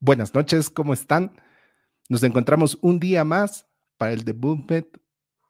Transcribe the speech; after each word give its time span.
Buenas 0.00 0.32
noches, 0.32 0.70
¿cómo 0.70 0.94
están? 0.94 1.32
Nos 2.08 2.22
encontramos 2.22 2.78
un 2.82 3.00
día 3.00 3.24
más 3.24 3.66
para 3.96 4.12
el 4.12 4.24
The 4.24 4.32
Movement, 4.32 4.86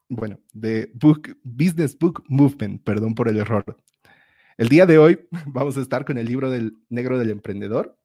bueno, 0.09 0.41
de 0.55 0.91
Book, 0.95 1.37
Business 1.45 1.99
Book 1.99 2.25
Movement, 2.29 2.83
perdón 2.83 3.15
por 3.15 3.29
el 3.29 3.37
error. 3.37 3.77
El 4.57 4.71
día 4.71 4.87
de 4.87 4.97
hoy 4.97 5.29
vamos 5.47 5.77
a 5.77 5.83
estar 5.83 6.07
con 6.07 6.17
el 6.17 6.27
libro 6.27 6.51
del 6.51 6.79
Negro 6.89 7.19
del 7.19 7.29
Emprendedor, 7.29 7.99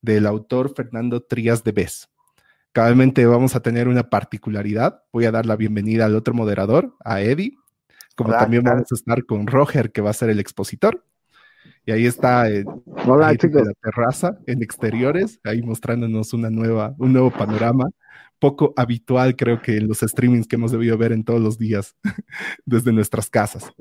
del 0.00 0.26
autor 0.26 0.74
Fernando 0.74 1.22
Trías 1.22 1.62
de 1.64 1.72
Bes. 1.72 2.08
Cabalmente 2.72 3.26
vamos 3.26 3.54
a 3.54 3.60
tener 3.60 3.86
una 3.86 4.08
particularidad. 4.08 5.02
Voy 5.12 5.26
a 5.26 5.32
dar 5.32 5.44
la 5.44 5.54
bienvenida 5.54 6.06
al 6.06 6.16
otro 6.16 6.32
moderador, 6.32 6.96
a 7.04 7.20
Eddie, 7.20 7.58
como 8.16 8.30
también 8.30 8.62
vamos 8.62 8.90
a 8.90 8.94
estar 8.94 9.26
con 9.26 9.46
Roger, 9.46 9.92
que 9.92 10.00
va 10.00 10.08
a 10.08 10.14
ser 10.14 10.30
el 10.30 10.40
expositor. 10.40 11.04
Y 11.86 11.92
ahí 11.92 12.06
está 12.06 12.50
eh, 12.50 12.64
la 13.06 13.34
terraza 13.82 14.38
en 14.46 14.62
exteriores, 14.62 15.38
ahí 15.44 15.60
mostrándonos 15.62 16.32
una 16.32 16.50
nueva, 16.50 16.94
un 16.98 17.12
nuevo 17.12 17.30
panorama, 17.30 17.84
poco 18.38 18.72
habitual 18.76 19.36
creo 19.36 19.60
que 19.60 19.76
en 19.76 19.88
los 19.88 20.00
streamings 20.00 20.46
que 20.46 20.56
hemos 20.56 20.72
debido 20.72 20.96
ver 20.96 21.12
en 21.12 21.24
todos 21.24 21.40
los 21.40 21.58
días 21.58 21.94
desde 22.64 22.92
nuestras 22.92 23.28
casas. 23.28 23.72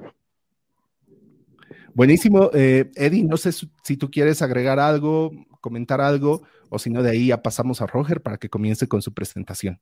Buenísimo, 1.94 2.50
eh, 2.54 2.92
Eddie, 2.96 3.24
no 3.24 3.38
sé 3.38 3.52
si 3.52 3.98
tú 3.98 4.10
quieres 4.10 4.42
agregar 4.42 4.80
algo, 4.80 5.32
comentar 5.62 6.02
algo, 6.02 6.42
o 6.70 6.80
si 6.80 6.90
no, 6.90 7.04
de 7.04 7.12
ahí 7.12 7.28
ya 7.28 7.42
pasamos 7.42 7.82
a 7.82 7.88
Roger 7.88 8.22
para 8.22 8.38
que 8.38 8.50
comience 8.50 8.88
con 8.88 9.02
su 9.02 9.14
presentación. 9.14 9.80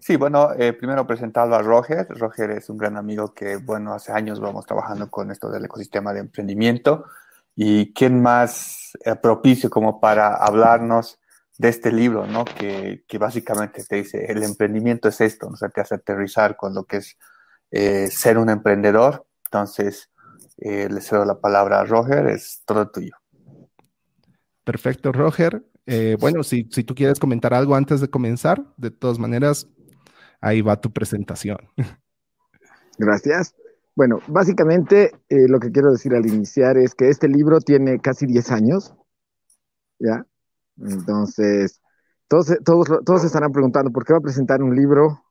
Sí, 0.00 0.16
bueno, 0.16 0.50
eh, 0.56 0.72
primero 0.72 1.06
presentarlo 1.06 1.56
a 1.56 1.62
Roger. 1.62 2.06
Roger 2.10 2.52
es 2.52 2.68
un 2.70 2.76
gran 2.76 2.96
amigo 2.96 3.34
que, 3.34 3.56
bueno, 3.56 3.94
hace 3.94 4.12
años 4.12 4.38
vamos 4.38 4.64
trabajando 4.66 5.10
con 5.10 5.30
esto 5.30 5.50
del 5.50 5.64
ecosistema 5.64 6.12
de 6.12 6.20
emprendimiento. 6.20 7.04
¿Y 7.60 7.92
quién 7.92 8.22
más 8.22 8.96
eh, 9.04 9.16
propicio 9.16 9.68
como 9.68 9.98
para 9.98 10.32
hablarnos 10.32 11.18
de 11.56 11.68
este 11.68 11.90
libro, 11.90 12.24
¿no? 12.24 12.44
Que, 12.44 13.02
que, 13.08 13.18
básicamente 13.18 13.82
te 13.82 13.96
dice, 13.96 14.26
el 14.26 14.44
emprendimiento 14.44 15.08
es 15.08 15.20
esto, 15.20 15.50
¿no? 15.50 15.56
O 15.60 15.68
te 15.68 15.80
hace 15.80 15.96
aterrizar 15.96 16.56
con 16.56 16.72
lo 16.72 16.84
que 16.84 16.98
es 16.98 17.18
eh, 17.72 18.06
ser 18.12 18.38
un 18.38 18.48
emprendedor. 18.48 19.26
Entonces, 19.46 20.08
eh, 20.58 20.88
le 20.88 21.00
cedo 21.00 21.24
la 21.24 21.40
palabra 21.40 21.80
a 21.80 21.84
Roger, 21.84 22.28
es 22.28 22.62
todo 22.64 22.88
tuyo. 22.92 23.16
Perfecto, 24.62 25.10
Roger. 25.10 25.64
bueno, 26.20 26.44
si, 26.44 26.68
si 26.70 26.84
tú 26.84 26.94
quieres 26.94 27.18
comentar 27.18 27.54
algo 27.54 27.74
antes 27.74 28.00
de 28.00 28.08
comenzar, 28.08 28.62
de 28.76 28.92
todas 28.92 29.18
maneras, 29.18 29.66
ahí 30.40 30.60
va 30.60 30.80
tu 30.80 30.92
presentación. 30.92 31.58
Gracias. 32.98 33.52
Bueno, 33.98 34.20
básicamente 34.28 35.10
eh, 35.28 35.48
lo 35.48 35.58
que 35.58 35.72
quiero 35.72 35.90
decir 35.90 36.14
al 36.14 36.24
iniciar 36.24 36.78
es 36.78 36.94
que 36.94 37.08
este 37.08 37.26
libro 37.26 37.58
tiene 37.58 37.98
casi 37.98 38.26
10 38.26 38.52
años, 38.52 38.94
¿ya? 39.98 40.24
Entonces, 40.80 41.82
todos, 42.28 42.46
todos, 42.64 42.86
todos 43.04 43.24
estarán 43.24 43.50
preguntando, 43.50 43.90
¿por 43.90 44.04
qué 44.04 44.12
va 44.12 44.20
a 44.20 44.22
presentar 44.22 44.62
un 44.62 44.76
libro 44.76 45.24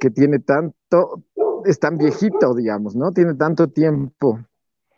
que 0.00 0.08
tiene 0.08 0.38
tanto, 0.38 1.24
es 1.66 1.78
tan 1.78 1.98
viejito, 1.98 2.54
digamos, 2.54 2.96
¿no? 2.96 3.12
Tiene 3.12 3.34
tanto 3.34 3.68
tiempo 3.68 4.40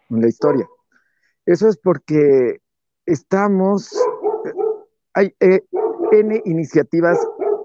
en 0.08 0.20
la 0.20 0.28
historia. 0.28 0.68
Eso 1.44 1.66
es 1.66 1.76
porque 1.76 2.60
estamos, 3.04 3.90
hay 5.12 5.34
eh, 5.40 5.64
N 6.12 6.40
iniciativas 6.44 7.18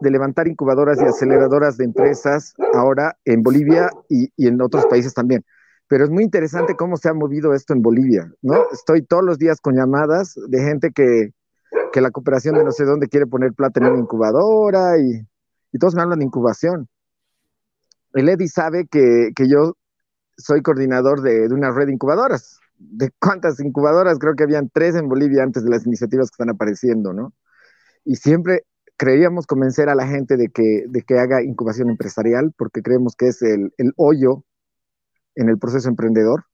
de 0.03 0.11
levantar 0.11 0.47
incubadoras 0.47 1.01
y 1.01 1.05
aceleradoras 1.05 1.77
de 1.77 1.85
empresas 1.85 2.53
ahora 2.73 3.17
en 3.25 3.41
Bolivia 3.41 3.89
y, 4.09 4.29
en 4.37 4.61
otros 4.61 4.85
países 4.85 5.13
también. 5.13 5.43
Pero 5.87 6.03
es 6.03 6.09
muy 6.09 6.23
interesante 6.23 6.75
cómo 6.75 6.97
se 6.97 7.09
ha 7.09 7.13
movido 7.13 7.53
esto 7.53 7.73
en 7.73 7.81
Bolivia, 7.81 8.31
¿no? 8.41 8.65
Estoy 8.71 9.03
todos 9.03 9.23
los 9.23 9.37
días 9.37 9.59
con 9.61 9.75
llamadas 9.75 10.35
de 10.47 10.61
gente 10.61 10.91
que, 10.91 11.31
que 11.91 12.01
la 12.01 12.11
cooperación 12.11 12.55
de 12.55 12.63
no 12.63 12.71
sé 12.71 12.83
dónde 12.83 13.07
quiere 13.07 13.25
poner 13.25 13.53
plata 13.53 13.79
en 13.79 13.87
una 13.87 13.99
incubadora 13.99 14.99
y, 14.99 15.25
y 15.71 15.79
todos 15.79 15.95
me 15.95 16.01
hablan 16.01 16.19
de 16.19 16.25
incubación. 16.25 16.87
El 18.13 18.29
Eddie 18.29 18.47
sabe 18.47 18.87
que, 18.87 19.31
que 19.35 19.47
yo 19.49 19.75
soy 20.37 20.61
coordinador 20.61 21.21
de, 21.21 21.47
de, 21.47 21.53
una 21.53 21.71
red 21.71 21.87
de 21.87 21.93
incubadoras. 21.93 22.59
¿De 22.77 23.11
cuántas 23.19 23.59
incubadoras? 23.59 24.19
Creo 24.19 24.35
que 24.35 24.43
habían 24.43 24.69
tres 24.69 24.95
en 24.95 25.07
Bolivia 25.07 25.43
antes 25.43 25.63
de 25.63 25.69
las 25.69 25.85
iniciativas 25.85 26.29
que 26.29 26.33
están 26.33 26.49
apareciendo, 26.49 27.13
¿no? 27.13 27.33
Y 28.03 28.17
siempre 28.17 28.65
creíamos 28.97 29.47
convencer 29.47 29.89
a 29.89 29.95
la 29.95 30.07
gente 30.07 30.37
de 30.37 30.49
que, 30.49 30.85
de 30.87 31.01
que 31.01 31.19
haga 31.19 31.43
incubación 31.43 31.89
empresarial 31.89 32.53
porque 32.57 32.81
creemos 32.81 33.15
que 33.15 33.27
es 33.27 33.41
el, 33.41 33.73
el 33.77 33.93
hoyo 33.97 34.43
en 35.35 35.49
el 35.49 35.57
proceso 35.57 35.89
emprendedor. 35.89 36.45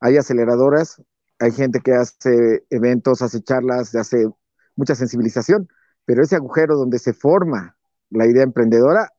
Hay 0.00 0.16
aceleradoras, 0.16 1.02
hay 1.38 1.52
gente 1.52 1.80
que 1.80 1.92
hace 1.92 2.64
eventos, 2.70 3.22
hace 3.22 3.42
charlas, 3.42 3.94
hace 3.94 4.28
mucha 4.76 4.94
sensibilización, 4.94 5.68
pero 6.04 6.22
ese 6.22 6.36
agujero 6.36 6.76
donde 6.76 6.98
se 6.98 7.12
forma 7.12 7.76
la 8.10 8.26
idea 8.26 8.42
emprendedora, 8.42 9.12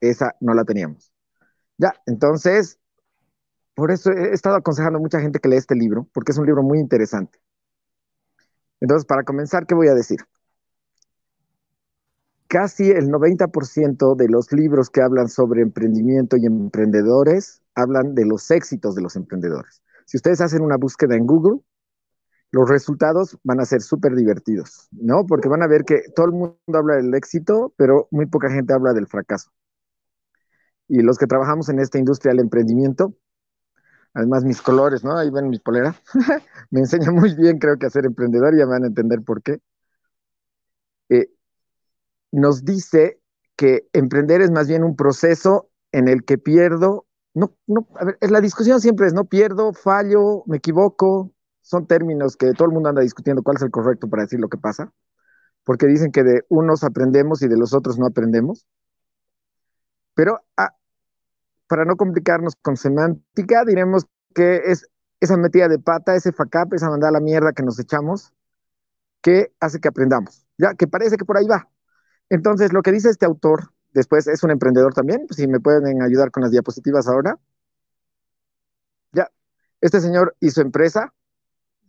esa 0.00 0.34
no 0.40 0.54
la 0.54 0.64
teníamos. 0.64 1.12
Ya, 1.78 1.94
entonces, 2.06 2.78
por 3.74 3.90
eso 3.90 4.10
he 4.12 4.32
estado 4.32 4.56
aconsejando 4.56 4.98
a 4.98 5.02
mucha 5.02 5.20
gente 5.20 5.38
que 5.38 5.48
lea 5.48 5.58
este 5.58 5.74
libro, 5.74 6.08
porque 6.12 6.32
es 6.32 6.38
un 6.38 6.46
libro 6.46 6.62
muy 6.62 6.78
interesante. 6.78 7.38
Entonces, 8.80 9.06
para 9.06 9.24
comenzar, 9.24 9.66
¿qué 9.66 9.74
voy 9.74 9.88
a 9.88 9.94
decir? 9.94 10.20
Casi 12.48 12.90
el 12.90 13.08
90% 13.08 14.14
de 14.16 14.28
los 14.28 14.52
libros 14.52 14.90
que 14.90 15.02
hablan 15.02 15.28
sobre 15.28 15.62
emprendimiento 15.62 16.36
y 16.36 16.46
emprendedores 16.46 17.62
hablan 17.74 18.14
de 18.14 18.26
los 18.26 18.50
éxitos 18.50 18.94
de 18.94 19.02
los 19.02 19.16
emprendedores. 19.16 19.82
Si 20.06 20.16
ustedes 20.16 20.40
hacen 20.40 20.62
una 20.62 20.76
búsqueda 20.76 21.16
en 21.16 21.26
Google, 21.26 21.60
los 22.52 22.68
resultados 22.68 23.38
van 23.42 23.60
a 23.60 23.64
ser 23.64 23.82
súper 23.82 24.14
divertidos, 24.14 24.88
¿no? 24.92 25.26
Porque 25.26 25.48
van 25.48 25.62
a 25.62 25.66
ver 25.66 25.84
que 25.84 26.02
todo 26.14 26.26
el 26.26 26.32
mundo 26.32 26.56
habla 26.72 26.96
del 26.96 27.14
éxito, 27.14 27.74
pero 27.76 28.08
muy 28.10 28.26
poca 28.26 28.50
gente 28.50 28.72
habla 28.72 28.92
del 28.92 29.06
fracaso. 29.06 29.50
Y 30.88 31.02
los 31.02 31.18
que 31.18 31.26
trabajamos 31.26 31.68
en 31.68 31.80
esta 31.80 31.98
industria 31.98 32.30
del 32.30 32.40
emprendimiento, 32.40 33.14
además 34.14 34.44
mis 34.44 34.62
colores, 34.62 35.04
¿no? 35.04 35.18
Ahí 35.18 35.30
ven 35.30 35.48
mi 35.48 35.58
polera, 35.58 35.94
me 36.70 36.80
enseña 36.80 37.10
muy 37.10 37.34
bien, 37.34 37.58
creo 37.58 37.78
que 37.78 37.86
a 37.86 37.90
ser 37.90 38.06
emprendedor, 38.06 38.56
ya 38.56 38.64
van 38.66 38.84
a 38.84 38.86
entender 38.86 39.22
por 39.22 39.42
qué. 39.42 39.60
Eh, 41.08 41.28
nos 42.32 42.64
dice 42.64 43.20
que 43.56 43.88
emprender 43.92 44.40
es 44.40 44.50
más 44.50 44.68
bien 44.68 44.84
un 44.84 44.96
proceso 44.96 45.70
en 45.92 46.08
el 46.08 46.24
que 46.24 46.38
pierdo, 46.38 47.06
no, 47.34 47.54
no, 47.66 47.86
a 47.98 48.04
ver, 48.06 48.18
la 48.30 48.40
discusión 48.40 48.80
siempre 48.80 49.06
es, 49.06 49.14
no 49.14 49.26
pierdo, 49.26 49.72
fallo, 49.72 50.42
me 50.46 50.58
equivoco, 50.58 51.32
son 51.60 51.86
términos 51.86 52.36
que 52.36 52.52
todo 52.52 52.68
el 52.68 52.72
mundo 52.72 52.88
anda 52.88 53.02
discutiendo 53.02 53.42
cuál 53.42 53.56
es 53.56 53.62
el 53.62 53.70
correcto 53.70 54.08
para 54.08 54.22
decir 54.22 54.40
lo 54.40 54.48
que 54.48 54.56
pasa, 54.56 54.92
porque 55.64 55.86
dicen 55.86 56.12
que 56.12 56.22
de 56.22 56.44
unos 56.48 56.84
aprendemos 56.84 57.42
y 57.42 57.48
de 57.48 57.56
los 57.56 57.74
otros 57.74 57.98
no 57.98 58.06
aprendemos. 58.06 58.66
Pero 60.14 60.40
ah, 60.56 60.74
para 61.66 61.84
no 61.84 61.96
complicarnos 61.96 62.54
con 62.56 62.76
semántica, 62.76 63.64
diremos 63.64 64.06
que 64.34 64.62
es 64.66 64.88
esa 65.20 65.36
metida 65.36 65.68
de 65.68 65.78
pata, 65.78 66.14
ese 66.14 66.32
facap, 66.32 66.72
esa 66.72 66.88
mandada 66.88 67.10
a 67.10 67.12
la 67.12 67.20
mierda 67.20 67.52
que 67.52 67.62
nos 67.62 67.78
echamos, 67.78 68.32
que 69.20 69.52
hace 69.60 69.80
que 69.80 69.88
aprendamos, 69.88 70.46
ya 70.56 70.74
que 70.74 70.86
parece 70.86 71.16
que 71.16 71.24
por 71.24 71.36
ahí 71.36 71.46
va, 71.46 71.68
entonces, 72.28 72.72
lo 72.72 72.82
que 72.82 72.92
dice 72.92 73.10
este 73.10 73.26
autor, 73.26 73.72
después 73.92 74.26
es 74.26 74.42
un 74.42 74.50
emprendedor 74.50 74.92
también, 74.94 75.26
si 75.30 75.46
me 75.46 75.60
pueden 75.60 76.02
ayudar 76.02 76.30
con 76.30 76.42
las 76.42 76.50
diapositivas 76.52 77.06
ahora. 77.08 77.38
Ya, 79.12 79.30
este 79.80 80.00
señor 80.00 80.36
hizo 80.40 80.60
empresa, 80.60 81.14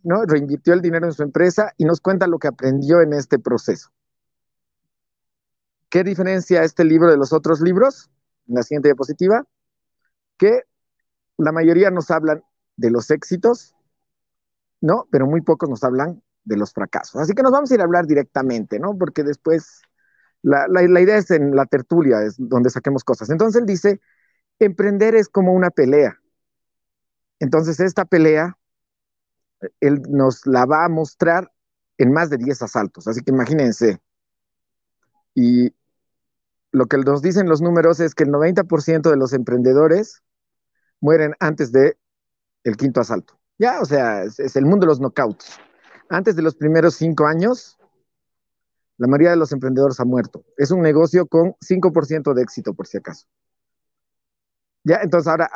¿no? 0.02 0.24
Reinvirtió 0.24 0.74
el 0.74 0.80
dinero 0.80 1.06
en 1.06 1.12
su 1.12 1.22
empresa 1.22 1.72
y 1.76 1.84
nos 1.84 2.00
cuenta 2.00 2.26
lo 2.26 2.38
que 2.38 2.48
aprendió 2.48 3.00
en 3.00 3.12
este 3.12 3.38
proceso. 3.38 3.90
¿Qué 5.90 6.04
diferencia 6.04 6.62
este 6.62 6.84
libro 6.84 7.10
de 7.10 7.16
los 7.16 7.32
otros 7.32 7.60
libros? 7.60 8.10
En 8.46 8.54
la 8.54 8.62
siguiente 8.62 8.88
diapositiva, 8.88 9.44
que 10.36 10.62
la 11.36 11.52
mayoría 11.52 11.90
nos 11.90 12.10
hablan 12.10 12.42
de 12.76 12.90
los 12.90 13.10
éxitos, 13.10 13.74
¿no? 14.80 15.06
Pero 15.10 15.26
muy 15.26 15.40
pocos 15.40 15.68
nos 15.68 15.84
hablan 15.84 16.22
de 16.44 16.56
los 16.56 16.72
fracasos. 16.72 17.20
Así 17.20 17.34
que 17.34 17.42
nos 17.42 17.52
vamos 17.52 17.70
a 17.70 17.74
ir 17.74 17.80
a 17.80 17.84
hablar 17.84 18.06
directamente, 18.06 18.78
¿no? 18.78 18.96
Porque 18.96 19.22
después 19.22 19.82
la, 20.42 20.82
idea 20.82 21.16
es 21.16 21.30
en 21.30 21.54
la 21.54 21.66
tertulia, 21.66 22.22
es 22.22 22.36
donde 22.38 22.70
saquemos 22.70 23.04
cosas. 23.04 23.30
Entonces 23.30 23.60
él 23.60 23.66
dice, 23.66 24.00
emprender 24.58 25.14
es 25.14 25.28
como 25.28 25.52
una 25.52 25.70
pelea. 25.70 26.20
Entonces 27.40 27.80
esta 27.80 28.04
pelea, 28.04 28.56
él 29.80 30.02
nos 30.08 30.46
la 30.46 30.66
va 30.66 30.84
a 30.84 30.88
mostrar 30.88 31.52
en 31.98 32.12
más 32.12 32.30
de 32.30 32.38
10 32.38 32.62
asaltos. 32.62 33.08
Así 33.08 33.22
que 33.22 33.32
imagínense. 33.32 34.00
Y 35.34 35.74
lo 36.70 36.86
que 36.86 36.98
nos 36.98 37.22
dicen 37.22 37.48
los 37.48 37.60
números 37.60 38.00
es 38.00 38.14
que 38.14 38.24
el 38.24 38.30
90% 38.30 39.10
de 39.10 39.16
los 39.16 39.32
emprendedores 39.32 40.22
mueren 41.00 41.34
antes 41.40 41.72
de 41.72 41.96
el 42.64 42.76
quinto 42.76 43.00
asalto. 43.00 43.38
Ya, 43.58 43.80
o 43.80 43.84
sea, 43.84 44.22
es, 44.22 44.38
es 44.38 44.56
el 44.56 44.66
mundo 44.66 44.84
de 44.84 44.88
los 44.88 45.00
knockouts. 45.00 45.58
Antes 46.08 46.36
de 46.36 46.42
los 46.42 46.54
primeros 46.54 46.94
cinco 46.94 47.26
años, 47.26 47.77
la 48.98 49.06
mayoría 49.06 49.30
de 49.30 49.36
los 49.36 49.52
emprendedores 49.52 49.98
ha 50.00 50.04
muerto. 50.04 50.44
Es 50.56 50.70
un 50.70 50.82
negocio 50.82 51.26
con 51.26 51.54
5% 51.60 52.34
de 52.34 52.42
éxito, 52.42 52.74
por 52.74 52.86
si 52.86 52.98
acaso. 52.98 53.26
Ya, 54.84 55.00
entonces 55.02 55.28
ahora, 55.28 55.50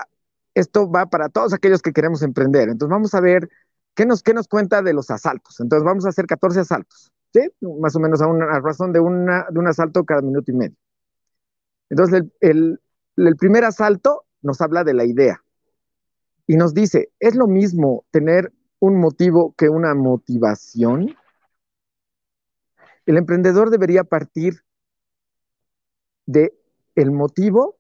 esto 0.55 0.91
va 0.91 1.07
para 1.07 1.29
todos 1.29 1.53
aquellos 1.53 1.83
que 1.83 1.93
queremos 1.93 2.23
emprender. 2.23 2.69
Entonces 2.69 2.91
vamos 2.91 3.15
a 3.15 3.21
ver 3.21 3.49
qué 3.95 4.07
nos, 4.07 4.23
qué 4.23 4.33
nos 4.33 4.49
cuenta 4.49 4.83
de 4.83 4.93
los 4.95 5.11
asaltos. 5.11 5.61
Entonces 5.61 5.85
vamos 5.85 6.07
a 6.07 6.11
hacer 6.11 6.27
14 6.27 6.61
asaltos. 6.61 7.13
¿sí? 7.33 7.41
Más 7.81 7.97
o 7.97 8.01
menos 8.01 8.23
a 8.23 8.27
una 8.29 8.61
razón 8.61 8.93
de, 8.93 9.01
una, 9.01 9.47
de 9.51 9.59
un 9.59 9.67
asalto 9.67 10.05
cada 10.05 10.23
minuto 10.23 10.51
y 10.51 10.55
medio. 10.55 10.77
Entonces, 11.91 12.25
el, 12.41 12.81
el 13.17 13.37
primer 13.37 13.65
asalto 13.65 14.25
nos 14.41 14.61
habla 14.61 14.85
de 14.85 14.95
la 14.95 15.05
idea 15.05 15.43
y 16.47 16.57
nos 16.57 16.75
dice, 16.75 17.11
¿es 17.19 17.35
lo 17.35 17.47
mismo 17.47 18.05
tener 18.11 18.53
un 18.79 18.99
motivo 18.99 19.55
que 19.57 19.69
una 19.69 19.95
motivación? 19.95 21.15
El 23.07 23.17
emprendedor 23.17 23.71
debería 23.71 24.05
partir 24.05 24.63
de 26.27 26.55
el 26.95 27.11
motivo 27.11 27.79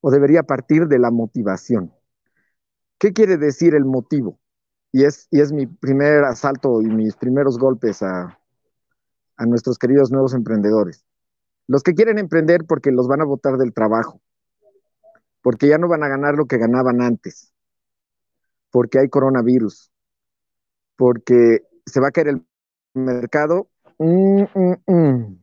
o 0.00 0.10
debería 0.10 0.42
partir 0.42 0.88
de 0.88 0.98
la 0.98 1.10
motivación. 1.10 1.92
¿Qué 2.98 3.12
quiere 3.12 3.36
decir 3.36 3.74
el 3.74 3.84
motivo? 3.84 4.38
Y 4.92 5.04
es, 5.04 5.28
y 5.30 5.40
es 5.40 5.52
mi 5.52 5.66
primer 5.66 6.24
asalto 6.24 6.82
y 6.82 6.86
mis 6.86 7.16
primeros 7.16 7.58
golpes 7.58 8.02
a, 8.02 8.38
a 9.36 9.46
nuestros 9.46 9.78
queridos 9.78 10.10
nuevos 10.10 10.34
emprendedores. 10.34 11.04
Los 11.66 11.82
que 11.82 11.94
quieren 11.94 12.18
emprender 12.18 12.64
porque 12.66 12.90
los 12.90 13.08
van 13.08 13.22
a 13.22 13.24
botar 13.24 13.56
del 13.56 13.72
trabajo, 13.72 14.20
porque 15.40 15.68
ya 15.68 15.78
no 15.78 15.88
van 15.88 16.02
a 16.02 16.08
ganar 16.08 16.34
lo 16.34 16.46
que 16.46 16.58
ganaban 16.58 17.00
antes, 17.00 17.52
porque 18.70 18.98
hay 18.98 19.08
coronavirus, 19.08 19.90
porque 20.96 21.62
se 21.86 22.00
va 22.00 22.08
a 22.08 22.12
caer 22.12 22.28
el 22.28 22.46
mercado. 22.94 23.68
Mm, 24.02 24.48
mm, 24.54 24.76
mm. 24.86 25.38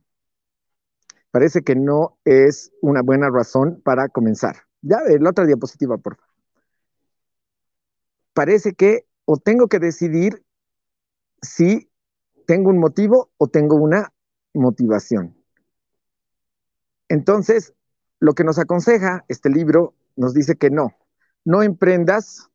Parece 1.31 1.61
que 1.61 1.75
no 1.75 2.17
es 2.25 2.73
una 2.81 3.01
buena 3.01 3.29
razón 3.29 3.81
para 3.85 4.09
comenzar. 4.09 4.55
Ya, 4.81 4.99
la 5.19 5.29
otra 5.29 5.45
diapositiva, 5.45 5.97
por 5.97 6.17
favor. 6.17 6.33
Parece 8.33 8.73
que 8.73 9.05
o 9.23 9.37
tengo 9.37 9.67
que 9.67 9.79
decidir 9.79 10.43
si 11.41 11.89
tengo 12.47 12.69
un 12.69 12.79
motivo 12.79 13.29
o 13.37 13.47
tengo 13.47 13.77
una 13.77 14.11
motivación. 14.53 15.37
Entonces, 17.07 17.73
lo 18.19 18.33
que 18.33 18.43
nos 18.43 18.59
aconseja 18.59 19.23
este 19.29 19.49
libro 19.49 19.93
nos 20.17 20.33
dice 20.33 20.57
que 20.57 20.69
no, 20.69 20.91
no 21.45 21.63
emprendas 21.63 22.49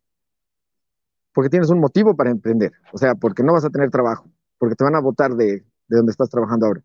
porque 1.33 1.49
tienes 1.49 1.71
un 1.71 1.81
motivo 1.81 2.15
para 2.15 2.31
emprender, 2.31 2.73
o 2.93 2.99
sea, 2.99 3.15
porque 3.15 3.43
no 3.43 3.55
vas 3.55 3.65
a 3.65 3.71
tener 3.71 3.91
trabajo, 3.91 4.29
porque 4.59 4.77
te 4.77 4.85
van 4.85 4.95
a 4.95 5.01
votar 5.01 5.33
de, 5.33 5.65
de 5.95 5.99
donde 5.99 6.13
estás 6.13 6.29
trabajando 6.29 6.67
ahora. 6.67 6.83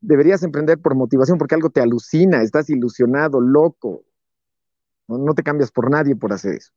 Deberías 0.00 0.42
emprender 0.42 0.78
por 0.78 0.94
motivación, 0.94 1.38
porque 1.38 1.56
algo 1.56 1.70
te 1.70 1.80
alucina, 1.80 2.42
estás 2.42 2.70
ilusionado, 2.70 3.40
loco. 3.40 4.04
No, 5.08 5.34
te 5.34 5.42
cambias 5.42 5.72
por 5.72 5.90
nadie 5.90 6.14
por 6.14 6.32
hacer 6.32 6.54
eso. 6.54 6.72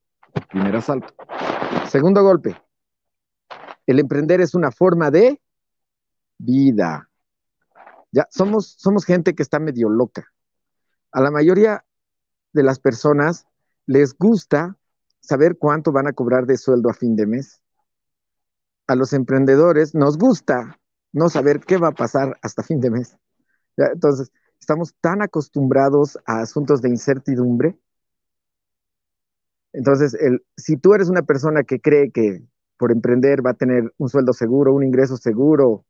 Primer 0.49 0.75
asalto. 0.75 1.13
Segundo 1.89 2.23
golpe. 2.23 2.59
El 3.85 3.99
emprender 3.99 4.41
es 4.41 4.55
una 4.55 4.71
forma 4.71 5.11
de 5.11 5.39
vida. 6.37 7.09
Ya 8.11 8.27
somos, 8.31 8.75
somos 8.77 9.05
gente 9.05 9.35
que 9.35 9.43
está 9.43 9.59
medio 9.59 9.89
loca. 9.89 10.25
A 11.11 11.21
la 11.21 11.29
mayoría 11.29 11.85
de 12.53 12.63
las 12.63 12.79
personas 12.79 13.45
les 13.85 14.17
gusta 14.17 14.77
saber 15.19 15.57
cuánto 15.57 15.91
van 15.91 16.07
a 16.07 16.13
cobrar 16.13 16.45
de 16.45 16.57
sueldo 16.57 16.89
a 16.89 16.93
fin 16.93 17.15
de 17.15 17.27
mes. 17.27 17.61
A 18.87 18.95
los 18.95 19.13
emprendedores 19.13 19.93
nos 19.93 20.17
gusta 20.17 20.80
no 21.13 21.29
saber 21.29 21.59
qué 21.59 21.77
va 21.77 21.89
a 21.89 21.93
pasar 21.93 22.37
hasta 22.41 22.63
fin 22.63 22.79
de 22.79 22.91
mes. 22.91 23.17
Entonces, 23.77 24.31
estamos 24.59 24.93
tan 25.01 25.21
acostumbrados 25.21 26.17
a 26.25 26.41
asuntos 26.41 26.81
de 26.81 26.89
incertidumbre. 26.89 27.77
Entonces, 29.73 30.13
el, 30.13 30.43
si 30.57 30.77
tú 30.77 30.93
eres 30.93 31.09
una 31.09 31.23
persona 31.23 31.63
que 31.63 31.79
cree 31.79 32.11
que 32.11 32.43
por 32.77 32.91
emprender 32.91 33.45
va 33.45 33.51
a 33.51 33.55
tener 33.55 33.93
un 33.97 34.09
sueldo 34.09 34.33
seguro, 34.33 34.73
un 34.73 34.83
ingreso 34.83 35.17
seguro 35.17 35.85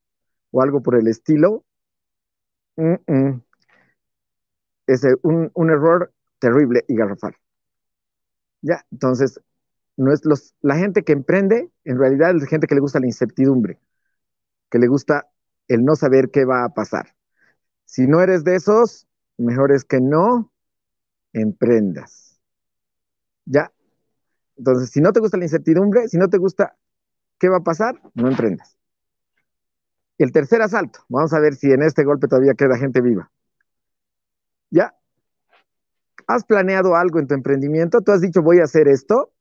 o 0.51 0.61
algo 0.61 0.81
por 0.81 0.95
el 0.95 1.07
estilo, 1.07 1.63
es 4.87 5.01
un, 5.23 5.69
error 5.69 6.11
terrible 6.39 6.83
y 6.87 6.95
garrafal. 6.95 7.35
Ya, 8.61 8.85
entonces, 8.91 9.39
no 9.97 10.11
es 10.11 10.21
la 10.61 10.75
gente 10.75 11.03
que 11.03 11.13
emprende, 11.13 11.71
en 11.83 11.97
realidad 11.97 12.35
es 12.35 12.45
gente 12.45 12.67
que 12.67 12.75
le 12.75 12.81
gusta 12.81 12.99
la 12.99 13.07
incertidumbre, 13.07 13.79
que 14.71 14.79
le 14.79 14.87
gusta 14.87 15.29
el 15.67 15.83
no 15.83 15.95
saber 15.95 16.31
qué 16.31 16.45
va 16.45 16.63
a 16.63 16.69
pasar. 16.69 17.15
Si 17.85 18.07
no 18.07 18.21
eres 18.21 18.43
de 18.43 18.55
esos, 18.55 19.07
mejor 19.37 19.71
es 19.71 19.85
que 19.85 20.01
no 20.01 20.51
emprendas. 21.33 22.41
Ya. 23.45 23.71
Entonces, 24.57 24.89
si 24.89 25.01
no 25.01 25.11
te 25.11 25.19
gusta 25.19 25.37
la 25.37 25.45
incertidumbre, 25.45 26.07
si 26.07 26.17
no 26.17 26.29
te 26.29 26.37
gusta 26.37 26.77
qué 27.37 27.49
va 27.49 27.57
a 27.57 27.63
pasar, 27.63 28.01
no 28.13 28.27
emprendas. 28.27 28.77
El 30.17 30.31
tercer 30.31 30.61
asalto, 30.61 30.99
vamos 31.09 31.33
a 31.33 31.39
ver 31.39 31.55
si 31.55 31.71
en 31.71 31.81
este 31.81 32.03
golpe 32.03 32.27
todavía 32.27 32.53
queda 32.53 32.77
gente 32.77 33.01
viva. 33.01 33.31
Ya, 34.69 34.95
has 36.27 36.45
planeado 36.45 36.95
algo 36.95 37.19
en 37.19 37.27
tu 37.27 37.33
emprendimiento, 37.33 38.01
tú 38.01 38.11
has 38.11 38.21
dicho 38.21 38.41
voy 38.41 38.59
a 38.59 38.63
hacer 38.63 38.87
esto, 38.87 39.33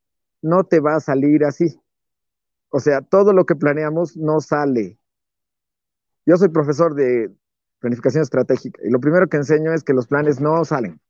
no 0.42 0.64
te 0.64 0.80
va 0.80 0.96
a 0.96 1.00
salir 1.00 1.44
así. 1.44 1.80
O 2.70 2.80
sea, 2.80 3.02
todo 3.02 3.32
lo 3.32 3.44
que 3.46 3.56
planeamos 3.56 4.16
no 4.16 4.40
sale. 4.40 4.99
Yo 6.26 6.36
soy 6.36 6.48
profesor 6.48 6.94
de 6.94 7.30
planificación 7.78 8.22
estratégica 8.22 8.80
y 8.84 8.90
lo 8.90 9.00
primero 9.00 9.28
que 9.28 9.38
enseño 9.38 9.72
es 9.72 9.82
que 9.84 9.94
los 9.94 10.06
planes 10.06 10.40
no 10.40 10.64
salen. 10.64 11.00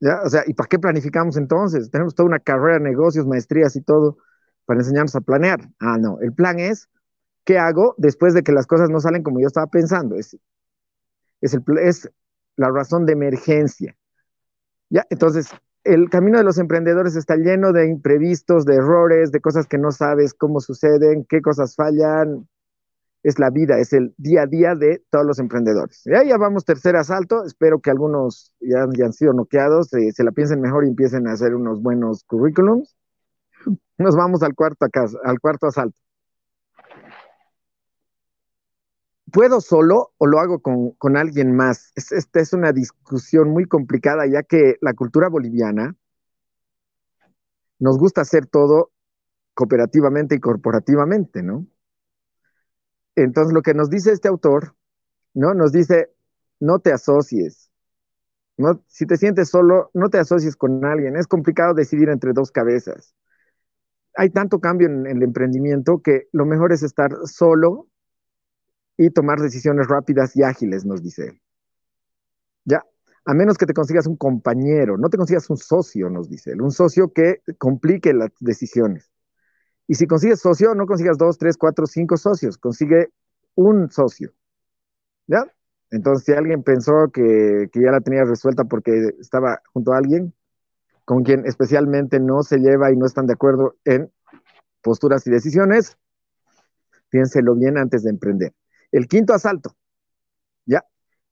¿Ya? 0.00 0.20
O 0.22 0.28
sea, 0.28 0.42
¿y 0.46 0.54
para 0.54 0.68
qué 0.68 0.78
planificamos 0.78 1.36
entonces? 1.36 1.90
Tenemos 1.90 2.14
toda 2.14 2.28
una 2.28 2.38
carrera, 2.38 2.78
negocios, 2.78 3.26
maestrías 3.26 3.74
y 3.76 3.82
todo 3.82 4.18
para 4.66 4.80
enseñarnos 4.80 5.14
a 5.16 5.20
planear. 5.20 5.60
Ah, 5.80 5.96
no, 5.98 6.18
el 6.20 6.32
plan 6.32 6.58
es, 6.58 6.88
¿qué 7.44 7.58
hago 7.58 7.94
después 7.98 8.34
de 8.34 8.42
que 8.42 8.52
las 8.52 8.66
cosas 8.66 8.90
no 8.90 9.00
salen 9.00 9.22
como 9.22 9.40
yo 9.40 9.46
estaba 9.46 9.66
pensando? 9.66 10.16
Es, 10.16 10.36
es, 11.40 11.58
es 11.82 12.10
la 12.56 12.70
razón 12.70 13.06
de 13.06 13.12
emergencia. 13.12 13.96
Ya, 14.90 15.04
entonces, 15.10 15.48
el 15.84 16.08
camino 16.08 16.38
de 16.38 16.44
los 16.44 16.58
emprendedores 16.58 17.16
está 17.16 17.36
lleno 17.36 17.72
de 17.72 17.88
imprevistos, 17.88 18.64
de 18.64 18.76
errores, 18.76 19.32
de 19.32 19.40
cosas 19.40 19.66
que 19.66 19.78
no 19.78 19.90
sabes 19.90 20.34
cómo 20.34 20.60
suceden, 20.60 21.26
qué 21.28 21.42
cosas 21.42 21.74
fallan. 21.76 22.48
Es 23.24 23.38
la 23.40 23.50
vida, 23.50 23.78
es 23.80 23.92
el 23.92 24.14
día 24.18 24.42
a 24.42 24.46
día 24.46 24.74
de 24.76 25.02
todos 25.10 25.26
los 25.26 25.38
emprendedores. 25.38 26.02
Ya, 26.04 26.22
ya 26.22 26.36
vamos, 26.36 26.64
tercer 26.64 26.94
asalto. 26.94 27.44
Espero 27.44 27.80
que 27.80 27.90
algunos 27.90 28.52
ya, 28.60 28.84
hayan 28.84 29.12
sido 29.12 29.32
noqueados, 29.32 29.92
eh, 29.94 30.12
se 30.12 30.22
la 30.22 30.30
piensen 30.30 30.60
mejor 30.60 30.84
y 30.84 30.88
empiecen 30.88 31.26
a 31.26 31.32
hacer 31.32 31.54
unos 31.54 31.82
buenos 31.82 32.22
currículums. 32.24 32.94
Nos 33.98 34.14
vamos 34.14 34.42
al 34.42 34.54
cuarto, 34.54 34.86
al 35.24 35.40
cuarto 35.40 35.66
asalto. 35.66 35.98
¿Puedo 39.32 39.60
solo 39.60 40.12
o 40.18 40.26
lo 40.26 40.38
hago 40.38 40.60
con, 40.60 41.16
alguien 41.16 41.56
más? 41.56 41.92
esta 41.96 42.38
es 42.38 42.52
una 42.52 42.72
discusión 42.72 43.48
muy 43.50 43.64
complicada, 43.64 44.26
ya 44.26 44.44
que 44.44 44.76
la 44.80 44.94
cultura 44.94 45.28
boliviana 45.28 45.96
nos 47.80 47.98
gusta 47.98 48.20
hacer 48.20 48.46
todo 48.46 48.92
cooperativamente 49.54 50.36
y 50.36 50.40
corporativamente, 50.40 51.42
¿no? 51.42 51.66
Entonces, 53.16 53.52
lo 53.52 53.62
que 53.62 53.74
nos 53.74 53.90
dice 53.90 54.12
este 54.12 54.28
autor, 54.28 54.74
¿no? 55.34 55.54
Nos 55.54 55.72
dice, 55.72 56.10
no 56.60 56.78
te 56.78 56.92
asocies. 56.92 57.70
No, 58.56 58.82
si 58.86 59.06
te 59.06 59.16
sientes 59.16 59.48
solo, 59.50 59.90
no 59.94 60.08
te 60.10 60.18
asocies 60.18 60.56
con 60.56 60.84
alguien. 60.84 61.16
Es 61.16 61.26
complicado 61.26 61.74
decidir 61.74 62.08
entre 62.08 62.32
dos 62.32 62.50
cabezas. 62.50 63.14
Hay 64.16 64.30
tanto 64.30 64.60
cambio 64.60 64.88
en 64.88 65.06
el 65.06 65.22
emprendimiento 65.22 66.00
que 66.02 66.28
lo 66.32 66.46
mejor 66.46 66.72
es 66.72 66.82
estar 66.82 67.10
solo 67.24 67.88
y 68.96 69.10
tomar 69.10 69.40
decisiones 69.40 69.88
rápidas 69.88 70.36
y 70.36 70.42
ágiles, 70.44 70.84
nos 70.84 71.02
dice 71.02 71.28
él. 71.28 71.40
Ya, 72.64 72.84
a 73.24 73.34
menos 73.34 73.58
que 73.58 73.66
te 73.66 73.74
consigas 73.74 74.06
un 74.06 74.16
compañero, 74.16 74.96
no 74.96 75.08
te 75.08 75.16
consigas 75.16 75.50
un 75.50 75.56
socio, 75.56 76.08
nos 76.10 76.28
dice 76.28 76.52
él, 76.52 76.62
un 76.62 76.70
socio 76.70 77.12
que 77.12 77.42
complique 77.58 78.12
las 78.14 78.30
decisiones. 78.38 79.10
Y 79.86 79.94
si 79.94 80.06
consigues 80.06 80.40
socio, 80.40 80.74
no 80.74 80.86
consigas 80.86 81.18
dos, 81.18 81.38
tres, 81.38 81.56
cuatro, 81.56 81.86
cinco 81.86 82.16
socios, 82.16 82.56
consigue 82.58 83.10
un 83.54 83.90
socio. 83.90 84.32
¿Ya? 85.26 85.44
Entonces, 85.90 86.24
si 86.24 86.32
alguien 86.32 86.62
pensó 86.62 87.08
que, 87.12 87.68
ya 87.72 87.90
la 87.92 88.00
tenía 88.00 88.24
resuelta 88.24 88.64
porque 88.64 89.10
estaba 89.20 89.60
junto 89.72 89.92
a 89.92 89.98
alguien 89.98 90.34
con 91.04 91.22
quien 91.22 91.46
especialmente 91.46 92.18
no 92.18 92.42
se 92.42 92.58
lleva 92.58 92.90
y 92.90 92.96
no 92.96 93.06
están 93.06 93.26
de 93.26 93.34
acuerdo 93.34 93.76
en 93.84 94.10
posturas 94.82 95.26
y 95.26 95.30
decisiones, 95.30 95.98
piénselo 97.10 97.54
bien 97.54 97.76
antes 97.76 98.02
de 98.02 98.10
emprender. 98.10 98.52
El 98.90 99.06
quinto 99.06 99.34
asalto. 99.34 99.76
¿Ya? 100.66 100.84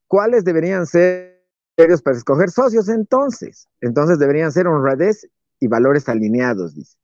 ¿Cuáles 0.07 0.45
deberían 0.45 0.87
ser 0.87 1.43
ellos 1.77 2.03
para 2.03 2.19
escoger 2.19 2.51
socios 2.51 2.89
entonces? 2.89 3.69
Entonces 3.81 4.19
deberían 4.19 4.53
ser 4.53 4.67
honradez 4.67 5.27
y 5.59 5.69
valores 5.69 6.09
alineados, 6.09 6.75
dice. 6.75 6.97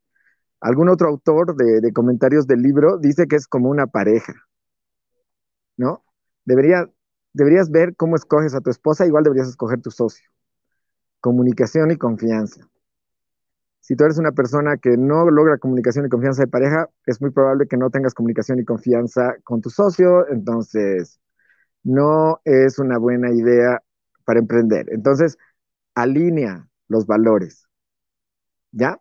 Algún 0.60 0.88
otro 0.88 1.08
autor 1.08 1.54
de, 1.54 1.92
comentarios 1.92 2.46
del 2.46 2.62
libro 2.62 2.98
dice 2.98 3.26
que 3.26 3.36
es 3.36 3.46
como 3.46 3.70
una 3.70 3.86
pareja, 3.86 4.34
¿no? 5.76 6.04
Debería, 6.44 6.90
deberías 7.32 7.70
ver 7.70 7.94
cómo 7.96 8.16
escoges 8.16 8.54
a 8.54 8.60
tu 8.60 8.70
esposa, 8.70 9.06
igual 9.06 9.24
deberías 9.24 9.48
escoger 9.48 9.80
tu 9.80 9.90
socio. 9.90 10.28
Comunicación 11.20 11.90
y 11.90 11.96
confianza. 11.96 12.68
Si 13.80 13.96
tú 13.96 14.04
eres 14.04 14.18
una 14.18 14.32
persona 14.32 14.76
que 14.76 14.96
no 14.96 15.30
logra 15.30 15.58
comunicación 15.58 16.06
y 16.06 16.08
confianza 16.08 16.42
de 16.42 16.48
pareja, 16.48 16.90
es 17.06 17.20
muy 17.20 17.30
probable 17.30 17.68
que 17.68 17.76
no 17.76 17.90
tengas 17.90 18.12
comunicación 18.12 18.58
y 18.58 18.64
confianza 18.64 19.36
con 19.44 19.60
tu 19.60 19.70
socio, 19.70 20.28
entonces 20.28 21.20
no 21.84 22.40
es 22.44 22.78
una 22.78 22.98
buena 22.98 23.30
idea 23.30 23.82
para 24.24 24.40
emprender. 24.40 24.86
Entonces, 24.90 25.38
alinea 25.94 26.68
los 26.88 27.06
valores. 27.06 27.66
¿Ya? 28.72 29.00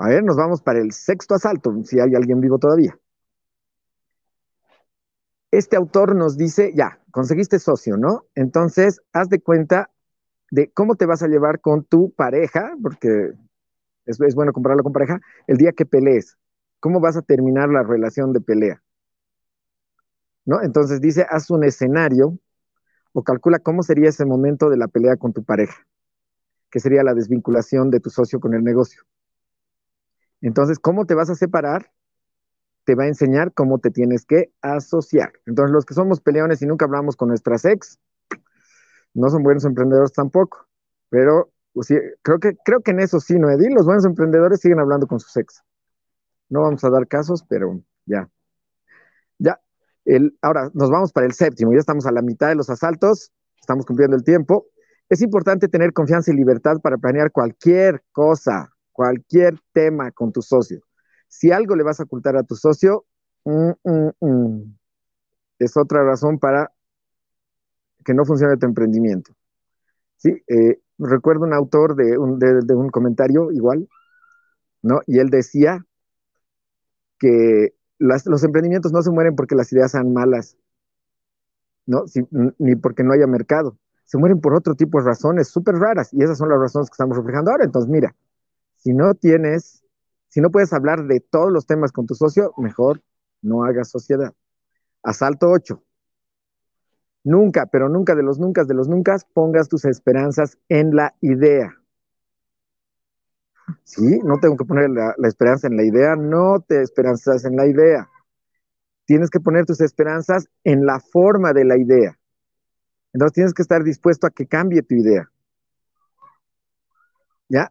A 0.00 0.08
ver, 0.08 0.22
nos 0.22 0.36
vamos 0.36 0.62
para 0.62 0.78
el 0.78 0.92
sexto 0.92 1.34
asalto, 1.34 1.74
si 1.82 1.98
hay 1.98 2.14
alguien 2.14 2.40
vivo 2.40 2.58
todavía. 2.58 2.96
Este 5.50 5.76
autor 5.76 6.14
nos 6.14 6.36
dice, 6.36 6.72
ya, 6.72 7.00
conseguiste 7.10 7.58
socio, 7.58 7.96
¿no? 7.96 8.26
Entonces, 8.36 9.00
haz 9.12 9.28
de 9.28 9.40
cuenta 9.40 9.90
de 10.52 10.70
cómo 10.70 10.94
te 10.94 11.04
vas 11.04 11.22
a 11.24 11.26
llevar 11.26 11.60
con 11.60 11.84
tu 11.84 12.12
pareja, 12.12 12.76
porque 12.80 13.32
es, 14.06 14.18
bueno 14.36 14.52
comprarlo 14.52 14.84
con 14.84 14.92
pareja, 14.92 15.18
el 15.48 15.56
día 15.56 15.72
que 15.72 15.84
pelees. 15.84 16.38
¿Cómo 16.78 17.00
vas 17.00 17.16
a 17.16 17.22
terminar 17.22 17.68
la 17.68 17.82
relación 17.82 18.32
de 18.32 18.40
pelea? 18.40 18.80
¿No? 20.44 20.62
Entonces 20.62 21.00
dice, 21.00 21.26
haz 21.28 21.50
un 21.50 21.64
escenario 21.64 22.38
o 23.12 23.24
calcula 23.24 23.58
cómo 23.58 23.82
sería 23.82 24.10
ese 24.10 24.24
momento 24.24 24.70
de 24.70 24.76
la 24.76 24.86
pelea 24.86 25.16
con 25.16 25.32
tu 25.32 25.42
pareja, 25.42 25.86
que 26.70 26.78
sería 26.78 27.02
la 27.02 27.14
desvinculación 27.14 27.90
de 27.90 27.98
tu 27.98 28.10
socio 28.10 28.38
con 28.38 28.54
el 28.54 28.62
negocio. 28.62 29.02
Entonces, 30.40 30.78
¿cómo 30.78 31.06
te 31.06 31.14
vas 31.14 31.30
a 31.30 31.34
separar? 31.34 31.90
Te 32.84 32.94
va 32.94 33.04
a 33.04 33.08
enseñar 33.08 33.52
cómo 33.52 33.78
te 33.78 33.90
tienes 33.90 34.24
que 34.24 34.52
asociar. 34.62 35.32
Entonces, 35.46 35.72
los 35.72 35.84
que 35.84 35.94
somos 35.94 36.20
peleones 36.20 36.62
y 36.62 36.66
nunca 36.66 36.84
hablamos 36.84 37.16
con 37.16 37.28
nuestras 37.28 37.64
ex, 37.64 37.98
no 39.14 39.28
son 39.28 39.42
buenos 39.42 39.64
emprendedores 39.64 40.12
tampoco. 40.12 40.66
Pero 41.10 41.50
pues, 41.72 41.88
creo, 42.22 42.38
que, 42.38 42.56
creo 42.64 42.80
que 42.80 42.92
en 42.92 43.00
eso 43.00 43.20
sí, 43.20 43.38
¿no, 43.38 43.50
Edil? 43.50 43.74
Los 43.74 43.86
buenos 43.86 44.04
emprendedores 44.04 44.60
siguen 44.60 44.80
hablando 44.80 45.06
con 45.06 45.20
sus 45.20 45.36
ex. 45.36 45.62
No 46.48 46.62
vamos 46.62 46.82
a 46.84 46.90
dar 46.90 47.06
casos, 47.06 47.44
pero 47.48 47.80
ya. 48.06 48.28
Ya. 49.38 49.60
Ahora 50.40 50.70
nos 50.72 50.90
vamos 50.90 51.12
para 51.12 51.26
el 51.26 51.32
séptimo. 51.32 51.72
Ya 51.72 51.80
estamos 51.80 52.06
a 52.06 52.12
la 52.12 52.22
mitad 52.22 52.48
de 52.48 52.54
los 52.54 52.70
asaltos. 52.70 53.32
Estamos 53.60 53.84
cumpliendo 53.84 54.16
el 54.16 54.24
tiempo. 54.24 54.66
Es 55.08 55.22
importante 55.22 55.68
tener 55.68 55.92
confianza 55.92 56.32
y 56.32 56.36
libertad 56.36 56.80
para 56.82 56.98
planear 56.98 57.32
cualquier 57.32 58.02
cosa, 58.12 58.72
cualquier 58.98 59.60
tema 59.72 60.10
con 60.10 60.32
tu 60.32 60.42
socio. 60.42 60.80
Si 61.28 61.52
algo 61.52 61.76
le 61.76 61.84
vas 61.84 62.00
a 62.00 62.02
ocultar 62.02 62.36
a 62.36 62.42
tu 62.42 62.56
socio, 62.56 63.06
mm, 63.44 63.70
mm, 63.84 64.10
mm, 64.18 64.76
es 65.60 65.76
otra 65.76 66.02
razón 66.02 66.40
para 66.40 66.72
que 68.04 68.12
no 68.12 68.24
funcione 68.24 68.56
tu 68.56 68.66
emprendimiento. 68.66 69.30
Sí, 70.16 70.42
eh, 70.48 70.80
recuerdo 70.98 71.44
un 71.44 71.52
autor 71.52 71.94
de 71.94 72.18
un, 72.18 72.40
de, 72.40 72.74
un 72.74 72.90
comentario 72.90 73.52
igual, 73.52 73.88
¿no? 74.82 75.00
Y 75.06 75.20
él 75.20 75.30
decía 75.30 75.86
que 77.20 77.74
los 78.00 78.42
emprendimientos 78.42 78.90
no 78.90 79.02
se 79.02 79.12
mueren 79.12 79.36
porque 79.36 79.54
las 79.54 79.72
ideas 79.72 79.92
sean 79.92 80.12
malas, 80.12 80.56
¿no? 81.86 82.04
ni 82.58 82.74
porque 82.74 83.04
no 83.04 83.12
haya 83.12 83.28
mercado. 83.28 83.78
Se 84.06 84.18
mueren 84.18 84.40
por 84.40 84.54
otro 84.56 84.74
tipo 84.74 84.98
de 84.98 85.06
razones 85.06 85.46
súper 85.46 85.76
raras 85.76 86.12
y 86.12 86.20
esas 86.24 86.36
son 86.38 86.48
las 86.48 86.58
razones 86.58 86.90
que 86.90 86.94
estamos 86.94 87.16
reflejando 87.16 87.52
ahora. 87.52 87.64
Entonces, 87.64 87.88
mira, 87.88 88.16
si 88.88 88.94
no 88.94 89.12
tienes, 89.12 89.84
si 90.28 90.40
no 90.40 90.50
puedes 90.50 90.72
hablar 90.72 91.04
de 91.04 91.20
todos 91.20 91.52
los 91.52 91.66
temas 91.66 91.92
con 91.92 92.06
tu 92.06 92.14
socio, 92.14 92.54
mejor 92.56 93.02
no 93.42 93.64
hagas 93.64 93.90
sociedad. 93.90 94.32
Asalto 95.02 95.50
8. 95.50 95.84
Nunca, 97.22 97.66
pero 97.66 97.90
nunca 97.90 98.14
de 98.14 98.22
los 98.22 98.38
nunca 98.38 98.64
de 98.64 98.72
los 98.72 98.88
nunca 98.88 99.18
pongas 99.34 99.68
tus 99.68 99.84
esperanzas 99.84 100.56
en 100.70 100.96
la 100.96 101.14
idea. 101.20 101.76
Sí, 103.84 104.20
no 104.24 104.38
tengo 104.40 104.56
que 104.56 104.64
poner 104.64 104.88
la, 104.88 105.14
esperanza 105.24 105.66
en 105.66 105.76
la 105.76 105.84
idea, 105.84 106.16
no 106.16 106.64
te 106.66 106.80
esperanzas 106.80 107.44
en 107.44 107.56
la 107.56 107.66
idea. 107.66 108.08
Tienes 109.04 109.28
que 109.28 109.40
poner 109.40 109.66
tus 109.66 109.82
esperanzas 109.82 110.48
en 110.64 110.86
la 110.86 110.98
forma 110.98 111.52
de 111.52 111.66
la 111.66 111.76
idea. 111.76 112.18
Entonces 113.12 113.34
tienes 113.34 113.52
que 113.52 113.60
estar 113.60 113.84
dispuesto 113.84 114.26
a 114.26 114.30
que 114.30 114.46
cambie 114.46 114.80
tu 114.80 114.94
idea. 114.94 115.30
¿Ya? 117.50 117.68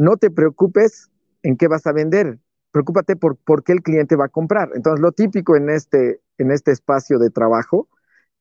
No 0.00 0.16
te 0.16 0.30
preocupes 0.30 1.10
en 1.42 1.58
qué 1.58 1.68
vas 1.68 1.86
a 1.86 1.92
vender, 1.92 2.38
preocúpate 2.72 3.16
por, 3.16 3.36
por 3.36 3.62
qué 3.62 3.72
el 3.72 3.82
cliente 3.82 4.16
va 4.16 4.24
a 4.24 4.28
comprar. 4.30 4.70
Entonces, 4.74 4.98
lo 4.98 5.12
típico 5.12 5.56
en 5.56 5.68
este, 5.68 6.22
en 6.38 6.50
este 6.52 6.72
espacio 6.72 7.18
de 7.18 7.28
trabajo 7.28 7.86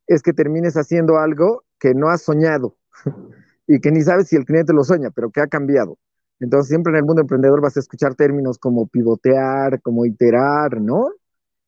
es 0.07 0.21
que 0.21 0.31
termines 0.31 0.75
haciendo 0.75 1.17
algo 1.17 1.65
que 1.77 1.93
no 1.93 2.07
has 2.07 2.21
soñado 2.21 2.77
y 3.67 3.81
que 3.81 3.91
ni 3.91 4.03
sabes 4.03 4.29
si 4.29 4.37
el 4.37 4.45
cliente 4.45 4.71
lo 4.71 4.85
sueña, 4.85 5.09
pero 5.11 5.31
que 5.31 5.41
ha 5.41 5.47
cambiado. 5.47 5.97
Entonces, 6.39 6.69
siempre 6.69 6.91
en 6.91 6.99
el 6.99 7.03
mundo 7.03 7.23
emprendedor 7.23 7.59
vas 7.59 7.75
a 7.75 7.81
escuchar 7.81 8.15
términos 8.15 8.57
como 8.57 8.87
pivotear, 8.87 9.81
como 9.81 10.05
iterar, 10.05 10.79
¿no? 10.79 11.09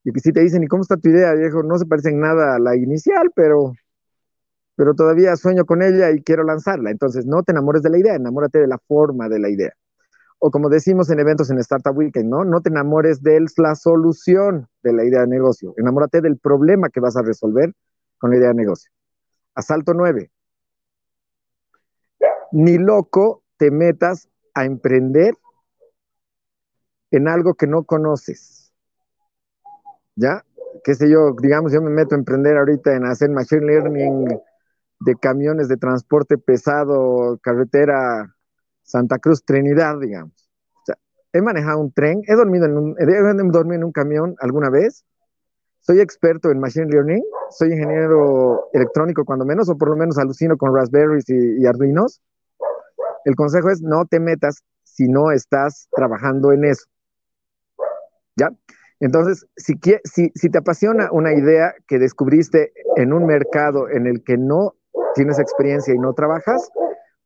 Y 0.04 0.12
que 0.12 0.20
si 0.20 0.32
te 0.32 0.40
dicen, 0.40 0.62
¿y 0.62 0.68
cómo 0.68 0.80
está 0.80 0.96
tu 0.96 1.10
idea, 1.10 1.34
viejo? 1.34 1.62
No 1.62 1.76
se 1.76 1.84
parece 1.84 2.08
en 2.08 2.20
nada 2.20 2.54
a 2.54 2.58
la 2.58 2.76
inicial, 2.76 3.30
pero, 3.36 3.74
pero 4.74 4.94
todavía 4.94 5.36
sueño 5.36 5.66
con 5.66 5.82
ella 5.82 6.10
y 6.12 6.22
quiero 6.22 6.44
lanzarla. 6.44 6.90
Entonces, 6.90 7.26
no 7.26 7.42
te 7.42 7.52
enamores 7.52 7.82
de 7.82 7.90
la 7.90 7.98
idea, 7.98 8.14
enamórate 8.14 8.58
de 8.58 8.68
la 8.68 8.78
forma 8.78 9.28
de 9.28 9.38
la 9.38 9.50
idea. 9.50 9.74
O 10.44 10.50
como 10.50 10.68
decimos 10.68 11.08
en 11.08 11.20
eventos 11.20 11.50
en 11.50 11.58
Startup 11.58 11.96
Weekend, 11.96 12.28
¿no? 12.28 12.44
No 12.44 12.60
te 12.60 12.68
enamores 12.68 13.22
de 13.22 13.46
la 13.58 13.76
solución 13.76 14.68
de 14.82 14.92
la 14.92 15.04
idea 15.04 15.20
de 15.20 15.28
negocio, 15.28 15.72
enamórate 15.76 16.20
del 16.20 16.36
problema 16.36 16.88
que 16.88 16.98
vas 16.98 17.16
a 17.16 17.22
resolver 17.22 17.72
con 18.18 18.30
la 18.30 18.38
idea 18.38 18.48
de 18.48 18.54
negocio. 18.54 18.90
Asalto 19.54 19.94
9. 19.94 20.32
Ni 22.50 22.76
loco 22.76 23.44
te 23.56 23.70
metas 23.70 24.28
a 24.52 24.64
emprender 24.64 25.36
en 27.12 27.28
algo 27.28 27.54
que 27.54 27.68
no 27.68 27.84
conoces. 27.84 28.72
¿Ya? 30.16 30.44
Qué 30.82 30.96
sé 30.96 31.08
yo, 31.08 31.36
digamos, 31.40 31.72
yo 31.72 31.80
me 31.80 31.90
meto 31.90 32.16
a 32.16 32.18
emprender 32.18 32.56
ahorita 32.56 32.96
en 32.96 33.06
hacer 33.06 33.30
machine 33.30 33.64
learning 33.64 34.26
de 34.98 35.14
camiones 35.20 35.68
de 35.68 35.76
transporte 35.76 36.36
pesado, 36.36 37.38
carretera 37.40 38.34
Santa 38.82 39.18
Cruz, 39.18 39.44
Trinidad, 39.44 39.98
digamos. 40.00 40.48
he 41.32 41.40
manejado 41.40 41.80
un 41.80 41.92
tren, 41.92 42.20
he 42.26 42.34
dormido 42.34 42.66
en 42.66 42.76
un, 42.76 42.94
he 42.98 43.06
dormido 43.06 43.74
en 43.74 43.84
un 43.84 43.92
camión 43.92 44.34
alguna 44.38 44.68
vez, 44.68 45.04
soy 45.82 46.00
experto 46.00 46.50
en 46.50 46.60
Machine 46.60 46.86
Learning, 46.86 47.24
soy 47.50 47.72
ingeniero 47.72 48.68
electrónico 48.72 49.24
cuando 49.24 49.44
menos, 49.44 49.68
o 49.68 49.76
por 49.76 49.90
lo 49.90 49.96
menos 49.96 50.16
alucino 50.16 50.56
con 50.56 50.74
Raspberries 50.74 51.28
y, 51.28 51.66
Arduinos. 51.66 52.22
El 53.24 53.34
consejo 53.34 53.68
es 53.68 53.82
no 53.82 54.04
te 54.06 54.20
metas 54.20 54.62
si 54.84 55.08
no 55.08 55.32
estás 55.32 55.88
trabajando 55.90 56.52
en 56.52 56.66
eso. 56.66 56.86
¿Ya? 58.36 58.50
Entonces, 59.00 59.44
si, 59.56 59.74
si, 60.04 60.30
si 60.36 60.50
te 60.50 60.58
apasiona 60.58 61.08
una 61.10 61.34
idea 61.34 61.74
que 61.88 61.98
descubriste 61.98 62.72
en 62.96 63.12
un 63.12 63.26
mercado 63.26 63.88
en 63.88 64.06
el 64.06 64.22
que 64.22 64.36
no 64.36 64.74
tienes 65.16 65.40
experiencia 65.40 65.92
y 65.92 65.98
no 65.98 66.12
trabajas, 66.12 66.70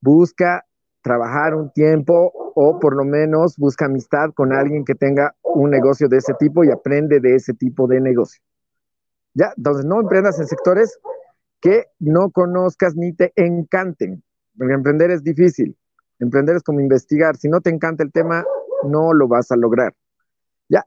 busca 0.01 0.65
trabajar 1.07 1.55
un 1.55 1.71
tiempo 1.71 2.33
o 2.57 2.81
por 2.81 2.97
lo 2.97 3.05
menos 3.05 3.57
busca 3.57 3.87
amistad 3.87 4.31
con 4.35 4.53
alguien 4.53 4.85
que 4.85 4.97
tenga 4.97 5.37
un 5.45 5.71
negocio 5.71 6.09
de 6.09 6.17
ese 6.17 6.35
tipo 6.35 6.65
y 6.65 6.71
aprende 6.73 7.21
de 7.21 7.37
ese 7.37 7.55
tipo 7.55 7.87
de 7.87 8.01
negocio. 8.01 8.43
¿Ya? 9.33 9.55
Entonces, 9.57 9.85
no 9.85 10.01
emprendas 10.01 10.41
en 10.41 10.49
sectores 10.49 10.99
que 11.61 11.85
no 12.01 12.31
conozcas 12.31 12.97
ni 12.97 13.13
te 13.13 13.33
encanten, 13.37 14.25
porque 14.59 14.75
emprender 14.75 15.13
es 15.13 15.23
difícil. 15.23 15.77
Emprender 16.19 16.57
es 16.57 16.65
como 16.65 16.81
investigar. 16.81 17.37
Si 17.37 17.49
no 17.49 17.61
te 17.61 17.71
encanta 17.71 18.03
el 18.03 18.11
tema, 18.11 18.45
no 18.83 19.13
lo 19.13 19.29
vas 19.29 19.53
a 19.53 19.57
lograr. 19.57 19.95
Ya. 20.69 20.85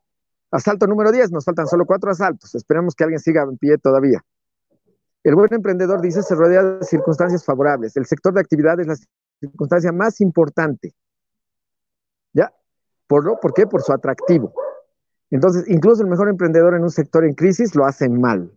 Asalto 0.52 0.86
número 0.86 1.14
10. 1.14 1.32
Nos 1.32 1.46
faltan 1.46 1.68
solo 1.68 1.86
cuatro 1.86 2.12
asaltos. 2.12 2.56
Esperemos 2.56 2.94
que 2.94 3.06
alguien 3.06 3.20
siga 3.20 3.44
en 3.44 3.58
pie 3.58 3.78
todavía. 3.78 4.22
El 5.24 5.36
buen 5.36 5.54
emprendedor 5.54 6.02
dice 6.02 6.24
se 6.24 6.36
rodea 6.36 6.64
de 6.64 6.84
circunstancias 6.84 7.46
favorables. 7.46 7.96
El 7.96 8.06
sector 8.06 8.34
de 8.34 8.42
actividad 8.42 8.82
es 8.82 8.88
la 8.88 8.98
circunstancia 9.40 9.92
más 9.92 10.22
importante. 10.22 10.94
¿Ya? 12.34 12.54
¿Por, 13.08 13.26
lo, 13.26 13.40
¿Por 13.40 13.54
qué? 13.54 13.66
Por 13.68 13.82
su 13.82 13.94
atractivo. 13.94 14.54
Entonces, 15.32 15.66
incluso 15.68 16.02
el 16.02 16.10
mejor 16.10 16.30
emprendedor 16.30 16.76
en 16.76 16.84
un 16.84 16.90
sector 16.90 17.24
en 17.26 17.34
crisis 17.34 17.76
lo 17.76 17.86
hace 17.86 18.10
mal. 18.10 18.52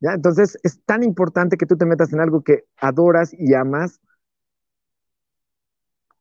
¿Ya? 0.00 0.12
Entonces, 0.12 0.58
es 0.62 0.82
tan 0.84 1.02
importante 1.02 1.56
que 1.56 1.66
tú 1.66 1.76
te 1.76 1.86
metas 1.86 2.12
en 2.12 2.20
algo 2.20 2.42
que 2.42 2.64
adoras 2.76 3.32
y 3.32 3.54
amas, 3.54 4.00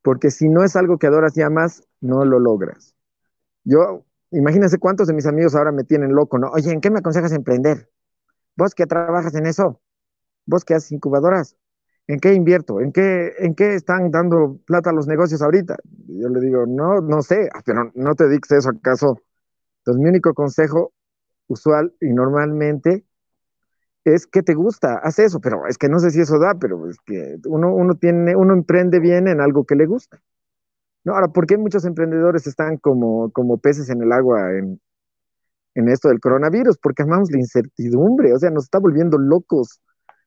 porque 0.02 0.32
si 0.32 0.50
no 0.50 0.64
es 0.64 0.76
algo 0.76 0.98
que 0.98 1.08
adoras 1.08 1.36
y 1.38 1.42
amas, 1.42 1.84
no 2.00 2.26
lo 2.26 2.40
logras. 2.40 2.94
Yo, 3.64 4.06
imagínense 4.32 4.78
cuántos 4.78 5.08
de 5.08 5.14
mis 5.14 5.26
amigos 5.26 5.56
ahora 5.56 5.72
me 5.72 5.84
tienen 5.84 6.14
loco, 6.14 6.38
¿no? 6.38 6.52
Oye, 6.52 6.72
¿en 6.72 6.80
qué 6.80 6.92
me 6.92 7.00
aconsejas 7.00 7.32
emprender? 7.32 7.90
¿Vos 8.56 8.76
que 8.76 8.86
trabajas 8.86 9.34
en 9.36 9.48
eso? 9.48 9.82
¿Vos 10.46 10.64
que 10.64 10.76
haces 10.76 10.92
incubadoras? 10.92 11.58
¿En 12.08 12.20
qué 12.20 12.34
invierto? 12.34 12.82
¿En 12.82 12.92
qué, 12.92 13.34
¿En 13.40 13.56
qué 13.56 13.74
están 13.74 14.12
dando 14.12 14.60
plata 14.66 14.92
los 14.92 15.08
negocios 15.08 15.42
ahorita? 15.42 15.76
yo 16.08 16.30
le 16.30 16.40
digo, 16.40 16.66
no, 16.68 17.02
no 17.02 17.22
sé, 17.22 17.50
ah, 17.54 17.62
pero 17.66 17.92
no 17.96 18.16
te 18.16 18.30
digas 18.30 18.52
eso 18.52 18.70
acaso. 18.70 19.22
Entonces, 19.80 20.02
mi 20.02 20.10
único 20.10 20.34
consejo 20.34 20.94
usual 21.48 21.94
y 22.02 22.14
normalmente 22.14 23.06
es 24.04 24.28
que 24.28 24.44
te 24.44 24.54
gusta, 24.54 25.00
haz 25.00 25.18
eso, 25.20 25.40
pero 25.42 25.66
es 25.68 25.78
que 25.78 25.90
no 25.90 26.00
sé 26.00 26.12
si 26.12 26.22
eso 26.22 26.38
da, 26.38 26.54
pero 26.56 26.88
es 26.90 26.98
que 27.06 27.38
uno, 27.48 27.74
uno 27.74 27.96
tiene, 27.96 28.36
uno 28.36 28.54
emprende 28.54 29.00
bien 29.00 29.28
en 29.28 29.42
algo 29.42 29.66
que 29.66 29.76
le 29.76 29.88
gusta. 29.88 30.22
No, 31.04 31.14
ahora, 31.14 31.28
¿por 31.30 31.48
qué 31.48 31.58
muchos 31.58 31.86
emprendedores 31.86 32.46
están 32.48 32.78
como, 32.78 33.32
como 33.32 33.58
peces 33.58 33.90
en 33.90 34.02
el 34.04 34.12
agua 34.12 34.54
en, 34.54 34.80
en 35.74 35.90
esto 35.90 36.10
del 36.10 36.20
coronavirus? 36.20 36.78
Porque 36.78 37.04
amamos 37.04 37.32
la 37.32 37.40
incertidumbre, 37.40 38.34
o 38.34 38.40
sea, 38.40 38.52
nos 38.52 38.66
está 38.66 38.80
volviendo 38.80 39.18
locos 39.18 39.82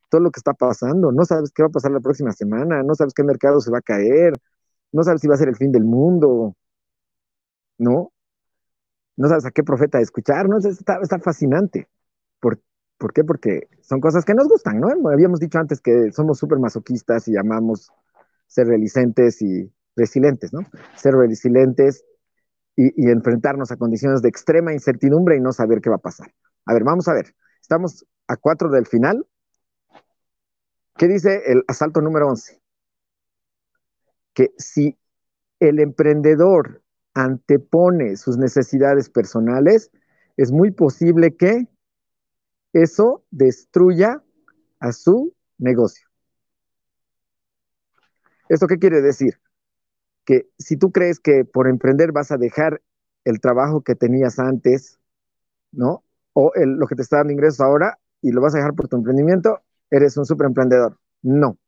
todo 0.09 0.21
lo 0.21 0.31
que 0.31 0.41
está 0.41 0.55
pasando. 0.55 1.13
No 1.13 1.25
sabes 1.25 1.51
qué 1.53 1.63
va 1.63 1.69
a 1.69 1.73
pasar 1.73 1.93
la 1.93 2.01
próxima 2.01 2.33
semana, 2.33 2.83
no 2.83 2.95
sabes 2.95 3.15
qué 3.15 3.23
mercado 3.25 3.61
se 3.61 3.71
va 3.71 3.79
a 3.79 3.83
caer, 3.83 4.33
no 4.93 5.03
sabes 5.03 5.21
si 5.21 5.29
va 5.29 5.35
a 5.35 5.39
ser 5.39 5.49
el 5.49 5.57
fin 5.57 5.73
del 5.73 5.85
mundo, 5.85 6.57
¿no? 7.79 8.13
No 9.17 9.29
sabes 9.29 9.47
a 9.47 9.51
qué 9.51 9.63
profeta 9.65 10.01
escuchar, 10.01 10.49
¿no? 10.49 10.59
Está, 10.59 10.99
está 11.03 11.19
fascinante. 11.19 11.89
¿Por, 12.41 12.61
¿Por, 12.99 13.13
qué? 13.13 13.25
Porque 13.25 13.69
son 13.83 14.01
cosas 14.01 14.25
que 14.25 14.35
nos 14.35 14.49
gustan, 14.49 14.81
¿no? 14.81 14.89
Habíamos 15.11 15.41
dicho 15.41 15.59
antes 15.59 15.81
que 15.81 16.13
somos 16.13 16.39
súper 16.39 16.59
masoquistas 16.59 17.29
y 17.29 17.37
amamos 17.37 17.91
ser 18.47 18.69
relicentes 18.69 19.43
y 19.43 19.73
resilientes, 19.97 20.53
¿no? 20.53 20.61
Ser 20.97 21.15
resilientes 21.15 22.05
y, 22.77 22.93
y 22.97 23.11
enfrentarnos 23.11 23.73
a 23.73 23.77
condiciones 23.77 24.23
de 24.23 24.29
extrema 24.29 24.73
incertidumbre 24.73 25.37
y 25.37 25.41
no 25.41 25.53
saber 25.53 25.81
qué 25.81 25.91
va 25.91 25.97
a 25.97 26.01
pasar. 26.01 26.33
A 26.65 26.75
ver, 26.75 26.85
vamos 26.85 27.09
a 27.09 27.15
ver. 27.15 27.35
Estamos 27.61 28.07
a 28.29 28.37
cuatro 28.37 28.71
del 28.71 28.87
final. 28.87 29.27
¿Qué 30.99 31.07
dice 31.07 31.45
el 31.47 31.63
asalto 31.69 32.01
número 32.01 32.27
11? 32.27 32.61
Que 34.35 34.51
si 34.59 34.99
el 35.61 35.79
emprendedor 35.79 36.83
antepone 37.15 38.17
sus 38.17 38.37
necesidades 38.37 39.09
personales, 39.09 39.93
es 40.37 40.51
muy 40.51 40.73
posible 40.73 41.37
que 41.37 41.69
eso 42.73 43.25
destruya 43.31 44.25
a 44.81 44.91
su 44.91 45.35
negocio. 45.57 46.09
¿Esto 48.49 48.67
qué 48.67 48.79
quiere 48.79 49.01
decir? 49.01 49.41
Que 50.25 50.49
si 50.59 50.77
tú 50.77 50.91
crees 50.91 51.21
que 51.21 51.45
por 51.45 51.69
emprender 51.69 52.11
vas 52.11 52.33
a 52.33 52.39
dejar 52.39 52.83
el 53.25 53.41
trabajo 53.41 53.83
que 53.83 53.95
tenías 53.95 54.41
antes, 54.41 54.99
¿no? 55.71 56.03
O 56.33 56.51
lo 56.57 56.87
que 56.89 56.97
te 56.97 57.03
está 57.03 57.19
dando 57.19 57.33
ingresos 57.33 57.61
ahora 57.61 57.99
y 58.21 58.33
lo 58.33 58.41
vas 58.41 58.55
a 58.55 58.59
dejar 58.59 58.75
por 58.75 58.89
tu 58.89 58.97
emprendimiento, 58.97 59.61
eres 59.91 60.17
un 60.17 60.25
super 60.25 60.47
emprendedor. 60.47 60.99
No, 61.23 61.59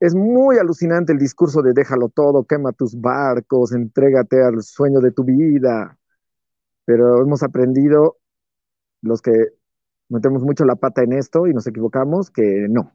es 0.00 0.14
muy 0.14 0.58
alucinante 0.58 1.12
el 1.12 1.18
discurso 1.18 1.62
de 1.62 1.72
déjalo 1.72 2.08
todo, 2.10 2.44
quema 2.44 2.72
tus 2.72 3.00
barcos, 3.00 3.72
entrégate 3.72 4.42
al 4.42 4.62
sueño 4.62 5.00
de 5.00 5.10
tu 5.10 5.24
vida. 5.24 5.98
Pero 6.84 7.22
hemos 7.22 7.42
aprendido, 7.42 8.18
los 9.02 9.22
que 9.22 9.32
metemos 10.08 10.42
mucho 10.42 10.64
la 10.64 10.76
pata 10.76 11.02
en 11.02 11.12
esto 11.14 11.46
y 11.46 11.54
nos 11.54 11.66
equivocamos, 11.66 12.30
que 12.30 12.66
no. 12.68 12.94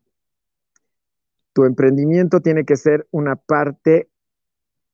Tu 1.54 1.66
emprendimiento 1.66 2.40
tiene 2.42 2.66
que 2.66 2.78
ser 2.78 3.08
una 3.12 3.36
parte 3.36 4.10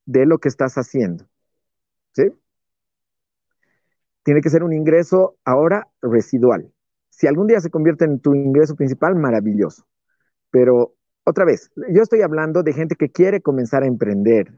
de 0.06 0.26
lo 0.26 0.38
que 0.38 0.48
estás 0.48 0.74
haciendo. 0.76 1.26
¿Sí? 2.12 2.32
Tiene 4.24 4.40
que 4.40 4.50
ser 4.50 4.62
un 4.62 4.72
ingreso 4.72 5.36
ahora 5.44 5.88
residual. 6.00 6.72
Si 7.18 7.26
algún 7.26 7.48
día 7.48 7.60
se 7.60 7.68
convierte 7.68 8.04
en 8.04 8.20
tu 8.20 8.32
ingreso 8.32 8.76
principal, 8.76 9.16
maravilloso. 9.16 9.84
Pero 10.52 10.94
otra 11.24 11.44
vez, 11.44 11.72
yo 11.74 12.00
estoy 12.00 12.22
hablando 12.22 12.62
de 12.62 12.72
gente 12.72 12.94
que 12.94 13.10
quiere 13.10 13.42
comenzar 13.42 13.82
a 13.82 13.86
emprender. 13.86 14.52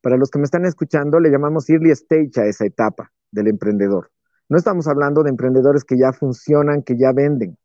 Para 0.00 0.16
los 0.16 0.30
que 0.30 0.38
me 0.38 0.44
están 0.44 0.64
escuchando, 0.66 1.18
le 1.18 1.30
llamamos 1.30 1.68
early 1.68 1.90
stage 1.90 2.30
a 2.36 2.46
esa 2.46 2.64
etapa 2.64 3.10
del 3.32 3.48
emprendedor. 3.48 4.12
No 4.48 4.56
estamos 4.56 4.86
hablando 4.86 5.24
de 5.24 5.30
emprendedores 5.30 5.82
que 5.82 5.98
ya 5.98 6.12
funcionan, 6.12 6.84
que 6.84 6.96
ya 6.96 7.10
venden. 7.12 7.58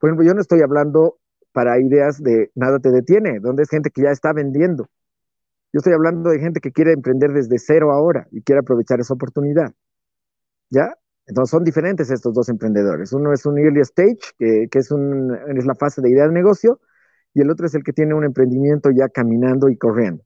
Por 0.00 0.10
ejemplo, 0.10 0.26
yo 0.26 0.34
no 0.34 0.40
estoy 0.40 0.60
hablando 0.62 1.20
para 1.52 1.80
ideas 1.80 2.20
de 2.20 2.50
nada 2.56 2.80
te 2.80 2.90
detiene, 2.90 3.38
donde 3.38 3.62
es 3.62 3.70
gente 3.70 3.90
que 3.90 4.02
ya 4.02 4.10
está 4.10 4.32
vendiendo. 4.32 4.88
Yo 5.72 5.78
estoy 5.78 5.92
hablando 5.92 6.30
de 6.30 6.40
gente 6.40 6.58
que 6.58 6.72
quiere 6.72 6.94
emprender 6.94 7.32
desde 7.32 7.60
cero 7.60 7.92
ahora 7.92 8.26
y 8.32 8.42
quiere 8.42 8.58
aprovechar 8.58 8.98
esa 8.98 9.14
oportunidad. 9.14 9.72
¿Ya? 10.68 10.96
Entonces 11.28 11.50
son 11.50 11.62
diferentes 11.62 12.10
estos 12.10 12.32
dos 12.32 12.48
emprendedores. 12.48 13.12
Uno 13.12 13.32
es 13.32 13.44
un 13.44 13.58
early 13.58 13.80
stage, 13.80 14.18
que, 14.38 14.66
es, 14.72 14.90
es 14.90 15.66
la 15.66 15.74
fase 15.74 16.00
de 16.00 16.10
idea 16.10 16.26
de 16.26 16.32
negocio, 16.32 16.80
y 17.34 17.42
el 17.42 17.50
otro 17.50 17.66
es 17.66 17.74
el 17.74 17.84
que 17.84 17.92
tiene 17.92 18.14
un 18.14 18.24
emprendimiento 18.24 18.90
ya 18.90 19.08
caminando 19.08 19.68
y 19.68 19.76
corriendo. 19.76 20.24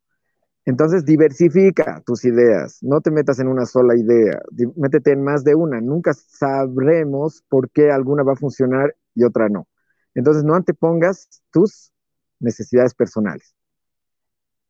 Entonces, 0.64 1.04
diversifica 1.04 2.00
tus 2.06 2.24
ideas, 2.24 2.78
no 2.82 3.00
te 3.00 3.10
metas 3.10 3.40
en 3.40 3.48
una 3.48 3.66
sola 3.66 3.96
idea, 3.96 4.40
métete 4.76 5.10
en 5.10 5.24
más 5.24 5.42
de 5.42 5.56
una. 5.56 5.80
Nunca 5.80 6.12
sabremos 6.14 7.42
por 7.48 7.68
qué 7.70 7.90
alguna 7.90 8.22
va 8.22 8.34
a 8.34 8.36
funcionar 8.36 8.94
y 9.16 9.24
otra 9.24 9.48
no. 9.48 9.66
Entonces, 10.14 10.44
no 10.44 10.54
antepongas 10.54 11.42
tus 11.50 11.92
necesidades 12.38 12.94
personales. 12.94 13.56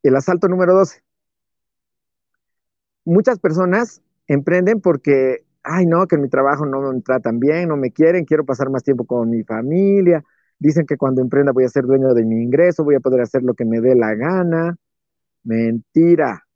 El 0.03 0.17
asalto 0.17 0.49
número 0.49 0.75
12. 0.75 1.03
Muchas 3.05 3.39
personas 3.39 4.01
emprenden 4.29 4.81
porque, 4.81 5.45
ay, 5.65 5.87
no, 5.87 6.07
que 6.07 6.17
en 6.17 6.23
mi 6.23 6.29
trabajo 6.29 6.67
no 6.67 6.93
me 6.93 7.01
tratan 7.03 7.39
bien, 7.39 7.69
no 7.69 7.77
me 7.77 7.91
quieren, 7.91 8.25
quiero 8.25 8.45
pasar 8.45 8.71
más 8.71 8.83
tiempo 8.83 9.05
con 9.05 9.31
mi 9.31 9.43
familia, 9.45 10.25
Dicen 10.63 10.87
que 10.87 10.97
cuando 10.97 11.21
emprenda 11.21 11.51
voy 11.51 11.65
a 11.65 11.69
ser 11.69 11.87
dueño 11.87 12.15
de 12.15 12.25
mi 12.25 12.41
ingreso, 12.41 12.85
voy 12.85 12.95
a 12.95 13.01
poder 13.01 13.21
hacer 13.21 13.43
lo 13.43 13.55
que 13.55 13.65
me 13.65 13.81
dé 13.81 13.97
la 13.97 14.15
gana. 14.15 14.77
Mentira. 15.43 16.47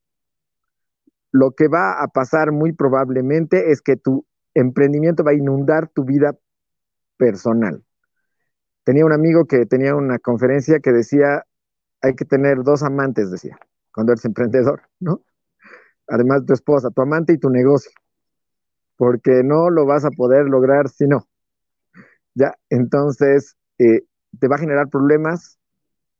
Lo 1.32 1.50
que 1.50 1.66
va 1.66 2.00
a 2.00 2.06
pasar 2.06 2.52
muy 2.52 2.72
probablemente 2.72 3.72
es 3.72 3.82
que 3.82 3.96
tu 3.96 4.24
emprendimiento 4.54 5.24
va 5.24 5.32
a 5.32 5.34
inundar 5.34 5.88
tu 5.88 6.04
vida 6.04 6.36
personal. 7.16 7.82
Tenía 8.84 9.04
un 9.04 9.12
amigo 9.12 9.46
que 9.46 9.66
tenía 9.66 9.96
una 9.96 10.20
conferencia 10.20 10.78
que 10.78 10.92
decía, 10.92 11.44
hay 12.00 12.14
que 12.14 12.24
tener 12.24 12.62
dos 12.62 12.84
amantes, 12.84 13.32
decía, 13.32 13.58
cuando 13.92 14.12
eres 14.12 14.24
emprendedor, 14.24 14.82
¿no? 15.00 15.22
Además 16.06 16.46
tu 16.46 16.52
esposa, 16.52 16.90
tu 16.90 17.02
amante 17.02 17.32
y 17.32 17.38
tu 17.38 17.50
negocio, 17.50 17.90
porque 18.96 19.42
no 19.44 19.70
lo 19.70 19.86
vas 19.86 20.04
a 20.04 20.10
poder 20.10 20.46
lograr 20.46 20.88
si 20.88 21.06
no. 21.06 21.26
Ya, 22.34 22.54
entonces, 22.70 23.56
eh, 23.78 24.02
te 24.38 24.48
va 24.48 24.56
a 24.56 24.58
generar 24.58 24.88
problemas, 24.88 25.58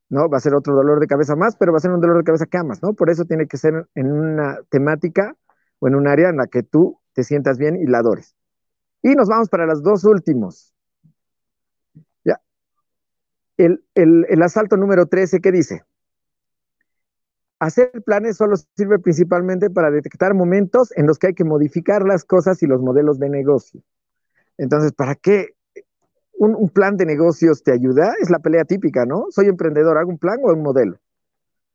¿no? 0.09 0.29
Va 0.29 0.37
a 0.37 0.41
ser 0.41 0.55
otro 0.55 0.73
dolor 0.75 0.99
de 0.99 1.07
cabeza 1.07 1.35
más, 1.35 1.55
pero 1.57 1.71
va 1.71 1.77
a 1.77 1.81
ser 1.81 1.91
un 1.91 2.01
dolor 2.01 2.17
de 2.17 2.23
cabeza 2.23 2.45
que 2.45 2.57
amas, 2.57 2.81
¿no? 2.81 2.93
Por 2.93 3.09
eso 3.09 3.25
tiene 3.25 3.47
que 3.47 3.57
ser 3.57 3.87
en 3.95 4.11
una 4.11 4.59
temática 4.69 5.35
o 5.79 5.87
en 5.87 5.95
un 5.95 6.07
área 6.07 6.29
en 6.29 6.37
la 6.37 6.47
que 6.47 6.63
tú 6.63 6.99
te 7.13 7.23
sientas 7.23 7.57
bien 7.57 7.75
y 7.77 7.85
la 7.87 7.99
adores. 7.99 8.35
Y 9.03 9.15
nos 9.15 9.27
vamos 9.29 9.49
para 9.49 9.65
los 9.65 9.83
dos 9.83 10.03
últimos. 10.05 10.73
Ya. 12.23 12.39
El, 13.57 13.83
el 13.95 14.41
asalto 14.41 14.77
número 14.77 15.05
13, 15.05 15.39
¿qué 15.41 15.51
dice? 15.51 15.83
Hacer 17.59 17.91
planes 18.05 18.37
solo 18.37 18.55
sirve 18.75 18.99
principalmente 18.99 19.69
para 19.69 19.89
detectar 19.89 20.33
momentos 20.35 20.95
en 20.95 21.07
los 21.07 21.17
que 21.17 21.27
hay 21.27 21.33
que 21.33 21.43
modificar 21.43 22.03
las 22.03 22.23
cosas 22.23 22.61
y 22.61 22.67
los 22.67 22.81
modelos 22.81 23.17
de 23.19 23.29
negocio. 23.29 23.81
Entonces, 24.57 24.91
¿para 24.93 25.15
qué 25.15 25.55
un, 26.37 26.69
plan 26.69 26.97
de 26.97 27.05
negocios 27.05 27.63
te 27.63 27.71
ayuda, 27.71 28.13
es 28.21 28.29
la 28.29 28.39
pelea 28.39 28.63
típica, 28.65 29.05
¿no? 29.05 29.25
Soy 29.29 29.47
emprendedor, 29.47 29.97
¿hago 29.97 30.09
un 30.09 30.17
plan 30.17 30.39
o 30.43 30.53
un 30.53 30.61
modelo? 30.61 30.99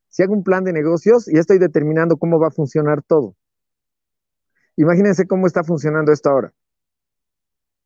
Si 0.08 0.22
hago 0.22 0.34
un 0.34 0.44
plan 0.44 0.64
de 0.64 0.72
negocios, 0.72 1.26
ya 1.26 1.40
estoy 1.40 1.58
determinando 1.58 2.16
cómo 2.16 2.38
va 2.38 2.48
a 2.48 2.50
funcionar 2.50 3.02
todo. 3.02 3.34
Imagínense 4.76 5.26
cómo 5.26 5.46
está 5.46 5.64
funcionando 5.64 6.12
esto 6.12 6.30
ahora. 6.30 6.52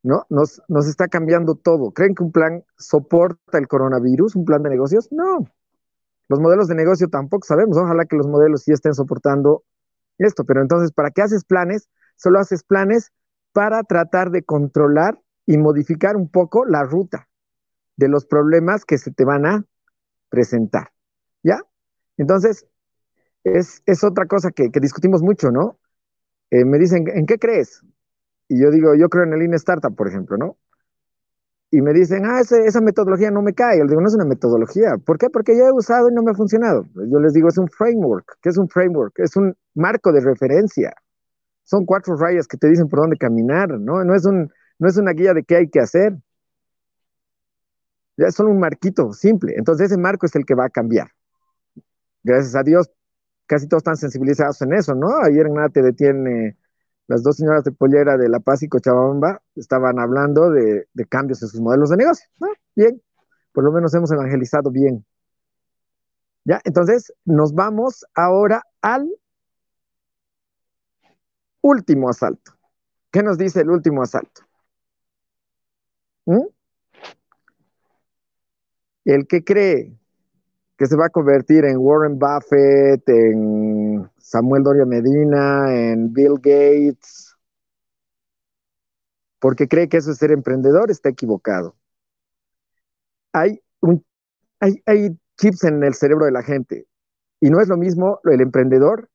¿No? 0.02 0.24
Nos, 0.28 0.62
nos 0.68 0.86
está 0.86 1.08
cambiando 1.08 1.56
todo. 1.56 1.90
¿Creen 1.92 2.14
que 2.14 2.22
un 2.22 2.30
plan 2.30 2.64
soporta 2.78 3.58
el 3.58 3.66
coronavirus, 3.66 4.36
un 4.36 4.44
plan 4.44 4.62
de 4.62 4.70
negocios? 4.70 5.10
No. 5.10 5.46
Los 6.28 6.40
modelos 6.40 6.68
de 6.68 6.74
negocio 6.74 7.08
tampoco 7.08 7.46
sabemos. 7.46 7.76
Ojalá 7.76 8.04
que 8.06 8.16
los 8.16 8.26
modelos 8.26 8.62
sí 8.62 8.72
estén 8.72 8.94
soportando 8.94 9.64
esto. 10.18 10.44
Pero 10.44 10.62
entonces, 10.62 10.92
¿para 10.92 11.10
qué 11.10 11.22
haces 11.22 11.44
planes? 11.44 11.88
Solo 12.16 12.38
haces 12.40 12.62
planes 12.62 13.12
para 13.52 13.82
tratar 13.82 14.30
de 14.30 14.42
controlar 14.42 15.20
y 15.46 15.58
modificar 15.58 16.16
un 16.16 16.28
poco 16.28 16.64
la 16.64 16.82
ruta 16.82 17.28
de 17.96 18.08
los 18.08 18.26
problemas 18.26 18.84
que 18.84 18.98
se 18.98 19.12
te 19.12 19.24
van 19.24 19.46
a 19.46 19.64
presentar. 20.28 20.90
¿Ya? 21.42 21.62
Entonces, 22.16 22.66
es, 23.44 24.04
otra 24.04 24.26
cosa 24.26 24.50
que, 24.50 24.68
discutimos 24.80 25.22
mucho, 25.22 25.50
¿no? 25.50 25.78
Eh, 26.50 26.64
me 26.64 26.78
dicen, 26.78 27.04
¿en 27.08 27.26
qué 27.26 27.38
crees? 27.38 27.82
Y 28.48 28.60
yo 28.60 28.70
digo, 28.70 28.94
yo 28.94 29.08
creo 29.08 29.24
en 29.24 29.32
el 29.32 29.40
Lean 29.40 29.54
Startup, 29.54 29.94
por 29.94 30.08
ejemplo, 30.08 30.36
¿no? 30.36 30.56
Y 31.70 31.82
me 31.82 31.92
dicen, 31.92 32.24
ah, 32.24 32.40
esa 32.40 32.80
metodología 32.80 33.30
no 33.30 33.42
me 33.42 33.52
cae. 33.52 33.78
Yo 33.78 33.86
digo, 33.86 34.00
no 34.00 34.06
es 34.06 34.14
una 34.14 34.24
metodología. 34.24 34.96
¿Por 35.04 35.18
qué? 35.18 35.28
Porque 35.30 35.56
yo 35.56 35.66
he 35.66 35.72
usado 35.72 36.08
y 36.08 36.14
no 36.14 36.22
me 36.22 36.30
ha 36.30 36.34
funcionado. 36.34 36.86
Yo 36.94 37.18
les 37.18 37.32
digo, 37.32 37.48
es 37.48 37.58
un 37.58 37.68
framework. 37.68 38.38
¿Qué 38.40 38.50
es 38.50 38.56
un 38.56 38.68
framework? 38.68 39.18
Es 39.18 39.36
un 39.36 39.54
marco 39.74 40.12
de 40.12 40.20
referencia. 40.20 40.94
Son 41.64 41.84
cuatro 41.84 42.16
rayas 42.16 42.46
que 42.46 42.56
te 42.56 42.68
dicen 42.68 42.88
por 42.88 43.00
dónde 43.00 43.16
caminar, 43.16 43.68
¿no? 43.80 44.04
No 44.04 44.14
es 44.14 44.24
un, 44.24 44.52
no 44.78 44.88
es 44.88 44.96
una 44.96 45.12
guía 45.12 45.34
de 45.34 45.42
qué 45.42 45.56
hay 45.56 45.68
que 45.68 45.80
hacer. 45.80 46.16
Ya 48.16 48.26
es 48.28 48.34
solo 48.34 48.50
un 48.50 48.60
marquito 48.60 49.12
simple. 49.12 49.54
Entonces 49.56 49.90
ese 49.90 50.00
marco 50.00 50.26
es 50.26 50.36
el 50.36 50.46
que 50.46 50.54
va 50.54 50.66
a 50.66 50.70
cambiar. 50.70 51.08
Gracias 52.22 52.54
a 52.54 52.62
Dios, 52.62 52.90
casi 53.46 53.68
todos 53.68 53.80
están 53.80 53.96
sensibilizados 53.96 54.60
en 54.62 54.72
eso, 54.74 54.94
¿no? 54.94 55.08
Ayer 55.22 55.50
nada 55.50 55.68
te 55.68 55.82
detiene 55.82 56.56
las 57.08 57.22
dos 57.22 57.36
señoras 57.36 57.64
de 57.64 57.72
pollera 57.72 58.16
de 58.16 58.28
La 58.28 58.40
Paz 58.40 58.62
y 58.62 58.68
Cochabamba 58.68 59.40
estaban 59.54 59.98
hablando 59.98 60.50
de, 60.50 60.86
cambios 61.08 61.42
en 61.42 61.48
sus 61.48 61.60
modelos 61.60 61.90
de 61.90 61.96
negocio. 61.96 62.28
Bien, 62.74 63.00
por 63.52 63.64
lo 63.64 63.72
menos 63.72 63.94
hemos 63.94 64.10
evangelizado 64.10 64.70
bien. 64.70 65.04
Ya, 66.44 66.60
entonces 66.64 67.12
nos 67.24 67.54
vamos 67.54 68.04
ahora 68.14 68.62
al 68.80 69.08
último 71.60 72.08
asalto. 72.08 72.52
¿Qué 73.10 73.22
nos 73.22 73.38
dice 73.38 73.60
el 73.60 73.70
último 73.70 74.02
asalto? 74.02 74.42
¿Mm? 76.26 76.46
El 79.04 79.26
que 79.26 79.44
cree 79.44 79.96
que 80.76 80.86
se 80.86 80.96
va 80.96 81.06
a 81.06 81.10
convertir 81.10 81.64
en 81.64 81.78
Warren 81.78 82.18
Buffett, 82.18 83.08
en 83.08 83.75
Samuel 84.18 84.62
Doria 84.62 84.84
Medina, 84.84 85.74
en 85.74 86.12
Bill 86.12 86.34
Gates, 86.36 87.36
porque 89.38 89.68
cree 89.68 89.88
que 89.88 89.98
eso 89.98 90.10
es 90.10 90.18
ser 90.18 90.32
emprendedor, 90.32 90.90
está 90.90 91.08
equivocado. 91.08 91.76
Hay, 93.32 93.60
chips 95.38 95.64
en 95.64 95.84
el 95.84 95.94
cerebro 95.94 96.24
de 96.24 96.32
la 96.32 96.42
gente 96.42 96.86
y 97.40 97.50
no 97.50 97.60
es 97.60 97.68
lo 97.68 97.76
mismo 97.76 98.20
el 98.24 98.40
emprendedor 98.40 99.10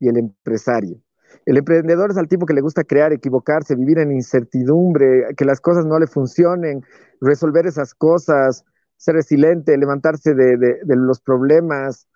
y 0.00 0.08
el 0.08 0.18
empresario. 0.18 1.00
El 1.46 1.56
emprendedor 1.56 2.10
es 2.10 2.16
al 2.16 2.28
tipo 2.28 2.46
que 2.46 2.54
le 2.54 2.60
gusta 2.60 2.84
crear, 2.84 3.12
equivocarse, 3.12 3.76
vivir 3.76 3.98
en 3.98 4.12
incertidumbre, 4.12 5.34
que 5.36 5.44
las 5.44 5.60
cosas 5.60 5.86
no 5.86 5.98
le 5.98 6.06
funcionen, 6.06 6.84
resolver 7.20 7.66
esas 7.66 7.94
cosas, 7.94 8.64
ser 8.96 9.14
resiliente, 9.14 9.76
levantarse 9.76 10.34
de, 10.34 10.78
los 10.86 11.20
problemas, 11.20 12.06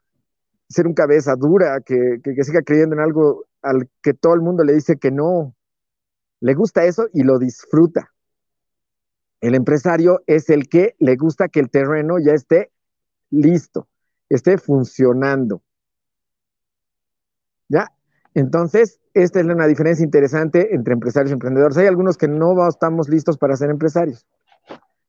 ser 0.69 0.87
un 0.87 0.95
cabeza 0.95 1.35
dura, 1.37 1.81
que, 1.81 2.19
que, 2.23 2.45
siga 2.45 2.63
creyendo 2.63 2.97
en 2.97 3.01
algo 3.01 3.47
al 3.63 3.89
que 4.03 4.15
todo 4.15 4.35
el 4.35 4.41
mundo 4.41 4.65
le 4.65 4.75
dice 4.75 4.97
que 4.97 5.11
no. 5.11 5.55
Le 6.41 6.55
gusta 6.55 6.85
eso 6.85 7.09
y 7.13 7.23
lo 7.23 7.39
disfruta. 7.39 8.13
El 9.41 9.55
empresario 9.55 10.23
es 10.27 10.51
el 10.51 10.69
que 10.69 10.95
le 10.99 11.17
gusta 11.17 11.49
que 11.49 11.61
el 11.61 11.71
terreno 11.71 12.19
ya 12.19 12.33
esté 12.33 12.73
listo, 13.31 13.89
esté 14.29 14.59
funcionando. 14.59 15.63
¿Ya? 17.69 17.89
Entonces, 18.35 19.01
esta 19.15 19.41
es 19.41 19.47
una 19.47 19.67
diferencia 19.67 20.05
interesante 20.05 20.75
entre 20.75 20.95
empresarios 20.95 21.31
y 21.31 21.35
emprendedores. 21.35 21.77
Hay 21.79 21.87
algunos 21.87 22.17
que 22.17 22.29
no 22.29 22.69
estamos 22.69 23.09
listos 23.09 23.39
para 23.39 23.57
ser 23.57 23.71
empresarios. 23.71 24.27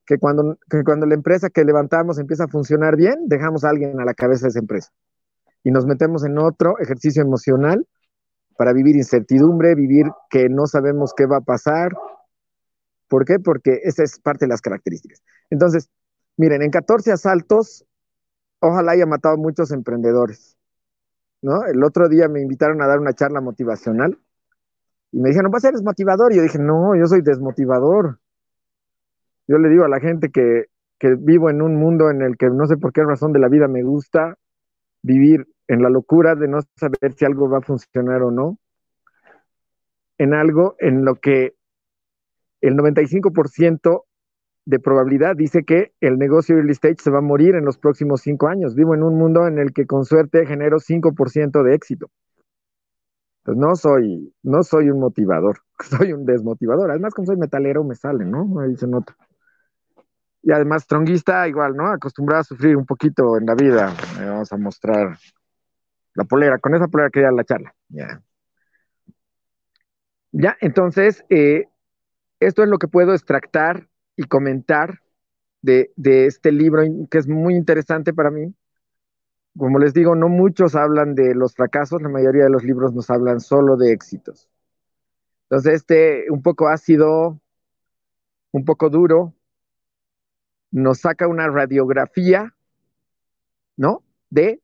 Que 0.05 0.17
cuando, 0.17 0.57
cuando 0.85 1.05
la 1.05 1.13
empresa 1.13 1.49
que 1.49 1.65
levantamos 1.65 2.17
empieza 2.17 2.45
a 2.45 2.47
funcionar 2.47 2.95
bien, 2.95 3.27
dejamos 3.27 3.63
a 3.63 3.69
alguien 3.69 3.99
a 3.99 4.05
la 4.05 4.13
cabeza 4.13 4.45
de 4.45 4.49
esa 4.49 4.59
empresa. 4.59 4.91
Y 5.67 5.71
nos 5.71 5.85
metemos 5.85 6.23
en 6.23 6.37
otro 6.37 6.79
ejercicio 6.79 7.21
emocional 7.21 7.85
para 8.57 8.71
vivir 8.71 8.95
incertidumbre, 8.95 9.75
vivir 9.75 10.05
que 10.29 10.47
no 10.47 10.65
sabemos 10.65 11.13
qué 11.13 11.25
va 11.25 11.37
a 11.37 11.41
pasar. 11.41 11.91
¿Por 13.09 13.25
qué? 13.25 13.37
Porque 13.37 13.81
esa 13.83 14.03
es 14.03 14.17
parte 14.17 14.45
de 14.45 14.49
las 14.49 14.61
características. 14.61 15.21
Entonces, 15.49 15.89
miren, 16.37 16.61
en 16.61 16.71
14 16.71 17.11
asaltos, 17.11 17.85
ojalá 18.61 18.93
haya 18.93 19.05
matado 19.05 19.35
a 19.35 19.37
muchos 19.37 19.71
emprendedores 19.71 20.57
¿no? 21.41 21.65
El 21.65 21.83
otro 21.83 22.07
día 22.07 22.29
me 22.29 22.41
invitaron 22.41 22.81
a 22.81 22.87
dar 22.87 22.99
una 22.99 23.13
charla 23.13 23.41
motivacional 23.41 24.17
y 25.11 25.19
me 25.19 25.29
dijeron, 25.29 25.51
¿vas 25.51 25.65
a 25.65 25.71
ser 25.71 25.83
motivador? 25.83 26.31
Y 26.31 26.37
yo 26.37 26.43
dije, 26.43 26.59
no, 26.59 26.95
yo 26.95 27.07
soy 27.07 27.21
desmotivador. 27.21 28.19
Yo 29.47 29.57
le 29.57 29.69
digo 29.69 29.83
a 29.83 29.89
la 29.89 29.99
gente 29.99 30.29
que, 30.29 30.67
que 30.97 31.15
vivo 31.15 31.49
en 31.49 31.61
un 31.61 31.75
mundo 31.75 32.09
en 32.09 32.21
el 32.21 32.37
que 32.37 32.49
no 32.49 32.67
sé 32.67 32.77
por 32.77 32.93
qué 32.93 33.03
razón 33.03 33.33
de 33.33 33.39
la 33.39 33.49
vida 33.49 33.67
me 33.67 33.83
gusta 33.83 34.37
vivir 35.01 35.47
en 35.67 35.81
la 35.81 35.89
locura 35.89 36.35
de 36.35 36.47
no 36.47 36.59
saber 36.75 37.13
si 37.15 37.25
algo 37.25 37.49
va 37.49 37.59
a 37.59 37.61
funcionar 37.61 38.21
o 38.23 38.31
no, 38.31 38.57
en 40.17 40.33
algo 40.33 40.75
en 40.79 41.05
lo 41.05 41.15
que 41.15 41.55
el 42.61 42.75
95% 42.75 44.03
de 44.65 44.79
probabilidad 44.79 45.35
dice 45.35 45.63
que 45.63 45.93
el 46.01 46.17
negocio 46.17 46.55
real 46.55 46.69
estate 46.69 46.97
se 46.99 47.11
va 47.11 47.19
a 47.19 47.21
morir 47.21 47.55
en 47.55 47.63
los 47.63 47.77
próximos 47.77 48.21
cinco 48.21 48.47
años. 48.47 48.75
Vivo 48.75 48.95
en 48.95 49.03
un 49.03 49.17
mundo 49.17 49.47
en 49.47 49.59
el 49.59 49.71
que 49.71 49.85
con 49.85 50.03
suerte 50.03 50.45
genero 50.45 50.79
5% 50.79 51.63
de 51.63 51.73
éxito. 51.73 52.09
Pues 53.43 53.55
no 53.55 53.77
soy, 53.77 54.33
no 54.43 54.63
soy 54.63 54.89
un 54.89 54.99
motivador, 54.99 55.59
soy 55.79 56.11
un 56.11 56.25
desmotivador. 56.25 56.91
Además, 56.91 57.13
como 57.13 57.27
soy 57.27 57.37
metalero, 57.37 57.85
me 57.85 57.95
sale, 57.95 58.25
¿no? 58.25 58.59
Ahí 58.59 58.75
se 58.75 58.87
nota. 58.87 59.15
Y 60.43 60.51
además, 60.51 60.85
tronguista, 60.85 61.47
igual, 61.47 61.75
¿no? 61.77 61.87
Acostumbrado 61.87 62.41
a 62.41 62.43
sufrir 62.43 62.75
un 62.75 62.85
poquito 62.85 63.37
en 63.37 63.45
la 63.45 63.55
vida. 63.55 63.93
vamos 64.19 64.51
a 64.51 64.57
mostrar 64.57 65.17
la 66.17 66.25
polera. 66.25 66.57
Con 66.57 66.75
esa 66.75 66.87
polera 66.87 67.09
quería 67.11 67.31
la 67.31 67.43
charla. 67.43 67.73
Ya. 67.89 68.21
Ya, 70.31 70.57
entonces, 70.59 71.23
eh, 71.29 71.65
esto 72.39 72.63
es 72.63 72.69
lo 72.69 72.79
que 72.79 72.87
puedo 72.87 73.13
extractar 73.13 73.87
y 74.15 74.23
comentar 74.23 75.01
de, 75.61 75.91
este 75.97 76.51
libro 76.51 76.83
que 77.09 77.17
es 77.17 77.27
muy 77.27 77.55
interesante 77.55 78.13
para 78.13 78.31
mí. 78.31 78.53
Como 79.57 79.79
les 79.79 79.93
digo, 79.93 80.15
no 80.15 80.27
muchos 80.27 80.75
hablan 80.75 81.13
de 81.15 81.35
los 81.35 81.53
fracasos, 81.53 82.01
la 82.01 82.09
mayoría 82.09 82.43
de 82.45 82.49
los 82.49 82.63
libros 82.63 82.93
nos 82.93 83.09
hablan 83.09 83.39
solo 83.39 83.75
de 83.77 83.91
éxitos. 83.91 84.49
Entonces, 85.43 85.75
este 85.75 86.25
un 86.31 86.41
poco 86.41 86.67
ácido, 86.67 87.39
un 88.51 88.65
poco 88.65 88.89
duro, 88.89 89.33
nos 90.71 90.99
saca 90.99 91.27
una 91.27 91.47
radiografía, 91.47 92.53
¿no? 93.75 94.03
De 94.29 94.61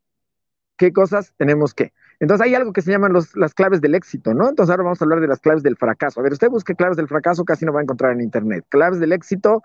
qué 0.78 0.92
cosas 0.94 1.34
tenemos 1.38 1.74
que. 1.74 1.94
Entonces 2.20 2.46
hay 2.46 2.56
algo 2.56 2.74
que 2.74 2.82
se 2.82 2.92
llaman 2.92 3.14
las 3.14 3.54
claves 3.54 3.82
del 3.82 3.96
éxito, 3.96 4.34
¿no? 4.34 4.50
Entonces 4.50 4.72
ahora 4.72 4.84
vamos 4.84 5.02
a 5.02 5.06
hablar 5.06 5.20
de 5.20 5.28
las 5.28 5.40
claves 5.40 5.64
del 5.64 5.78
fracaso. 5.78 6.20
A 6.20 6.24
ver, 6.24 6.34
usted 6.34 6.50
busque 6.50 6.76
claves 6.76 6.98
del 6.98 7.08
fracaso, 7.08 7.44
casi 7.44 7.66
no 7.66 7.74
va 7.74 7.80
a 7.80 7.84
encontrar 7.84 8.14
en 8.14 8.22
internet. 8.22 8.66
Claves 8.70 9.00
del 9.00 9.12
éxito, 9.12 9.62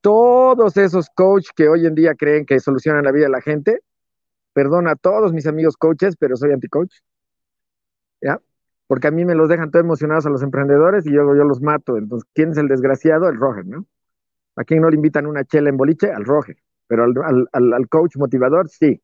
todos 0.00 0.76
esos 0.76 1.10
coaches 1.10 1.52
que 1.54 1.68
hoy 1.68 1.86
en 1.86 1.94
día 1.94 2.14
creen 2.14 2.46
que 2.46 2.60
solucionan 2.60 3.04
la 3.04 3.12
vida 3.12 3.24
de 3.24 3.32
la 3.32 3.40
gente, 3.40 3.80
perdona 4.52 4.92
a 4.92 4.96
todos 4.96 5.32
mis 5.32 5.46
amigos 5.46 5.76
coaches, 5.76 6.16
pero 6.18 6.36
soy 6.36 6.52
anti-coach, 6.52 6.92
¿ya? 8.20 8.40
Porque 8.86 9.08
a 9.08 9.10
mí 9.10 9.24
me 9.24 9.34
los 9.34 9.48
dejan 9.48 9.70
todos 9.70 9.84
emocionados 9.84 10.26
a 10.26 10.30
los 10.30 10.42
emprendedores 10.42 11.06
y 11.06 11.10
luego 11.10 11.36
yo 11.36 11.44
los 11.44 11.60
mato. 11.60 11.98
Entonces, 11.98 12.28
¿quién 12.34 12.50
es 12.52 12.58
el 12.58 12.68
desgraciado? 12.68 13.28
El 13.28 13.36
Roger, 13.36 13.66
¿no? 13.66 13.86
¿A 14.56 14.64
quién 14.64 14.80
no 14.80 14.88
le 14.90 14.96
invitan 14.96 15.26
una 15.26 15.44
chela 15.44 15.68
en 15.68 15.76
boliche? 15.76 16.10
Al 16.10 16.24
Roger. 16.24 16.56
Pero 16.86 17.04
al, 17.04 17.48
al 17.52 17.88
coach 17.88 18.16
motivador, 18.16 18.68
sí. 18.68 19.02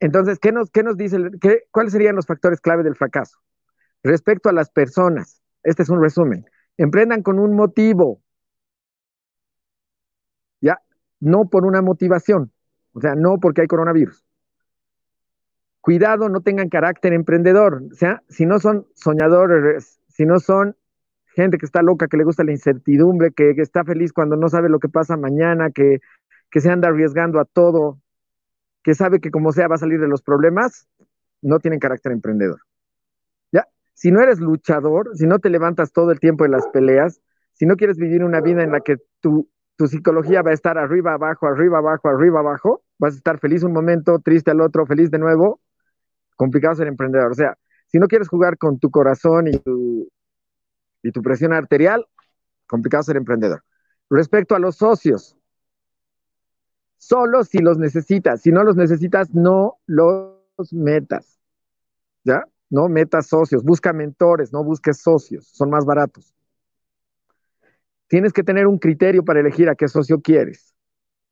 Entonces, 0.00 0.38
¿qué 0.38 0.52
nos, 0.52 0.70
qué 0.70 0.82
nos 0.82 0.96
dice? 0.96 1.18
Qué, 1.40 1.64
¿Cuáles 1.70 1.92
serían 1.92 2.16
los 2.16 2.26
factores 2.26 2.60
clave 2.60 2.82
del 2.82 2.96
fracaso? 2.96 3.38
Respecto 4.02 4.48
a 4.48 4.52
las 4.52 4.70
personas, 4.70 5.42
este 5.62 5.82
es 5.82 5.88
un 5.88 6.02
resumen. 6.02 6.44
Emprendan 6.76 7.22
con 7.22 7.38
un 7.38 7.54
motivo, 7.54 8.22
¿ya? 10.60 10.80
No 11.20 11.48
por 11.48 11.64
una 11.64 11.82
motivación, 11.82 12.52
o 12.92 13.00
sea, 13.00 13.14
no 13.14 13.38
porque 13.40 13.62
hay 13.62 13.66
coronavirus. 13.66 14.24
Cuidado, 15.80 16.28
no 16.28 16.40
tengan 16.40 16.68
carácter 16.68 17.12
emprendedor, 17.12 17.82
o 17.90 17.94
sea, 17.94 18.22
si 18.28 18.44
no 18.44 18.58
son 18.58 18.86
soñadores, 18.94 20.00
si 20.08 20.26
no 20.26 20.40
son 20.40 20.76
gente 21.34 21.58
que 21.58 21.66
está 21.66 21.82
loca, 21.82 22.08
que 22.08 22.16
le 22.16 22.24
gusta 22.24 22.44
la 22.44 22.52
incertidumbre, 22.52 23.30
que, 23.32 23.50
está 23.58 23.84
feliz 23.84 24.12
cuando 24.12 24.36
no 24.36 24.48
sabe 24.48 24.68
lo 24.68 24.78
que 24.80 24.88
pasa 24.88 25.16
mañana, 25.16 25.70
que, 25.70 26.00
que 26.50 26.60
se 26.60 26.70
anda 26.70 26.88
arriesgando 26.88 27.38
a 27.40 27.44
todo, 27.44 28.00
que 28.86 28.94
sabe 28.94 29.18
que 29.18 29.32
como 29.32 29.50
sea 29.50 29.66
va 29.66 29.74
a 29.74 29.78
salir 29.78 29.98
de 29.98 30.06
los 30.06 30.22
problemas, 30.22 30.86
no 31.42 31.58
tienen 31.58 31.80
carácter 31.80 32.12
emprendedor. 32.12 32.60
¿Ya? 33.50 33.66
Si 33.94 34.12
no 34.12 34.20
eres 34.20 34.38
luchador, 34.38 35.10
si 35.14 35.26
no 35.26 35.40
te 35.40 35.50
levantas 35.50 35.90
todo 35.90 36.12
el 36.12 36.20
tiempo 36.20 36.44
en 36.44 36.52
las 36.52 36.68
peleas, 36.68 37.20
si 37.52 37.66
no 37.66 37.74
quieres 37.74 37.96
vivir 37.96 38.22
una 38.22 38.40
vida 38.40 38.62
en 38.62 38.70
la 38.70 38.82
que 38.82 38.98
tu, 39.18 39.50
tu 39.74 39.88
psicología 39.88 40.42
va 40.42 40.52
a 40.52 40.54
estar 40.54 40.78
arriba, 40.78 41.14
abajo, 41.14 41.48
arriba, 41.48 41.78
abajo, 41.78 42.08
arriba, 42.08 42.38
abajo, 42.38 42.84
vas 42.96 43.14
a 43.14 43.16
estar 43.16 43.40
feliz 43.40 43.64
un 43.64 43.72
momento, 43.72 44.20
triste 44.20 44.52
al 44.52 44.60
otro, 44.60 44.86
feliz 44.86 45.10
de 45.10 45.18
nuevo, 45.18 45.60
complicado 46.36 46.76
ser 46.76 46.86
emprendedor. 46.86 47.32
O 47.32 47.34
sea, 47.34 47.58
si 47.88 47.98
no 47.98 48.06
quieres 48.06 48.28
jugar 48.28 48.56
con 48.56 48.78
tu 48.78 48.92
corazón 48.92 49.48
y 49.48 49.58
tu, 49.58 50.08
y 51.02 51.10
tu 51.10 51.22
presión 51.22 51.52
arterial, 51.52 52.06
complicado 52.68 53.02
ser 53.02 53.16
emprendedor. 53.16 53.64
Respecto 54.08 54.54
a 54.54 54.60
los 54.60 54.76
socios, 54.76 55.36
solo 57.06 57.44
si 57.44 57.58
los 57.58 57.78
necesitas. 57.78 58.42
Si 58.42 58.50
no 58.50 58.64
los 58.64 58.76
necesitas, 58.76 59.34
no 59.34 59.78
los 59.86 60.72
metas. 60.72 61.38
¿Ya? 62.24 62.44
No 62.70 62.88
metas 62.88 63.26
socios. 63.28 63.62
Busca 63.62 63.92
mentores, 63.92 64.52
no 64.52 64.64
busques 64.64 64.98
socios. 64.98 65.46
Son 65.46 65.70
más 65.70 65.84
baratos. 65.84 66.34
Tienes 68.08 68.32
que 68.32 68.42
tener 68.42 68.66
un 68.66 68.78
criterio 68.78 69.24
para 69.24 69.40
elegir 69.40 69.68
a 69.68 69.74
qué 69.74 69.88
socio 69.88 70.20
quieres. 70.20 70.74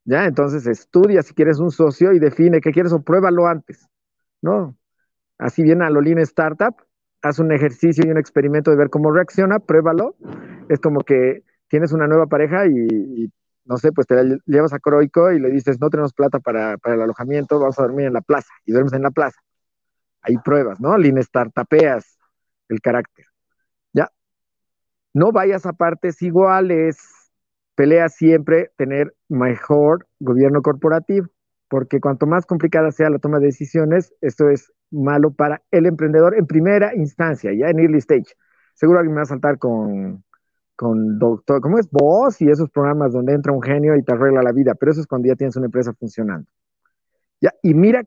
¿Ya? 0.05 0.25
Entonces 0.25 0.65
estudia 0.67 1.21
si 1.23 1.33
quieres 1.33 1.59
un 1.59 1.71
socio 1.71 2.13
y 2.13 2.19
define 2.19 2.61
qué 2.61 2.71
quieres 2.71 2.93
o 2.93 3.01
pruébalo 3.01 3.47
antes. 3.47 3.87
¿No? 4.41 4.77
Así 5.37 5.63
bien 5.63 5.81
a 5.81 5.89
Lolina 5.89 6.21
Startup, 6.21 6.75
haz 7.21 7.39
un 7.39 7.51
ejercicio 7.51 8.05
y 8.05 8.11
un 8.11 8.17
experimento 8.17 8.71
de 8.71 8.77
ver 8.77 8.89
cómo 8.89 9.11
reacciona, 9.11 9.59
pruébalo. 9.59 10.15
Es 10.69 10.79
como 10.79 11.01
que 11.01 11.43
tienes 11.67 11.91
una 11.91 12.07
nueva 12.07 12.27
pareja 12.27 12.65
y 12.67 13.29
no 13.65 13.77
sé, 13.77 13.91
pues 13.91 14.07
te 14.07 14.15
llevas 14.45 14.73
a 14.73 14.79
Croico 14.79 15.31
y 15.31 15.39
le 15.39 15.49
dices, 15.49 15.79
no 15.79 15.89
tenemos 15.89 16.13
plata 16.13 16.39
para, 16.39 16.73
el 16.73 17.01
alojamiento, 17.01 17.59
vamos 17.59 17.77
a 17.79 17.83
dormir 17.83 18.05
en 18.05 18.13
la 18.13 18.21
plaza, 18.21 18.49
y 18.65 18.71
duermes 18.71 18.93
en 18.93 19.01
la 19.01 19.11
plaza. 19.11 19.39
Hay 20.21 20.37
pruebas, 20.37 20.79
¿no? 20.79 20.97
Linestar, 20.97 21.51
tapeas 21.51 22.17
el 22.69 22.81
carácter. 22.81 23.25
Ya. 23.93 24.11
No 25.13 25.31
vayas 25.31 25.65
a 25.65 25.73
partes 25.73 26.21
iguales. 26.21 26.97
Pelea 27.75 28.09
siempre 28.09 28.71
tener 28.77 29.13
mejor 29.27 30.07
gobierno 30.19 30.61
corporativo, 30.61 31.27
porque 31.67 31.99
cuanto 31.99 32.25
más 32.25 32.45
complicada 32.45 32.91
sea 32.91 33.09
la 33.09 33.19
toma 33.19 33.39
de 33.39 33.47
decisiones, 33.47 34.13
esto 34.21 34.49
es 34.49 34.71
malo 34.91 35.31
para 35.31 35.61
el 35.71 35.85
emprendedor 35.85 36.35
en 36.37 36.47
primera 36.47 36.95
instancia, 36.95 37.51
ya 37.53 37.69
en 37.69 37.79
early 37.79 37.97
stage. 37.97 38.35
Seguro 38.73 38.99
alguien 38.99 39.13
me 39.13 39.19
va 39.19 39.23
a 39.23 39.27
saltar 39.27 39.57
con, 39.57 40.23
con 40.75 41.17
doctor, 41.19 41.61
¿cómo 41.61 41.79
es? 41.79 41.89
Voz 41.89 42.41
y 42.41 42.49
esos 42.49 42.69
programas 42.69 43.13
donde 43.13 43.33
entra 43.33 43.53
un 43.53 43.61
genio 43.61 43.95
y 43.95 44.03
te 44.03 44.13
arregla 44.13 44.43
la 44.43 44.51
vida, 44.51 44.75
pero 44.75 44.91
eso 44.91 45.01
es 45.01 45.07
cuando 45.07 45.27
ya 45.27 45.35
tienes 45.35 45.55
una 45.55 45.67
empresa 45.67 45.93
funcionando. 45.93 46.49
Ya, 47.41 47.51
y 47.61 47.73
mira 47.73 48.03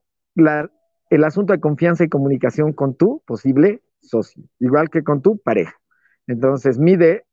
el 1.11 1.24
asunto 1.24 1.52
de 1.52 1.61
confianza 1.61 2.04
y 2.04 2.09
comunicación 2.09 2.72
con 2.72 2.94
tu 2.94 3.20
posible 3.26 3.83
socio, 4.00 4.44
igual 4.59 4.90
que 4.90 5.02
con 5.02 5.22
tu 5.22 5.38
pareja. 5.38 5.74
Entonces, 6.26 6.78
mide 6.78 7.24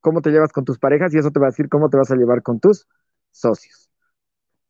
cómo 0.00 0.20
te 0.20 0.30
llevas 0.30 0.52
con 0.52 0.64
tus 0.64 0.78
parejas 0.78 1.14
y 1.14 1.18
eso 1.18 1.30
te 1.30 1.40
va 1.40 1.46
a 1.46 1.50
decir 1.50 1.68
cómo 1.68 1.88
te 1.88 1.96
vas 1.96 2.10
a 2.10 2.16
llevar 2.16 2.42
con 2.42 2.60
tus 2.60 2.86
socios. 3.30 3.90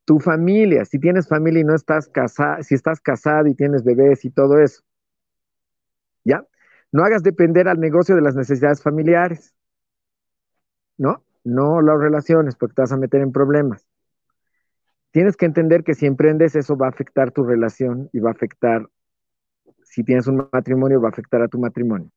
Tu 0.05 0.21
familia, 0.21 0.85
si 0.85 0.99
tienes 0.99 1.29
familia 1.29 1.61
y 1.61 1.65
no 1.65 1.75
estás 1.75 2.09
casada, 2.09 2.63
si 2.63 2.75
estás 2.75 3.01
casada 3.01 3.49
y 3.49 3.55
tienes 3.55 3.83
bebés 3.83 4.25
y 4.25 4.31
todo 4.31 4.59
eso. 4.59 4.83
¿Ya? 6.25 6.47
No 6.93 7.05
hagas 7.05 7.23
depender 7.23 7.69
al 7.69 7.81
negocio 7.81 8.15
de 8.15 8.23
las 8.23 8.37
necesidades 8.37 8.81
familiares. 8.83 9.55
¿No? 10.97 11.23
No 11.45 11.83
las 11.83 11.99
relaciones 11.99 12.57
porque 12.57 12.75
te 12.75 12.83
vas 12.83 12.93
a 12.93 12.97
meter 12.97 13.21
en 13.21 13.33
problemas. 13.33 13.87
Tienes 15.11 15.37
que 15.37 15.47
entender 15.47 15.85
que 15.85 15.95
si 15.95 16.07
emprendes 16.07 16.57
eso 16.57 16.77
va 16.77 16.87
a 16.87 16.91
afectar 16.91 17.31
tu 17.31 17.45
relación 17.45 18.09
y 18.13 18.19
va 18.19 18.31
a 18.31 18.33
afectar, 18.33 18.89
si 19.83 20.03
tienes 20.03 20.27
un 20.27 20.49
matrimonio, 20.53 21.01
va 21.01 21.09
a 21.09 21.13
afectar 21.13 21.41
a 21.43 21.49
tu 21.49 21.59
matrimonio. 21.59 22.11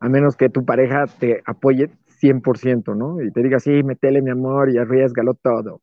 A 0.00 0.08
menos 0.08 0.36
que 0.36 0.48
tu 0.50 0.64
pareja 0.64 1.06
te 1.06 1.42
apoye 1.46 1.90
100%, 2.20 2.94
¿no? 2.94 3.22
Y 3.22 3.32
te 3.32 3.42
diga, 3.42 3.60
sí, 3.60 3.82
metele 3.82 4.20
mi 4.20 4.30
amor 4.30 4.70
y 4.70 4.78
arriesgalo 4.78 5.34
todo. 5.34 5.80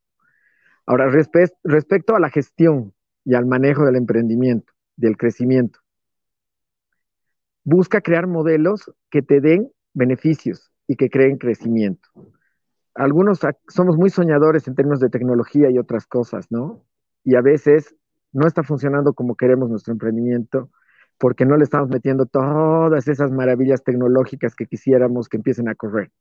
Ahora, 0.86 1.10
respecto 1.10 2.16
a 2.16 2.20
la 2.20 2.30
gestión 2.30 2.94
y 3.24 3.34
al 3.34 3.46
manejo 3.46 3.86
del 3.86 3.96
emprendimiento, 3.96 4.72
del 4.96 5.18
crecimiento, 5.18 5.80
busca 7.64 8.02
crear 8.02 8.28
modelos 8.28 8.92
que 9.10 9.24
te 9.24 9.42
den 9.42 9.72
beneficios 9.94 10.72
y 10.88 10.96
que 10.96 11.10
creen 11.10 11.38
crecimiento. 11.38 12.10
Algunos 12.94 13.42
somos 13.68 13.98
muy 13.98 14.10
soñadores 14.10 14.68
en 14.68 14.76
términos 14.76 15.00
de 15.00 15.10
tecnología 15.10 15.70
y 15.70 15.78
otras 15.78 16.08
cosas, 16.08 16.48
¿no? 16.50 16.86
Y 17.24 17.36
a 17.36 17.42
veces 17.42 17.96
no 18.32 18.48
está 18.48 18.64
funcionando 18.64 19.14
como 19.14 19.36
queremos 19.36 19.70
nuestro 19.70 19.92
emprendimiento 19.94 20.70
porque 21.18 21.46
no 21.46 21.58
le 21.58 21.64
estamos 21.64 21.90
metiendo 21.90 22.26
todas 22.26 23.08
esas 23.08 23.32
maravillas 23.32 23.84
tecnológicas 23.84 24.56
que 24.56 24.66
quisiéramos 24.66 25.30
que 25.30 25.38
empiecen 25.38 25.70
a 25.70 25.76
correr. 25.76 26.12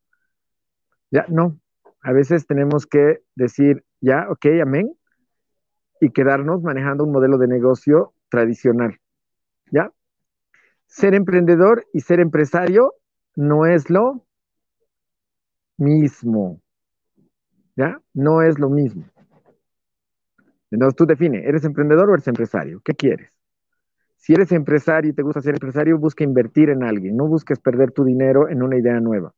Ya, 1.10 1.26
no. 1.28 1.58
A 2.02 2.12
veces 2.12 2.46
tenemos 2.46 2.86
que 2.86 3.22
decir, 3.34 3.84
ya, 4.00 4.26
ok, 4.30 4.46
amén, 4.62 4.94
y 6.00 6.10
quedarnos 6.10 6.62
manejando 6.62 7.04
un 7.04 7.12
modelo 7.12 7.38
de 7.38 7.48
negocio 7.48 8.14
tradicional. 8.28 8.98
¿Ya? 9.70 9.90
Ser 10.86 11.14
emprendedor 11.14 11.86
y 11.92 12.00
ser 12.00 12.20
empresario 12.20 12.94
no 13.36 13.66
es 13.66 13.90
lo 13.90 14.26
mismo. 15.76 16.60
¿Ya? 17.76 18.00
No 18.12 18.42
es 18.42 18.58
lo 18.58 18.70
mismo. 18.70 19.04
Entonces 20.70 20.96
tú 20.96 21.06
define, 21.06 21.46
¿eres 21.46 21.64
emprendedor 21.64 22.10
o 22.10 22.14
eres 22.14 22.26
empresario? 22.26 22.80
¿Qué 22.84 22.94
quieres? 22.94 23.30
Si 24.16 24.32
eres 24.32 24.52
empresario 24.52 25.10
y 25.10 25.14
te 25.14 25.22
gusta 25.22 25.40
ser 25.40 25.54
empresario, 25.54 25.98
busca 25.98 26.24
invertir 26.24 26.70
en 26.70 26.82
alguien, 26.82 27.16
no 27.16 27.26
busques 27.26 27.60
perder 27.60 27.92
tu 27.92 28.04
dinero 28.04 28.48
en 28.48 28.62
una 28.62 28.78
idea 28.78 28.98
nueva. 28.98 29.34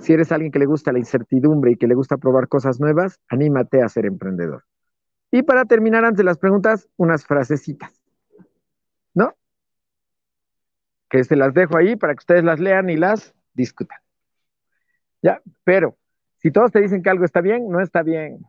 Si 0.00 0.12
eres 0.12 0.32
alguien 0.32 0.52
que 0.52 0.58
le 0.58 0.66
gusta 0.66 0.92
la 0.92 0.98
incertidumbre 0.98 1.72
y 1.72 1.76
que 1.76 1.86
le 1.86 1.94
gusta 1.94 2.16
probar 2.16 2.48
cosas 2.48 2.80
nuevas, 2.80 3.20
anímate 3.28 3.82
a 3.82 3.88
ser 3.88 4.06
emprendedor. 4.06 4.64
Y 5.30 5.42
para 5.42 5.64
terminar, 5.64 6.04
antes 6.04 6.18
de 6.18 6.24
las 6.24 6.38
preguntas, 6.38 6.88
unas 6.96 7.26
frasecitas, 7.26 8.00
¿no? 9.14 9.34
Que 11.10 11.24
se 11.24 11.36
las 11.36 11.52
dejo 11.54 11.76
ahí 11.76 11.96
para 11.96 12.14
que 12.14 12.20
ustedes 12.20 12.44
las 12.44 12.60
lean 12.60 12.88
y 12.90 12.96
las 12.96 13.34
discutan. 13.52 13.98
Ya, 15.24 15.40
pero 15.64 15.96
si 16.36 16.50
todos 16.50 16.70
te 16.70 16.82
dicen 16.82 17.02
que 17.02 17.08
algo 17.08 17.24
está 17.24 17.40
bien, 17.40 17.70
no 17.70 17.80
está 17.80 18.02
bien. 18.02 18.44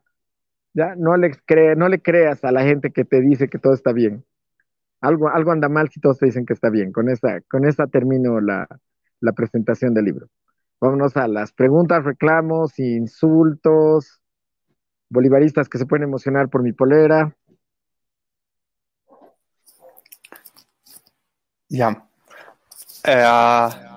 Ya, 0.74 0.94
no 0.98 1.16
le, 1.16 1.32
creas 2.02 2.44
a 2.44 2.52
la 2.52 2.64
gente 2.64 2.92
que 2.92 3.06
te 3.06 3.22
dice 3.22 3.48
que 3.48 3.60
todo 3.60 3.74
está 3.74 3.94
bien. 3.94 4.26
Algo, 5.00 5.30
algo 5.30 5.54
anda 5.54 5.70
mal 5.70 5.90
si 5.90 6.02
todos 6.02 6.20
te 6.20 6.26
dicen 6.26 6.46
que 6.46 6.52
está 6.52 6.70
bien. 6.70 6.92
Con 6.92 7.08
esta, 7.08 7.40
con 7.50 7.66
esta 7.66 7.88
termino 7.88 8.42
la, 8.42 8.68
la 9.22 9.32
presentación 9.32 9.94
del 9.94 10.04
libro. 10.04 10.28
Vámonos 10.82 11.16
a 11.16 11.30
las 11.30 11.54
preguntas, 11.54 12.04
reclamos, 12.04 12.78
insultos, 12.78 14.22
bolivaristas 15.10 15.70
que 15.70 15.78
se 15.78 15.86
pueden 15.86 16.04
emocionar 16.04 16.50
por 16.50 16.62
mi 16.62 16.74
polera. 16.74 17.34
Ya. 21.70 22.06
Eh, 23.06 23.95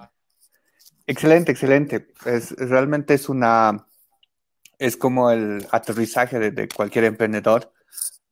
excelente, 1.08 1.50
excelente. 1.50 2.08
Es, 2.24 2.52
realmente 2.52 3.14
es 3.14 3.28
una, 3.28 3.86
es 4.78 4.96
como 4.96 5.30
el 5.32 5.66
aterrizaje 5.72 6.38
de 6.38 6.68
cualquier 6.68 7.04
emprendedor 7.04 7.72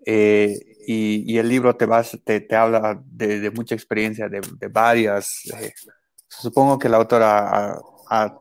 eh, 0.09 0.77
y, 0.87 1.37
el 1.37 1.49
libro 1.49 1.77
te, 1.77 1.85
vas, 1.85 2.17
te, 2.25 2.41
te 2.41 2.55
habla 2.55 3.03
de, 3.05 3.51
mucha 3.51 3.75
experiencia, 3.75 4.29
de, 4.29 4.41
varias. 4.69 5.41
Eh, 5.61 5.73
supongo 6.29 6.79
que 6.79 6.89
la 6.89 6.99
autora 6.99 7.77
ha, 8.09 8.41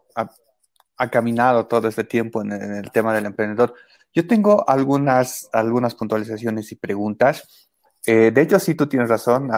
ha, 0.95 1.09
caminado 1.09 1.65
todo 1.65 1.87
este 1.87 2.03
tiempo 2.03 2.43
en, 2.43 2.51
el 2.51 2.91
tema 2.91 3.15
del 3.15 3.25
emprendedor. 3.25 3.73
Yo 4.13 4.27
tengo 4.27 4.69
algunas, 4.69 5.49
algunas 5.51 5.95
puntualizaciones 5.95 6.71
y 6.71 6.75
preguntas. 6.75 7.67
Eh, 8.07 8.31
de 8.31 8.41
hecho, 8.41 8.59
sí, 8.59 8.75
tú 8.75 8.87
tienes 8.87 9.09
razón. 9.09 9.49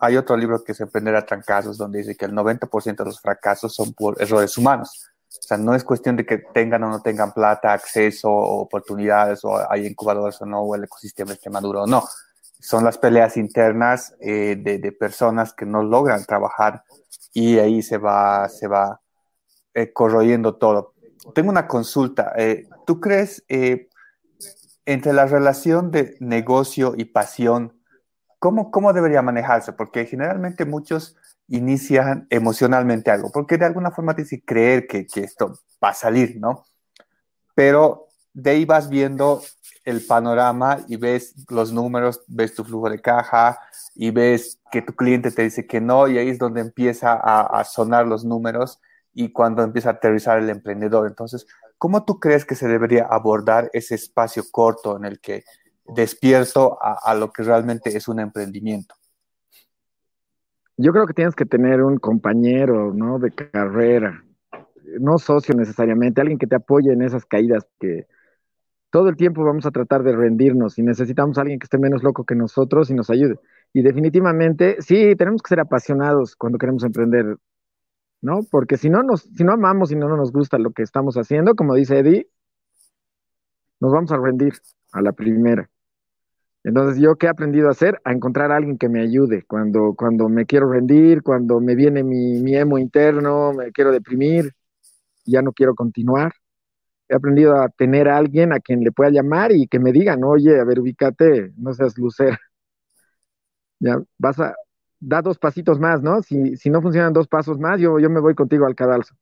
Hay 0.00 0.16
otro 0.16 0.36
libro 0.36 0.64
que 0.64 0.72
es 0.72 0.80
Emprender 0.80 1.14
a 1.16 1.26
Trancazos, 1.26 1.76
donde 1.76 1.98
dice 1.98 2.16
que 2.16 2.24
el 2.24 2.32
90% 2.32 2.96
de 2.96 3.04
los 3.04 3.20
fracasos 3.20 3.74
son 3.74 3.92
por 3.92 4.20
errores 4.20 4.56
humanos. 4.56 5.08
O 5.28 5.42
sea, 5.42 5.58
no 5.58 5.74
es 5.74 5.84
cuestión 5.84 6.16
de 6.16 6.24
que 6.24 6.38
tengan 6.38 6.84
o 6.84 6.88
no 6.88 7.02
tengan 7.02 7.32
plata, 7.32 7.72
acceso, 7.72 8.30
oportunidades, 8.30 9.44
o 9.44 9.70
hay 9.70 9.86
incubadores 9.86 10.40
o 10.40 10.46
no, 10.46 10.60
o 10.60 10.74
el 10.74 10.84
ecosistema 10.84 11.32
esté 11.32 11.50
maduro 11.50 11.82
o 11.82 11.86
no. 11.86 12.04
Son 12.60 12.84
las 12.84 12.96
peleas 12.96 13.36
internas 13.36 14.14
eh, 14.20 14.56
de, 14.56 14.92
personas 14.92 15.52
que 15.52 15.66
no 15.66 15.82
logran 15.82 16.24
trabajar 16.24 16.84
y 17.32 17.58
ahí 17.58 17.82
se 17.82 17.98
va, 17.98 18.48
se 18.48 18.68
va 18.68 19.00
eh, 19.74 19.92
corroyendo 19.92 20.56
todo. 20.56 20.94
Tengo 21.34 21.50
una 21.50 21.66
consulta. 21.66 22.32
¿Tú 22.86 23.00
crees 23.00 23.44
entre 24.86 25.12
la 25.12 25.26
relación 25.26 25.90
de 25.90 26.16
negocio 26.20 26.94
y 26.96 27.04
pasión, 27.06 27.80
cómo, 28.38 28.70
cómo 28.70 28.92
debería 28.92 29.22
manejarse? 29.22 29.72
Porque 29.72 30.06
generalmente 30.06 30.64
muchos 30.64 31.16
inician 31.48 32.26
emocionalmente 32.30 33.10
algo, 33.10 33.30
porque 33.32 33.58
de 33.58 33.66
alguna 33.66 33.90
forma 33.90 34.14
te 34.14 34.22
dice 34.22 34.42
creer 34.44 34.86
que, 34.86 35.06
que 35.06 35.20
esto 35.20 35.58
va 35.82 35.90
a 35.90 35.94
salir, 35.94 36.38
¿no? 36.40 36.64
Pero 37.54 38.08
de 38.32 38.50
ahí 38.50 38.64
vas 38.64 38.88
viendo 38.88 39.42
el 39.84 40.04
panorama 40.04 40.78
y 40.88 40.96
ves 40.96 41.34
los 41.50 41.72
números, 41.72 42.22
ves 42.28 42.54
tu 42.54 42.64
flujo 42.64 42.88
de 42.88 43.00
caja 43.00 43.58
y 43.94 44.10
ves 44.10 44.60
que 44.70 44.82
tu 44.82 44.94
cliente 44.94 45.30
te 45.30 45.42
dice 45.42 45.66
que 45.66 45.80
no 45.80 46.08
y 46.08 46.18
ahí 46.18 46.28
es 46.28 46.38
donde 46.38 46.60
empieza 46.60 47.12
a, 47.14 47.62
sonar 47.64 48.06
los 48.06 48.24
números 48.24 48.80
y 49.12 49.32
cuando 49.32 49.62
empieza 49.62 49.90
a 49.90 49.92
aterrizar 49.94 50.38
el 50.38 50.48
emprendedor. 50.48 51.06
Entonces, 51.06 51.46
¿cómo 51.82 52.04
tú 52.04 52.20
crees 52.20 52.44
que 52.44 52.54
se 52.54 52.68
debería 52.68 53.06
abordar 53.10 53.68
ese 53.72 53.96
espacio 53.96 54.44
corto 54.52 54.96
en 54.96 55.04
el 55.04 55.18
que 55.18 55.42
despierto 55.84 56.78
a 56.80 57.12
lo 57.16 57.32
que 57.32 57.42
realmente 57.42 57.96
es 57.96 58.06
un 58.06 58.20
emprendimiento? 58.20 58.94
Yo 60.76 60.92
creo 60.92 61.08
que 61.08 61.12
tienes 61.12 61.34
que 61.34 61.44
tener 61.44 61.82
un 61.82 61.98
compañero, 61.98 62.94
¿no? 62.94 63.18
De 63.18 63.32
carrera, 63.32 64.24
no 65.00 65.18
socio 65.18 65.56
necesariamente, 65.56 66.20
alguien 66.20 66.38
que 66.38 66.46
te 66.46 66.54
apoye 66.54 66.92
en 66.92 67.02
esas 67.02 67.26
caídas, 67.26 67.66
que 67.80 68.06
todo 68.90 69.08
el 69.08 69.16
tiempo 69.16 69.42
vamos 69.42 69.66
a 69.66 69.72
tratar 69.72 70.04
de 70.04 70.14
rendirnos 70.14 70.78
y 70.78 70.82
necesitamos 70.82 71.36
a 71.36 71.40
alguien 71.40 71.58
que 71.58 71.64
esté 71.64 71.78
menos 71.78 72.04
loco 72.04 72.22
que 72.22 72.36
nosotros 72.36 72.90
y 72.90 72.94
nos 72.94 73.10
ayude. 73.10 73.40
Y 73.72 73.82
definitivamente, 73.82 74.76
sí, 74.78 75.16
tenemos 75.16 75.42
que 75.42 75.48
ser 75.48 75.58
apasionados 75.58 76.36
cuando 76.36 76.58
queremos 76.58 76.84
emprender, 76.84 77.38
¿no? 78.22 78.40
Porque 78.50 78.76
si 78.78 78.88
no 78.88 79.02
nos, 79.02 79.22
si 79.22 79.44
no 79.44 79.52
amamos 79.52 79.92
y 79.92 79.96
no 79.96 80.08
nos 80.16 80.32
gusta 80.32 80.58
lo 80.58 80.70
que 80.72 80.82
estamos 80.82 81.16
haciendo, 81.16 81.54
como 81.54 81.74
dice 81.74 81.98
Eddie, 81.98 82.28
nos 83.80 83.92
vamos 83.92 84.12
a 84.12 84.16
rendir 84.16 84.54
a 84.92 85.02
la 85.02 85.12
primera. 85.12 85.68
Entonces, 86.64 87.02
¿yo 87.02 87.16
qué 87.16 87.26
he 87.26 87.28
aprendido 87.30 87.68
a 87.68 87.72
hacer? 87.72 88.00
A 88.04 88.12
encontrar 88.12 88.52
a 88.52 88.56
alguien 88.56 88.78
que 88.78 88.88
me 88.88 89.02
ayude 89.02 89.44
cuando, 89.44 89.94
cuando 89.96 90.28
me 90.28 90.46
quiero 90.46 90.70
rendir, 90.70 91.22
cuando 91.22 91.60
me 91.60 91.74
viene 91.74 92.04
mi, 92.04 92.40
mi 92.40 92.54
emo 92.56 92.78
interno, 92.78 93.52
me 93.52 93.72
quiero 93.72 93.90
deprimir, 93.90 94.52
ya 95.26 95.42
no 95.42 95.52
quiero 95.52 95.74
continuar. 95.74 96.32
He 97.08 97.16
aprendido 97.16 97.56
a 97.56 97.68
tener 97.70 98.08
a 98.08 98.18
alguien 98.18 98.52
a 98.52 98.60
quien 98.60 98.80
le 98.84 98.92
pueda 98.92 99.10
llamar 99.10 99.52
y 99.52 99.68
que 99.68 99.80
me 99.80 99.92
digan, 99.92 100.24
oye, 100.24 100.60
a 100.60 100.64
ver, 100.64 100.80
ubícate, 100.80 101.52
no 101.56 101.72
seas 101.74 101.98
lucera. 101.98 102.38
Ya, 103.80 104.00
vas 104.18 104.38
a, 104.40 104.54
da 105.02 105.20
dos 105.20 105.38
pasitos 105.38 105.80
más, 105.80 106.00
¿no? 106.00 106.22
Si, 106.22 106.56
si 106.56 106.70
no 106.70 106.80
funcionan 106.80 107.12
dos 107.12 107.26
pasos 107.26 107.58
más, 107.58 107.80
yo, 107.80 107.94
me 108.08 108.20
voy 108.20 108.34
contigo 108.34 108.66
al 108.66 108.76
cadalso. 108.76 109.16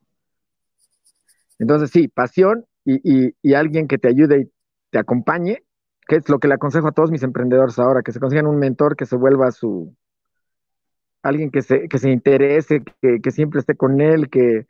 Entonces, 1.58 1.90
sí, 1.90 2.08
pasión 2.08 2.66
y, 2.84 3.54
alguien 3.54 3.88
que 3.88 3.98
te 3.98 4.08
ayude 4.08 4.42
y 4.42 4.52
te 4.90 4.98
acompañe 4.98 5.62
que 6.06 6.16
es 6.16 6.28
lo 6.28 6.38
que 6.38 6.48
le 6.48 6.54
aconsejo 6.54 6.88
a 6.88 6.92
todos 6.92 7.12
mis 7.12 7.22
emprendedores 7.22 7.78
ahora, 7.78 8.02
que 8.02 8.10
se 8.10 8.18
consigan 8.18 8.46
un 8.46 8.58
mentor 8.58 8.96
que 8.96 9.06
se 9.06 9.16
vuelva 9.16 9.52
su, 9.52 9.94
alguien 11.22 11.52
que 11.52 11.62
se, 11.62 11.86
interese, 12.10 12.82
que, 13.00 13.30
siempre 13.30 13.60
esté 13.60 13.76
con 13.76 14.00
él, 14.00 14.28
que, 14.28 14.66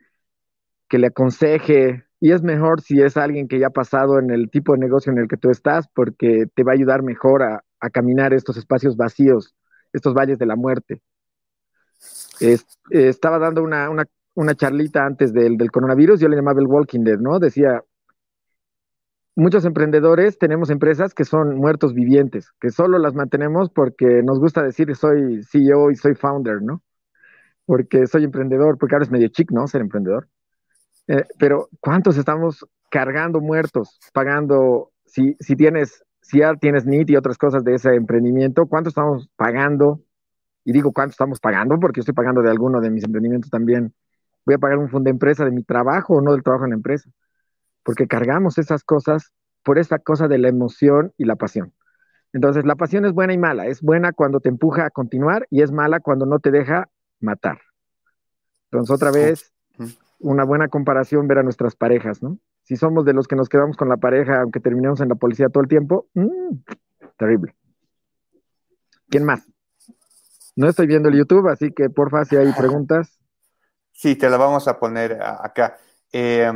le 0.91 1.07
aconseje. 1.07 2.05
Y 2.19 2.31
es 2.31 2.43
mejor 2.43 2.81
si 2.81 3.01
es 3.01 3.17
alguien 3.17 3.47
que 3.47 3.57
ya 3.57 3.67
ha 3.67 3.71
pasado 3.71 4.19
en 4.19 4.29
el 4.29 4.51
tipo 4.51 4.73
de 4.73 4.79
negocio 4.79 5.11
en 5.11 5.17
el 5.17 5.27
que 5.27 5.37
tú 5.37 5.49
estás, 5.49 5.87
porque 5.95 6.45
te 6.53 6.63
va 6.63 6.73
a 6.73 6.75
ayudar 6.75 7.01
mejor 7.01 7.41
a 7.41 7.89
caminar 7.89 8.33
estos 8.33 8.57
espacios 8.57 8.95
vacíos, 8.95 9.55
estos 9.93 10.13
valles 10.13 10.37
de 10.37 10.45
la 10.45 10.55
muerte. 10.55 11.01
Es, 12.39 12.65
estaba 12.89 13.37
dando 13.37 13.63
una, 13.63 13.89
una, 13.89 14.05
una 14.35 14.55
charlita 14.55 15.05
antes 15.05 15.33
del, 15.33 15.57
del, 15.57 15.71
coronavirus, 15.71 16.19
yo 16.19 16.27
le 16.27 16.37
llamaba 16.37 16.59
el 16.59 16.67
Walking 16.67 17.03
Dead, 17.03 17.19
¿no? 17.19 17.39
Decía, 17.39 17.81
muchos 19.35 19.65
emprendedores 19.65 20.37
tenemos 20.37 20.69
empresas 20.69 21.13
que 21.13 21.25
son 21.25 21.55
muertos 21.55 21.93
vivientes, 21.93 22.51
que 22.59 22.69
solo 22.69 22.97
las 22.97 23.13
mantenemos 23.13 23.69
porque 23.69 24.21
nos 24.23 24.39
gusta 24.39 24.63
decir 24.63 24.95
soy 24.95 25.43
CEO 25.43 25.91
y 25.91 25.95
soy 25.95 26.15
founder, 26.15 26.61
¿no? 26.61 26.81
Porque 27.65 28.07
soy 28.07 28.23
emprendedor, 28.23 28.77
porque 28.77 28.95
ahora 28.95 29.05
es 29.05 29.11
medio 29.11 29.27
chic, 29.29 29.51
¿no? 29.51 29.67
Ser 29.67 29.81
emprendedor. 29.81 30.27
Eh, 31.07 31.25
pero 31.37 31.69
¿cuántos 31.79 32.17
estamos 32.17 32.65
cargando 32.89 33.39
muertos, 33.39 33.99
pagando, 34.13 34.91
si, 35.05 35.35
si 35.39 35.55
tienes, 35.55 36.03
si 36.21 36.39
ya 36.39 36.55
tienes 36.55 36.85
NIT 36.85 37.09
y 37.09 37.15
otras 37.15 37.37
cosas 37.37 37.63
de 37.63 37.75
ese 37.75 37.95
emprendimiento, 37.95 38.67
¿cuánto 38.67 38.89
estamos 38.89 39.29
pagando? 39.35 40.01
Y 40.63 40.71
digo, 40.71 40.91
¿cuánto 40.93 41.11
estamos 41.11 41.39
pagando? 41.39 41.79
Porque 41.79 41.97
yo 41.97 42.01
estoy 42.01 42.13
pagando 42.13 42.41
de 42.41 42.49
alguno 42.49 42.81
de 42.81 42.91
mis 42.91 43.03
emprendimientos 43.03 43.49
también. 43.49 43.93
Voy 44.45 44.55
a 44.55 44.59
pagar 44.59 44.77
un 44.77 44.89
fondo 44.89 45.05
de 45.05 45.11
empresa 45.11 45.45
de 45.45 45.51
mi 45.51 45.63
trabajo 45.63 46.15
o 46.15 46.21
no 46.21 46.31
del 46.31 46.43
trabajo 46.43 46.65
en 46.65 46.71
la 46.71 46.75
empresa 46.75 47.09
porque 47.83 48.07
cargamos 48.07 48.57
esas 48.57 48.83
cosas 48.83 49.31
por 49.63 49.77
esa 49.77 49.99
cosa 49.99 50.27
de 50.27 50.37
la 50.37 50.49
emoción 50.49 51.13
y 51.17 51.25
la 51.25 51.35
pasión. 51.35 51.73
Entonces, 52.33 52.65
la 52.65 52.75
pasión 52.75 53.05
es 53.05 53.13
buena 53.13 53.33
y 53.33 53.37
mala. 53.37 53.67
Es 53.67 53.81
buena 53.81 54.13
cuando 54.13 54.39
te 54.39 54.49
empuja 54.49 54.85
a 54.85 54.89
continuar 54.89 55.47
y 55.49 55.61
es 55.61 55.71
mala 55.71 55.99
cuando 55.99 56.25
no 56.25 56.39
te 56.39 56.51
deja 56.51 56.89
matar. 57.19 57.59
Entonces, 58.71 58.95
otra 58.95 59.11
vez, 59.11 59.53
una 60.19 60.45
buena 60.45 60.69
comparación 60.69 61.27
ver 61.27 61.39
a 61.39 61.43
nuestras 61.43 61.75
parejas, 61.75 62.23
¿no? 62.23 62.37
Si 62.71 62.77
somos 62.77 63.03
de 63.03 63.11
los 63.11 63.27
que 63.27 63.35
nos 63.35 63.49
quedamos 63.49 63.75
con 63.75 63.89
la 63.89 63.97
pareja, 63.97 64.39
aunque 64.39 64.61
terminemos 64.61 65.01
en 65.01 65.09
la 65.09 65.15
policía 65.15 65.49
todo 65.49 65.61
el 65.61 65.67
tiempo, 65.67 66.07
mmm, 66.13 66.55
terrible. 67.17 67.53
¿Quién 69.09 69.25
más? 69.25 69.45
No 70.55 70.69
estoy 70.69 70.87
viendo 70.87 71.09
el 71.09 71.17
YouTube, 71.17 71.49
así 71.49 71.73
que 71.73 71.89
porfa, 71.89 72.23
si 72.23 72.37
hay 72.37 72.49
preguntas. 72.53 73.19
Sí, 73.91 74.15
te 74.15 74.29
la 74.29 74.37
vamos 74.37 74.69
a 74.69 74.79
poner 74.79 75.21
acá. 75.21 75.79
Eh, 76.13 76.49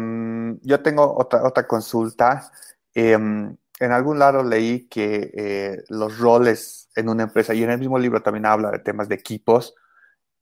yo 0.61 0.81
tengo 0.81 1.17
otra, 1.17 1.43
otra 1.43 1.67
consulta. 1.67 2.49
Eh, 2.93 3.11
en 3.11 3.91
algún 3.91 4.17
lado 4.17 4.41
leí 4.41 4.87
que 4.87 5.31
eh, 5.33 5.83
los 5.89 6.17
roles 6.17 6.87
en 6.95 7.09
una 7.09 7.23
empresa, 7.23 7.53
y 7.53 7.61
en 7.61 7.71
el 7.71 7.79
mismo 7.79 7.99
libro 7.99 8.21
también 8.21 8.45
habla 8.45 8.71
de 8.71 8.79
temas 8.79 9.09
de 9.09 9.15
equipos, 9.15 9.75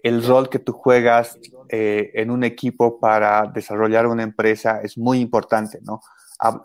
el 0.04 0.24
rol 0.24 0.50
que 0.50 0.60
tú 0.60 0.74
juegas 0.74 1.40
eh, 1.70 2.12
en 2.14 2.30
un 2.30 2.44
equipo 2.44 3.00
para 3.00 3.48
desarrollar 3.48 4.06
una 4.06 4.24
empresa 4.24 4.82
es 4.84 4.98
muy 4.98 5.20
importante, 5.20 5.80
¿no? 5.82 6.02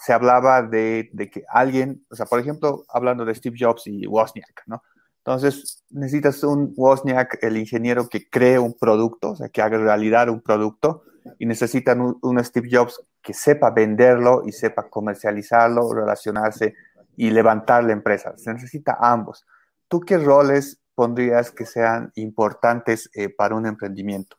Se 0.01 0.13
hablaba 0.13 0.63
de, 0.63 1.09
que 1.33 1.45
alguien, 1.49 2.05
o 2.11 2.17
sea, 2.17 2.27
por 2.27 2.41
ejemplo, 2.41 2.85
hablando 2.89 3.25
de 3.25 3.35
Steve 3.37 3.57
Jobs 3.59 3.87
y 3.87 4.07
Wozniak, 4.09 4.65
¿no? 4.67 4.83
Entonces, 5.19 5.85
necesitas 5.91 6.43
un 6.43 6.73
Wozniak, 6.77 7.39
el 7.43 7.57
ingeniero 7.57 8.09
que 8.09 8.29
cree 8.29 8.59
un 8.59 8.75
producto, 8.75 9.31
o 9.31 9.37
sea, 9.37 9.49
que 9.51 9.63
haga 9.63 9.79
realidad 9.79 10.31
un 10.31 10.41
producto, 10.41 11.05
y 11.39 11.47
necesitan 11.47 12.01
un, 12.01 12.45
Steve 12.45 12.69
Jobs 12.73 13.01
que 13.23 13.35
sepa 13.35 13.71
venderlo 13.71 14.43
y 14.47 14.53
sepa 14.53 14.89
comercializarlo, 14.89 15.93
relacionarse 15.93 16.75
y 17.17 17.31
levantar 17.31 17.85
la 17.85 17.93
empresa. 17.93 18.37
Se 18.37 18.53
necesita 18.53 18.97
ambos. 19.01 19.47
¿Tú 19.87 20.01
qué 20.01 20.19
roles 20.19 20.81
pondrías 20.99 21.53
que 21.53 21.65
sean 21.65 22.11
importantes 22.17 23.09
eh, 23.15 23.29
para 23.29 23.55
un 23.55 23.67
emprendimiento? 23.67 24.37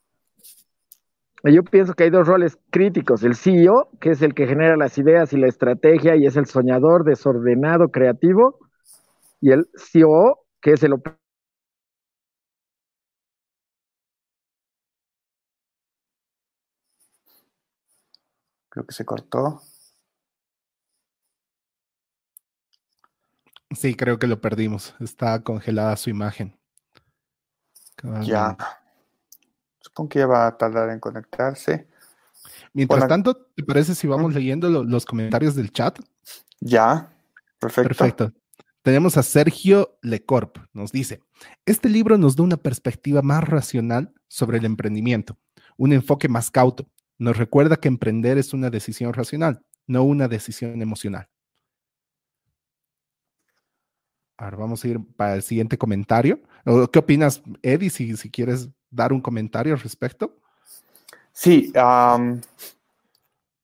Yo 1.45 1.63
pienso 1.63 1.93
que 1.93 2.03
hay 2.03 2.09
dos 2.09 2.27
roles 2.27 2.57
críticos. 2.69 3.23
El 3.23 3.37
CEO, 3.37 3.91
que 4.01 4.09
es 4.09 4.21
el 4.21 4.33
que 4.33 4.45
genera 4.45 4.75
las 4.75 4.97
ideas 4.97 5.31
y 5.31 5.37
la 5.37 5.47
estrategia 5.47 6.17
y 6.17 6.25
es 6.25 6.35
el 6.35 6.47
soñador, 6.47 7.05
desordenado, 7.05 7.91
creativo. 7.91 8.59
Y 9.39 9.51
el 9.51 9.69
CEO, 9.77 10.39
que 10.59 10.73
es 10.73 10.83
el 10.83 10.95
Creo 18.69 18.85
que 18.85 18.93
se 18.93 19.05
cortó. 19.05 19.61
Sí, 23.71 23.95
creo 23.95 24.17
que 24.17 24.27
lo 24.27 24.41
perdimos. 24.41 24.95
Está 24.99 25.43
congelada 25.43 25.95
su 25.95 26.09
imagen. 26.09 26.57
Ya. 28.21 28.57
Supongo 29.79 30.09
que 30.09 30.19
ya 30.19 30.27
va 30.27 30.47
a 30.47 30.57
tardar 30.57 30.89
en 30.89 30.99
conectarse. 30.99 31.87
Mientras 32.73 33.07
tanto, 33.07 33.35
¿te 33.35 33.63
parece 33.63 33.95
si 33.95 34.07
vamos 34.07 34.33
leyendo 34.33 34.69
los 34.83 35.05
comentarios 35.05 35.55
del 35.55 35.71
chat? 35.71 35.99
Ya, 36.59 37.11
perfecto. 37.59 37.87
Perfecto. 37.87 38.33
Tenemos 38.81 39.17
a 39.17 39.23
Sergio 39.23 39.97
Lecorp, 40.01 40.57
nos 40.73 40.91
dice, 40.91 41.21
este 41.65 41.89
libro 41.89 42.17
nos 42.17 42.35
da 42.37 42.43
una 42.43 42.57
perspectiva 42.57 43.21
más 43.21 43.43
racional 43.43 44.13
sobre 44.29 44.57
el 44.57 44.65
emprendimiento, 44.65 45.37
un 45.77 45.91
enfoque 45.91 46.29
más 46.29 46.49
cauto, 46.49 46.87
nos 47.17 47.35
recuerda 47.35 47.75
que 47.75 47.89
emprender 47.89 48.37
es 48.37 48.53
una 48.53 48.69
decisión 48.69 49.13
racional, 49.13 49.65
no 49.85 50.03
una 50.03 50.29
decisión 50.29 50.81
emocional. 50.81 51.27
Ahora 54.39 54.55
vamos 54.55 54.83
a 54.83 54.87
ir 54.87 54.99
para 55.17 55.35
el 55.35 55.43
siguiente 55.43 55.77
comentario. 55.77 56.39
¿Qué 56.91 56.99
opinas, 56.99 57.41
Eddie, 57.61 57.89
si, 57.89 58.15
si 58.15 58.31
quieres 58.31 58.69
dar 58.89 59.11
un 59.11 59.19
comentario 59.19 59.73
al 59.73 59.79
respecto? 59.81 60.37
Sí, 61.33 61.73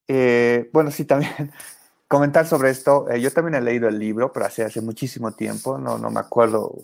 eh, 0.08 0.70
bueno, 0.74 0.92
sí, 0.92 1.06
también 1.06 1.32
comentar 2.10 2.46
sobre 2.46 2.72
esto. 2.72 3.10
Eh, 3.10 3.22
yo 3.22 3.32
también 3.32 3.56
he 3.56 3.62
leído 3.62 3.88
el 3.88 3.98
libro, 3.98 4.34
pero 4.34 4.48
hace, 4.48 4.64
hace 4.64 4.82
muchísimo 4.82 5.32
tiempo, 5.32 5.78
no, 5.78 5.98
no 5.98 6.12
me 6.12 6.20
acuerdo 6.20 6.84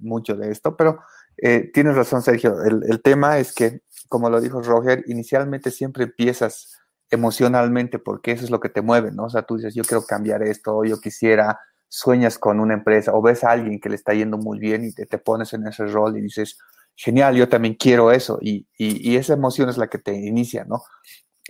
mucho 0.00 0.36
de 0.36 0.50
esto, 0.50 0.76
pero 0.76 1.00
eh, 1.38 1.70
tienes 1.72 1.96
razón, 1.96 2.20
Sergio. 2.20 2.62
El, 2.62 2.82
el, 2.88 3.00
tema 3.00 3.38
es 3.38 3.54
que 3.54 3.80
como 4.10 4.28
lo 4.28 4.40
dijo 4.40 4.60
Roger, 4.60 5.02
inicialmente 5.06 5.70
siempre 5.70 6.04
empiezas 6.04 6.76
emocionalmente 7.10 7.98
porque 7.98 8.32
eso 8.32 8.44
es 8.44 8.50
lo 8.50 8.60
que 8.60 8.68
te 8.68 8.82
mueve, 8.82 9.12
¿no? 9.12 9.24
O 9.24 9.30
sea, 9.30 9.42
tú 9.42 9.56
dices, 9.56 9.74
yo 9.74 9.82
quiero 9.84 10.04
cambiar 10.04 10.42
esto, 10.42 10.84
yo 10.84 11.00
quisiera, 11.00 11.58
sueñas 11.90 12.38
con 12.38 12.60
una 12.60 12.74
empresa 12.74 13.12
o 13.12 13.20
ves 13.20 13.44
a 13.44 13.50
alguien 13.50 13.80
que 13.80 13.88
le 13.88 13.96
está 13.96 14.14
yendo 14.14 14.38
muy 14.38 14.58
bien 14.58 14.84
y 14.84 14.92
te, 14.92 15.06
te 15.06 15.18
pones 15.18 15.52
en 15.52 15.66
ese 15.66 15.86
rol 15.86 16.16
y 16.16 16.22
dices, 16.22 16.56
genial, 16.94 17.34
yo 17.34 17.48
también 17.48 17.74
quiero 17.74 18.12
eso 18.12 18.38
y, 18.40 18.66
y, 18.78 19.16
esa 19.16 19.34
emoción 19.34 19.68
es 19.68 19.76
la 19.76 19.88
que 19.88 19.98
te 19.98 20.14
inicia, 20.14 20.64
¿no? 20.64 20.82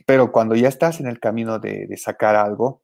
Pero 0.07 0.33
cuando 0.33 0.55
ya 0.57 0.69
estás 0.69 0.99
en 0.99 1.07
el 1.07 1.21
camino 1.21 1.59
de, 1.59 1.87
de 1.87 1.97
sacar 1.99 2.37
algo, 2.37 2.83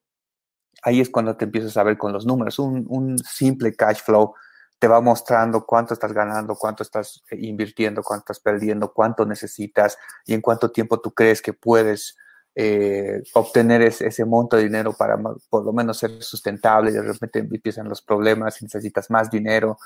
ahí 0.82 1.00
es 1.00 1.08
cuando 1.08 1.36
te 1.36 1.46
empiezas 1.46 1.76
a 1.78 1.82
ver 1.82 1.96
con 1.96 2.12
los 2.12 2.26
números, 2.26 2.58
un, 2.58 2.84
un 2.88 3.18
simple 3.18 3.74
cash 3.74 4.02
flow 4.02 4.34
te 4.78 4.88
va 4.88 5.00
mostrando 5.00 5.64
cuánto 5.64 5.94
estás 5.94 6.12
ganando, 6.12 6.56
cuánto 6.56 6.82
estás 6.82 7.22
eh, 7.30 7.38
invirtiendo, 7.40 8.02
cuánto 8.02 8.32
estás 8.32 8.40
perdiendo, 8.40 8.92
cuánto 8.92 9.24
necesitas 9.24 9.96
y 10.26 10.34
en 10.34 10.42
cuánto 10.42 10.70
tiempo 10.70 11.00
tú 11.00 11.14
crees 11.14 11.40
que 11.40 11.54
puedes 11.54 12.16
eh, 12.58 13.22
obtener 13.34 13.82
ese, 13.82 14.24
monto 14.24 14.56
de 14.56 14.64
dinero 14.64 14.94
para 14.94 15.18
por 15.50 15.62
lo 15.62 15.74
menos 15.74 15.98
ser 15.98 16.22
sustentable 16.22 16.90
y 16.90 16.94
de 16.94 17.02
repente 17.02 17.40
empiezan 17.40 17.86
los 17.86 18.00
problemas 18.00 18.62
necesitas 18.62 19.10
más 19.10 19.30
dinero 19.30 19.76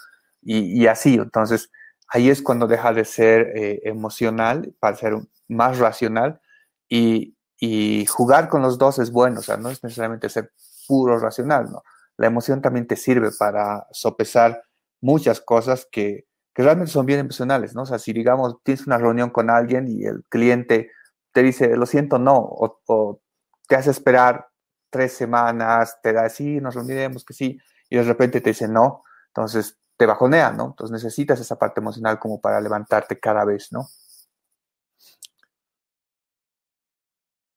y, 0.41 0.87
así. 0.87 1.15
Entonces, 1.15 1.69
ahí 2.09 2.31
es 2.31 2.41
cuando 2.41 2.69
deja 2.69 2.93
de 2.93 3.05
ser 3.05 3.53
eh, 3.57 3.81
emocional 3.83 4.73
para 4.79 4.97
ser 4.97 5.15
más 5.49 5.79
racional 5.79 6.41
y, 6.89 7.37
y, 7.59 8.07
jugar 8.07 8.49
con 8.49 8.63
los 8.63 8.79
dos 8.79 9.01
es 9.01 9.11
bueno, 9.11 9.41
o 9.41 9.43
sea, 9.43 9.57
no 9.57 9.69
es 9.69 9.83
necesariamente 9.83 10.29
ser 10.29 10.53
puro 10.87 11.19
racional, 11.19 11.73
¿no? 11.73 11.83
La 12.17 12.29
emoción 12.29 12.63
también 12.63 12.87
te 12.87 12.95
sirve 12.95 13.31
para 13.37 13.89
sopesar 13.91 14.63
muchas 15.01 15.41
cosas 15.41 15.89
que, 15.91 16.27
que 16.55 16.63
realmente 16.63 16.93
son 16.93 17.05
bien 17.05 17.19
emocionales, 17.19 17.75
¿no? 17.75 17.83
O 17.83 17.87
sea, 17.87 17.99
si 17.99 18.13
digamos, 18.13 18.63
tienes 18.63 18.87
una 18.87 18.99
reunión 18.99 19.31
con 19.31 19.51
alguien 19.51 19.89
y 19.89 20.05
el 20.05 20.25
cliente 20.29 20.91
te 21.33 21.43
dice, 21.43 21.77
lo 21.77 21.87
siento, 21.87 22.19
no, 22.19 22.37
o, 22.37 23.21
te 23.69 23.77
hace 23.77 23.91
esperar 23.91 24.49
tres 24.91 25.13
semanas, 25.13 25.99
te 26.03 26.13
da, 26.13 26.29
sí, 26.29 26.61
nos 26.61 26.75
reuniremos, 26.75 27.25
que 27.25 27.35
sí, 27.35 27.61
y 27.89 27.97
de 27.97 28.03
repente 28.03 28.41
te 28.41 28.51
dice 28.51 28.69
no, 28.69 29.05
entonces 29.29 29.79
te 29.97 30.07
bajonea, 30.07 30.51
¿no? 30.51 30.69
Entonces 30.69 30.93
necesitas 30.93 31.41
esa 31.41 31.59
parte 31.59 31.81
emocional 31.81 32.19
como 32.19 32.41
para 32.41 32.61
levantarte 32.61 33.21
cada 33.21 33.45
vez, 33.45 33.71
¿no? 33.71 33.87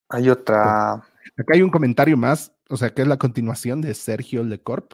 Hay 0.10 0.30
otra. 0.30 0.94
Acá 0.94 1.54
hay 1.54 1.62
un 1.64 1.72
comentario 1.72 2.18
más, 2.18 2.54
o 2.70 2.78
sea, 2.78 2.94
que 2.94 3.02
es 3.02 3.08
la 3.08 3.18
continuación 3.18 3.82
de 3.82 3.94
Sergio 3.96 4.44
Lecorp 4.44 4.94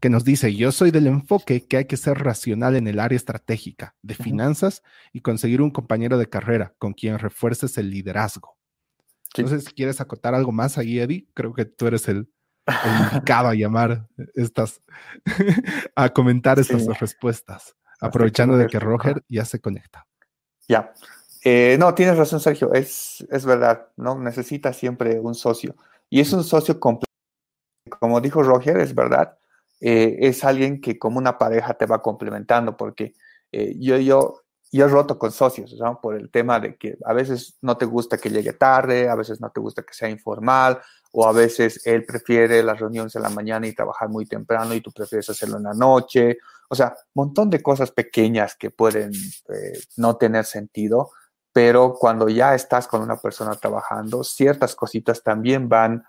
que 0.00 0.10
nos 0.10 0.24
dice, 0.24 0.54
yo 0.54 0.72
soy 0.72 0.90
del 0.90 1.06
enfoque 1.06 1.66
que 1.66 1.76
hay 1.76 1.84
que 1.84 1.96
ser 1.96 2.18
racional 2.18 2.74
en 2.74 2.86
el 2.88 2.98
área 2.98 3.16
estratégica, 3.16 3.94
de 4.02 4.14
finanzas 4.14 4.82
y 5.12 5.20
conseguir 5.20 5.60
un 5.60 5.70
compañero 5.70 6.16
de 6.16 6.28
carrera 6.28 6.74
con 6.78 6.94
quien 6.94 7.18
refuerces 7.18 7.76
el 7.76 7.90
liderazgo. 7.90 8.56
Sí. 9.34 9.42
Entonces, 9.42 9.64
si 9.66 9.74
quieres 9.74 10.00
acotar 10.00 10.34
algo 10.34 10.52
más 10.52 10.78
ahí, 10.78 10.98
Eddie, 10.98 11.28
creo 11.34 11.52
que 11.52 11.66
tú 11.66 11.86
eres 11.86 12.08
el, 12.08 12.28
indicado 13.12 13.48
a 13.48 13.54
llamar 13.54 14.08
estas, 14.34 14.80
a 15.94 16.08
comentar 16.08 16.58
estas 16.58 16.86
respuestas, 16.98 17.76
aprovechando 18.00 18.56
de 18.56 18.66
que 18.66 18.78
Roger 18.78 19.22
ya 19.28 19.44
se 19.44 19.60
conecta. 19.60 20.06
Ya. 20.66 20.92
Eh, 21.44 21.76
no, 21.78 21.94
tienes 21.94 22.16
razón, 22.16 22.40
Sergio, 22.40 22.72
es, 22.72 23.26
es 23.30 23.44
verdad, 23.44 23.88
¿no? 23.96 24.18
Necesitas 24.18 24.76
siempre 24.76 25.20
un 25.20 25.34
socio. 25.34 25.76
Y 26.08 26.20
es 26.20 26.32
un 26.32 26.44
socio 26.44 26.80
completo. 26.80 27.10
Como 27.98 28.20
dijo 28.20 28.42
Roger, 28.42 28.78
es 28.78 28.94
verdad, 28.94 29.38
eh, 29.80 30.18
es 30.20 30.44
alguien 30.44 30.80
que 30.80 30.98
como 30.98 31.18
una 31.18 31.38
pareja 31.38 31.74
te 31.74 31.86
va 31.86 32.02
complementando, 32.02 32.76
porque 32.76 33.14
eh, 33.50 33.74
yo, 33.78 33.96
yo, 33.96 34.42
yo 34.70 34.84
he 34.84 34.88
roto 34.88 35.18
con 35.18 35.32
socios, 35.32 35.74
¿no? 35.80 36.00
Por 36.00 36.16
el 36.16 36.30
tema 36.30 36.60
de 36.60 36.76
que 36.76 36.98
a 37.04 37.14
veces 37.14 37.56
no 37.62 37.78
te 37.78 37.86
gusta 37.86 38.18
que 38.18 38.28
llegue 38.28 38.52
tarde, 38.52 39.08
a 39.08 39.14
veces 39.14 39.40
no 39.40 39.50
te 39.50 39.60
gusta 39.60 39.82
que 39.82 39.94
sea 39.94 40.10
informal, 40.10 40.80
o 41.12 41.26
a 41.26 41.32
veces 41.32 41.84
él 41.86 42.04
prefiere 42.04 42.62
las 42.62 42.78
reuniones 42.78 43.16
en 43.16 43.22
la 43.22 43.30
mañana 43.30 43.66
y 43.66 43.74
trabajar 43.74 44.10
muy 44.10 44.26
temprano 44.26 44.74
y 44.74 44.82
tú 44.82 44.92
prefieres 44.92 45.30
hacerlo 45.30 45.56
en 45.56 45.64
la 45.64 45.74
noche. 45.74 46.38
O 46.68 46.74
sea, 46.74 46.94
montón 47.14 47.48
de 47.48 47.62
cosas 47.62 47.90
pequeñas 47.90 48.54
que 48.56 48.70
pueden 48.70 49.12
eh, 49.12 49.80
no 49.96 50.16
tener 50.16 50.44
sentido, 50.44 51.10
pero 51.52 51.94
cuando 51.94 52.28
ya 52.28 52.54
estás 52.54 52.86
con 52.86 53.00
una 53.02 53.16
persona 53.16 53.54
trabajando, 53.54 54.22
ciertas 54.22 54.76
cositas 54.76 55.22
también 55.22 55.68
van 55.68 56.04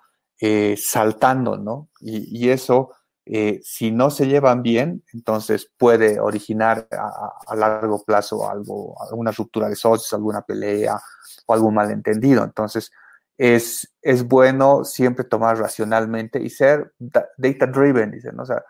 saltando, 0.76 1.56
¿no? 1.56 1.90
Y, 2.00 2.50
eso, 2.50 2.90
eh, 3.34 3.62
si 3.64 3.92
no 3.92 4.12
se 4.12 4.28
llevan 4.28 4.62
bien, 4.62 5.06
entonces 5.14 5.72
puede 5.78 6.20
originar 6.20 6.90
a, 6.92 7.56
largo 7.56 8.04
plazo 8.04 8.52
alguna 8.52 9.32
ruptura 9.32 9.70
de 9.70 9.78
socios, 9.78 10.12
alguna 10.12 10.42
pelea 10.42 11.00
o 11.46 11.54
algún 11.54 11.74
malentendido. 11.74 12.44
Entonces, 12.44 12.92
es, 13.38 13.90
es 14.02 14.28
bueno 14.28 14.84
siempre 14.84 15.24
tomar 15.24 15.58
racionalmente 15.58 16.42
y 16.44 16.50
ser 16.50 16.94
data 17.00 17.68
driven, 17.68 18.12
dicen, 18.12 18.38
o 18.38 18.46
sea, 18.46 18.66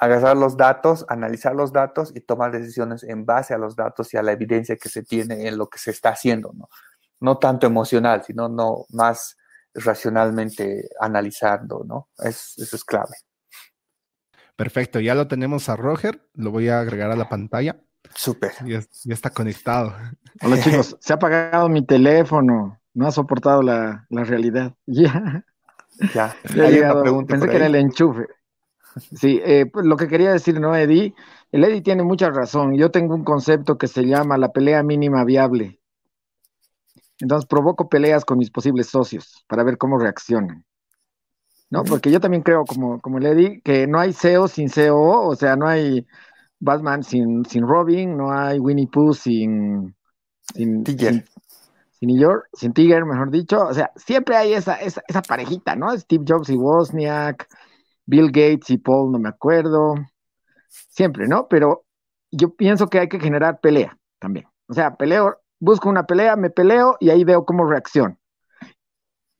agarrar 0.00 0.36
los 0.36 0.56
datos, 0.56 1.06
analizar 1.08 1.54
los 1.54 1.72
datos 1.72 2.10
y 2.16 2.20
tomar 2.20 2.50
decisiones 2.50 3.04
en 3.04 3.24
base 3.24 3.54
a 3.54 3.58
los 3.58 3.76
datos 3.76 4.12
y 4.12 4.16
a 4.16 4.24
la 4.24 4.32
evidencia 4.32 4.76
que 4.76 4.88
se 4.88 5.04
tiene 5.04 5.46
en 5.46 5.56
lo 5.56 5.68
que 5.68 5.78
se 5.78 5.92
está 5.92 6.08
haciendo, 6.08 6.50
¿no? 6.52 6.68
No 7.20 7.38
tanto 7.38 7.68
emocional, 7.68 8.24
sino 8.24 8.48
no 8.48 8.86
más 8.88 9.36
racionalmente 9.72 10.88
analizando, 10.98 11.84
¿no? 11.86 12.08
Es, 12.18 12.58
eso 12.58 12.74
es 12.74 12.84
clave. 12.84 13.14
Perfecto, 14.56 15.00
ya 15.00 15.14
lo 15.14 15.26
tenemos 15.26 15.68
a 15.68 15.76
Roger, 15.76 16.20
lo 16.34 16.50
voy 16.50 16.68
a 16.68 16.80
agregar 16.80 17.10
a 17.10 17.16
la 17.16 17.28
pantalla. 17.28 17.76
Súper. 18.14 18.52
Ya, 18.64 18.80
está 19.12 19.30
conectado. 19.30 19.94
Hola 20.42 20.60
chicos, 20.60 20.96
se 21.00 21.12
ha 21.12 21.16
apagado 21.16 21.68
mi 21.68 21.84
teléfono, 21.84 22.80
no 22.94 23.06
ha 23.06 23.10
soportado 23.10 23.62
la, 23.62 24.06
realidad. 24.10 24.74
Ya. 24.86 25.44
Ya. 26.12 26.34
Hay 26.60 26.80
una 26.80 27.00
pregunta 27.00 27.34
Pensé 27.34 27.48
que 27.48 27.56
era 27.56 27.66
el 27.66 27.76
enchufe. 27.76 28.26
Sí, 29.14 29.40
eh, 29.44 29.66
pues 29.72 29.86
lo 29.86 29.96
que 29.96 30.08
quería 30.08 30.32
decir, 30.32 30.58
¿no, 30.60 30.74
Eddie? 30.74 31.14
El 31.52 31.62
Eddie 31.62 31.82
tiene 31.82 32.02
mucha 32.02 32.30
razón. 32.30 32.76
Yo 32.76 32.90
tengo 32.90 33.14
un 33.14 33.22
concepto 33.22 33.78
que 33.78 33.86
se 33.86 34.04
llama 34.04 34.36
la 34.36 34.52
pelea 34.52 34.82
mínima 34.82 35.24
viable. 35.24 35.80
Entonces 37.20 37.46
provoco 37.46 37.88
peleas 37.88 38.24
con 38.24 38.38
mis 38.38 38.50
posibles 38.50 38.88
socios 38.88 39.44
para 39.46 39.62
ver 39.62 39.78
cómo 39.78 39.98
reaccionan. 39.98 40.64
¿No? 41.70 41.82
Porque 41.84 42.10
yo 42.10 42.20
también 42.20 42.42
creo, 42.42 42.64
como, 42.64 43.00
como 43.00 43.18
el 43.18 43.26
Eddie, 43.26 43.60
que 43.62 43.86
no 43.86 43.98
hay 43.98 44.12
CEO 44.12 44.48
sin 44.48 44.68
CEO, 44.68 44.96
o 44.96 45.34
sea, 45.34 45.56
no 45.56 45.66
hay 45.66 46.06
Batman 46.60 47.02
sin, 47.02 47.44
sin 47.44 47.66
Robin, 47.66 48.16
no 48.16 48.32
hay 48.32 48.58
Winnie 48.58 48.86
Pooh 48.86 49.12
sin, 49.12 49.94
sin, 50.54 50.84
Tiger. 50.84 51.12
Sin, 51.14 51.24
sin, 52.08 52.20
York, 52.20 52.48
sin 52.52 52.72
Tiger, 52.72 53.04
mejor 53.04 53.30
dicho. 53.30 53.66
O 53.66 53.74
sea, 53.74 53.90
siempre 53.96 54.36
hay 54.36 54.54
esa, 54.54 54.76
esa, 54.76 55.02
esa 55.08 55.22
parejita, 55.22 55.74
¿no? 55.74 55.96
Steve 55.96 56.24
Jobs 56.26 56.48
y 56.50 56.56
Wozniak, 56.56 57.48
Bill 58.06 58.26
Gates 58.26 58.70
y 58.70 58.78
Paul, 58.78 59.12
no 59.12 59.18
me 59.18 59.28
acuerdo, 59.28 59.94
siempre, 60.68 61.26
¿no? 61.26 61.48
Pero 61.48 61.84
yo 62.30 62.54
pienso 62.54 62.88
que 62.88 63.00
hay 63.00 63.08
que 63.08 63.20
generar 63.20 63.60
pelea 63.60 63.96
también. 64.18 64.46
O 64.68 64.74
sea, 64.74 64.96
peleo, 64.96 65.38
busco 65.60 65.88
una 65.88 66.04
pelea, 66.04 66.36
me 66.36 66.50
peleo 66.50 66.96
y 67.00 67.10
ahí 67.10 67.24
veo 67.24 67.44
cómo 67.44 67.64
reacción. 67.66 68.18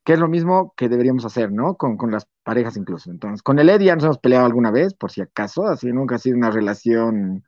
Que 0.05 0.15
es 0.15 0.19
lo 0.19 0.29
mismo 0.29 0.75
que 0.77 0.89
deberíamos 0.89 1.25
hacer, 1.25 1.51
¿no? 1.51 1.77
Con, 1.77 1.99
las 2.11 2.27
parejas 2.43 2.77
incluso. 2.77 3.11
Entonces, 3.11 3.43
con 3.43 3.59
el 3.59 3.71
Eddie 3.71 3.87
ya 3.87 3.95
nos 3.95 4.05
hemos 4.05 4.19
peleado 4.19 4.47
alguna 4.47 4.71
vez, 4.71 4.95
por 4.95 5.11
si 5.11 5.23
acaso, 5.23 5.67
así 5.67 5.93
nunca 5.93 6.17
ha 6.17 6.19
sido 6.19 6.37
una 6.37 6.51
relación 6.51 7.45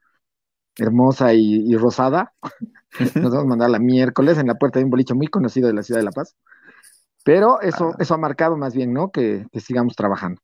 hermosa 0.77 1.35
y, 1.35 1.75
rosada. 1.77 2.33
Nos 3.15 3.31
vamos 3.31 3.45
a 3.45 3.49
mandar 3.49 3.71
la 3.71 3.79
miércoles 3.79 4.39
en 4.39 4.47
la 4.47 4.55
puerta 4.55 4.79
de 4.79 4.87
un 4.87 4.91
bolicho 4.91 5.15
muy 5.15 5.27
conocido 5.27 5.69
de 5.69 5.75
la 5.75 5.83
ciudad 5.83 6.01
de 6.01 6.05
La 6.05 6.13
Paz. 6.13 6.35
Pero 7.25 7.61
eso, 7.61 7.91
ah. 7.93 7.97
eso 7.99 8.15
ha 8.15 8.19
marcado 8.19 8.57
más 8.57 8.75
bien, 8.75 8.93
¿no? 8.93 9.11
que 9.11 9.47
sigamos 9.61 9.97
trabajando. 9.97 10.41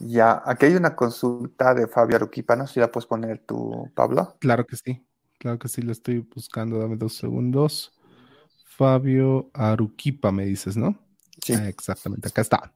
Ya, 0.00 0.42
aquí 0.44 0.66
hay 0.66 0.76
una 0.76 0.94
consulta 0.94 1.74
de 1.74 1.88
Fabio 1.88 2.16
Aruquipa, 2.16 2.54
¿no? 2.54 2.66
Si 2.66 2.78
la 2.78 2.90
puedes 2.90 3.06
poner 3.06 3.40
tú, 3.40 3.90
Pablo. 3.94 4.36
Claro 4.38 4.64
que 4.64 4.76
sí, 4.76 5.04
claro 5.38 5.58
que 5.58 5.68
sí, 5.68 5.82
lo 5.82 5.90
estoy 5.90 6.20
buscando, 6.20 6.78
dame 6.78 6.96
dos 6.96 7.16
segundos. 7.16 7.97
Fabio 8.78 9.50
Aruquipa, 9.54 10.30
me 10.30 10.46
dices, 10.46 10.76
¿no? 10.76 10.96
Sí. 11.44 11.52
Ah, 11.52 11.68
exactamente, 11.68 12.28
acá 12.28 12.42
está. 12.42 12.72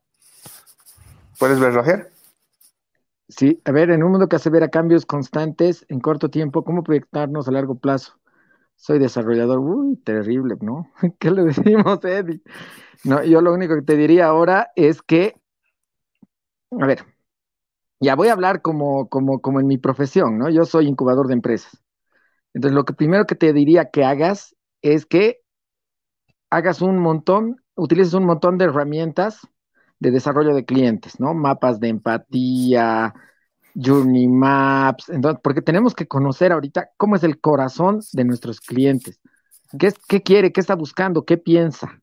¿Puedes 1.39 1.61
ver, 1.61 1.73
Roger? 1.73 2.13
Sí, 3.29 3.63
a 3.65 3.71
ver, 3.71 3.91
en 3.91 4.03
un 4.03 4.11
mundo 4.11 4.29
que 4.29 4.35
asevera 4.35 4.69
cambios 4.69 5.07
constantes 5.07 5.87
en 5.89 6.01
corto 6.01 6.29
tiempo, 6.29 6.65
¿cómo 6.65 6.83
proyectarnos 6.83 7.47
a 7.47 7.53
largo 7.53 7.79
plazo? 7.79 8.19
Soy 8.75 8.99
desarrollador, 8.99 9.61
uy, 9.61 9.97
terrible, 9.97 10.57
¿no? 10.61 10.91
¿Qué 11.21 11.31
le 11.31 11.45
decimos, 11.45 12.05
Eddie? 12.05 12.43
No, 13.05 13.23
yo 13.23 13.41
lo 13.41 13.55
único 13.55 13.77
que 13.77 13.83
te 13.83 13.97
diría 13.97 14.27
ahora 14.27 14.73
es 14.75 15.03
que, 15.03 15.41
a 16.81 16.85
ver, 16.85 17.07
ya 18.01 18.17
voy 18.17 18.27
a 18.27 18.33
hablar 18.33 18.61
como, 18.61 19.09
como, 19.09 19.41
como 19.41 19.61
en 19.61 19.69
mi 19.69 19.79
profesión, 19.79 20.37
¿no? 20.37 20.51
Yo 20.51 20.65
soy 20.65 20.89
incubador 20.89 21.29
de 21.29 21.35
empresas. 21.35 21.81
Entonces, 22.55 22.75
lo 22.75 22.85
que 22.85 22.93
primero 22.93 23.25
que 23.25 23.37
te 23.37 23.53
diría 23.53 23.91
que 23.91 24.05
hagas 24.05 24.57
es 24.83 25.07
que 25.07 25.42
hagas 26.53 26.83
un 26.83 26.99
montón, 26.99 27.63
utilices 27.77 28.13
un 28.13 28.27
montón 28.27 28.59
de 28.59 28.67
herramientas 28.67 29.41
de 29.99 30.11
desarrollo 30.11 30.55
de 30.55 30.67
clientes, 30.67 31.19
¿no? 31.19 31.33
Mapas 31.33 31.81
de 31.81 31.89
empatía, 31.89 33.15
journey 33.75 34.29
maps, 34.29 35.09
entonces, 35.09 35.41
porque 35.43 35.63
tenemos 35.63 35.95
que 35.95 36.07
conocer 36.07 36.53
ahorita 36.53 36.91
cómo 36.99 37.17
es 37.17 37.25
el 37.25 37.41
corazón 37.41 38.01
de 38.13 38.25
nuestros 38.25 38.61
clientes. 38.61 39.19
¿Qué, 39.79 39.95
qué 40.07 40.23
quiere? 40.23 40.53
¿Qué 40.53 40.61
está 40.61 40.75
buscando? 40.75 41.25
¿Qué 41.25 41.39
piensa? 41.39 42.03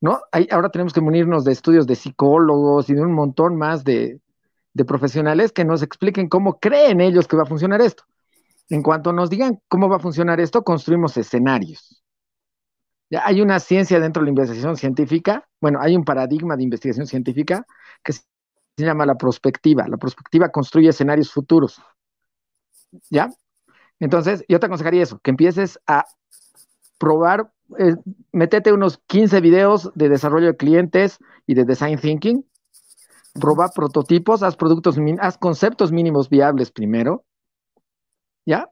¿No? 0.00 0.20
ahora 0.50 0.70
tenemos 0.70 0.92
que 0.92 1.00
unirnos 1.00 1.44
de 1.44 1.52
estudios 1.52 1.86
de 1.86 1.94
psicólogos 1.94 2.90
y 2.90 2.94
de 2.94 3.02
un 3.02 3.12
montón 3.12 3.56
más 3.56 3.84
de 3.84 4.20
profesionales 4.86 5.52
que 5.52 5.64
nos 5.64 5.82
expliquen 5.82 6.28
cómo 6.28 6.58
creen 6.58 7.00
ellos 7.00 7.28
que 7.28 7.36
va 7.36 7.44
a 7.44 7.46
funcionar 7.46 7.80
esto. 7.80 8.02
En 8.68 8.82
cuanto 8.82 9.12
nos 9.12 9.30
digan 9.30 9.60
cómo 9.68 9.88
va 9.88 9.96
a 9.96 10.00
funcionar 10.00 10.40
esto, 10.40 10.64
construimos 10.64 11.16
escenarios. 11.16 12.02
Hay 13.10 13.40
una 13.40 13.60
ciencia 13.60 14.00
dentro 14.00 14.20
de 14.20 14.26
la 14.26 14.30
investigación 14.30 14.76
científica, 14.76 15.48
bueno, 15.60 15.78
hay 15.80 15.94
un 15.94 16.04
paradigma 16.04 16.56
de 16.56 16.64
investigación 16.64 17.06
científica 17.06 17.64
que 18.02 18.12
se 18.12 18.24
llama 18.76 19.06
la 19.06 19.14
prospectiva. 19.16 19.86
La 19.88 19.96
prospectiva 19.96 20.50
construye 20.50 20.88
escenarios 20.88 21.30
futuros. 21.30 21.80
¿Ya? 23.10 23.30
Entonces, 24.00 24.44
yo 24.48 24.58
te 24.58 24.66
aconsejaría 24.66 25.02
eso, 25.02 25.18
que 25.20 25.30
empieces 25.30 25.78
a 25.86 26.04
probar, 26.98 27.52
eh, 27.78 27.94
metete 28.32 28.72
unos 28.72 28.98
15 29.06 29.40
videos 29.40 29.90
de 29.94 30.08
desarrollo 30.08 30.48
de 30.48 30.56
clientes 30.56 31.18
y 31.46 31.54
de 31.54 31.64
design 31.64 31.98
thinking, 31.98 32.44
Proba 33.40 33.68
prototipos, 33.68 34.42
haz 34.42 34.56
productos, 34.56 34.96
haz 35.20 35.38
conceptos 35.38 35.92
mínimos 35.92 36.28
viables 36.28 36.70
primero. 36.70 37.24
¿Ya? 38.46 38.70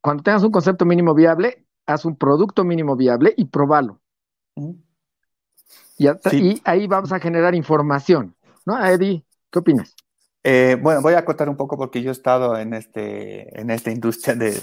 Cuando 0.00 0.22
tengas 0.22 0.42
un 0.42 0.50
concepto 0.50 0.84
mínimo 0.84 1.14
viable, 1.14 1.65
haz 1.86 2.04
un 2.04 2.16
producto 2.16 2.64
mínimo 2.64 2.96
viable 2.96 3.32
y 3.36 3.46
probalo. 3.46 4.00
Y, 5.98 6.60
ahí 6.64 6.86
vamos 6.86 7.12
a 7.12 7.20
generar 7.20 7.54
información. 7.54 8.34
¿No, 8.64 8.84
Eddie? 8.84 9.24
¿Qué 9.50 9.58
opinas? 9.58 9.94
Eh, 10.42 10.76
bueno, 10.80 11.00
voy 11.00 11.14
a 11.14 11.24
contar 11.24 11.48
un 11.48 11.56
poco 11.56 11.76
porque 11.76 12.02
yo 12.02 12.10
he 12.10 12.12
estado 12.12 12.56
en, 12.58 12.74
este, 12.74 13.58
en 13.58 13.70
esta 13.70 13.90
industria 13.90 14.34
de, 14.34 14.60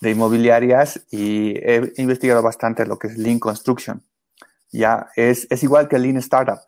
de 0.00 0.10
inmobiliarias 0.10 1.06
y 1.10 1.56
he 1.58 1.92
investigado 1.96 2.42
bastante 2.42 2.86
lo 2.86 2.98
que 2.98 3.08
es 3.08 3.18
Lean 3.18 3.38
Construction. 3.38 4.02
Ya, 4.70 5.08
es, 5.16 5.46
es 5.50 5.62
igual 5.62 5.88
que 5.88 5.98
Lean 5.98 6.16
Startup. 6.18 6.58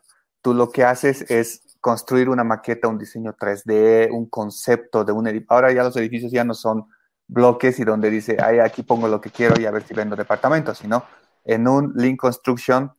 Tú 0.41 0.53
lo 0.53 0.69
que 0.69 0.83
haces 0.83 1.29
es 1.29 1.61
construir 1.81 2.29
una 2.29 2.43
maqueta, 2.43 2.87
un 2.87 2.97
diseño 2.97 3.35
3D, 3.35 4.09
un 4.11 4.27
concepto 4.29 5.03
de 5.03 5.11
un 5.11 5.27
edificio. 5.27 5.55
Ahora 5.55 5.71
ya 5.71 5.83
los 5.83 5.95
edificios 5.97 6.31
ya 6.31 6.43
no 6.43 6.53
son 6.53 6.87
bloques 7.29 7.79
y 7.79 7.85
donde 7.85 8.09
dice, 8.09 8.37
ay, 8.43 8.59
aquí 8.59 8.83
pongo 8.83 9.07
lo 9.07 9.21
que 9.21 9.29
quiero 9.29 9.59
y 9.61 9.65
a 9.65 9.71
ver 9.71 9.83
si 9.83 9.93
vendo 9.93 10.15
departamentos, 10.15 10.79
sino 10.79 11.05
en 11.45 11.67
un 11.67 11.93
Lean 11.95 12.17
Construction 12.17 12.91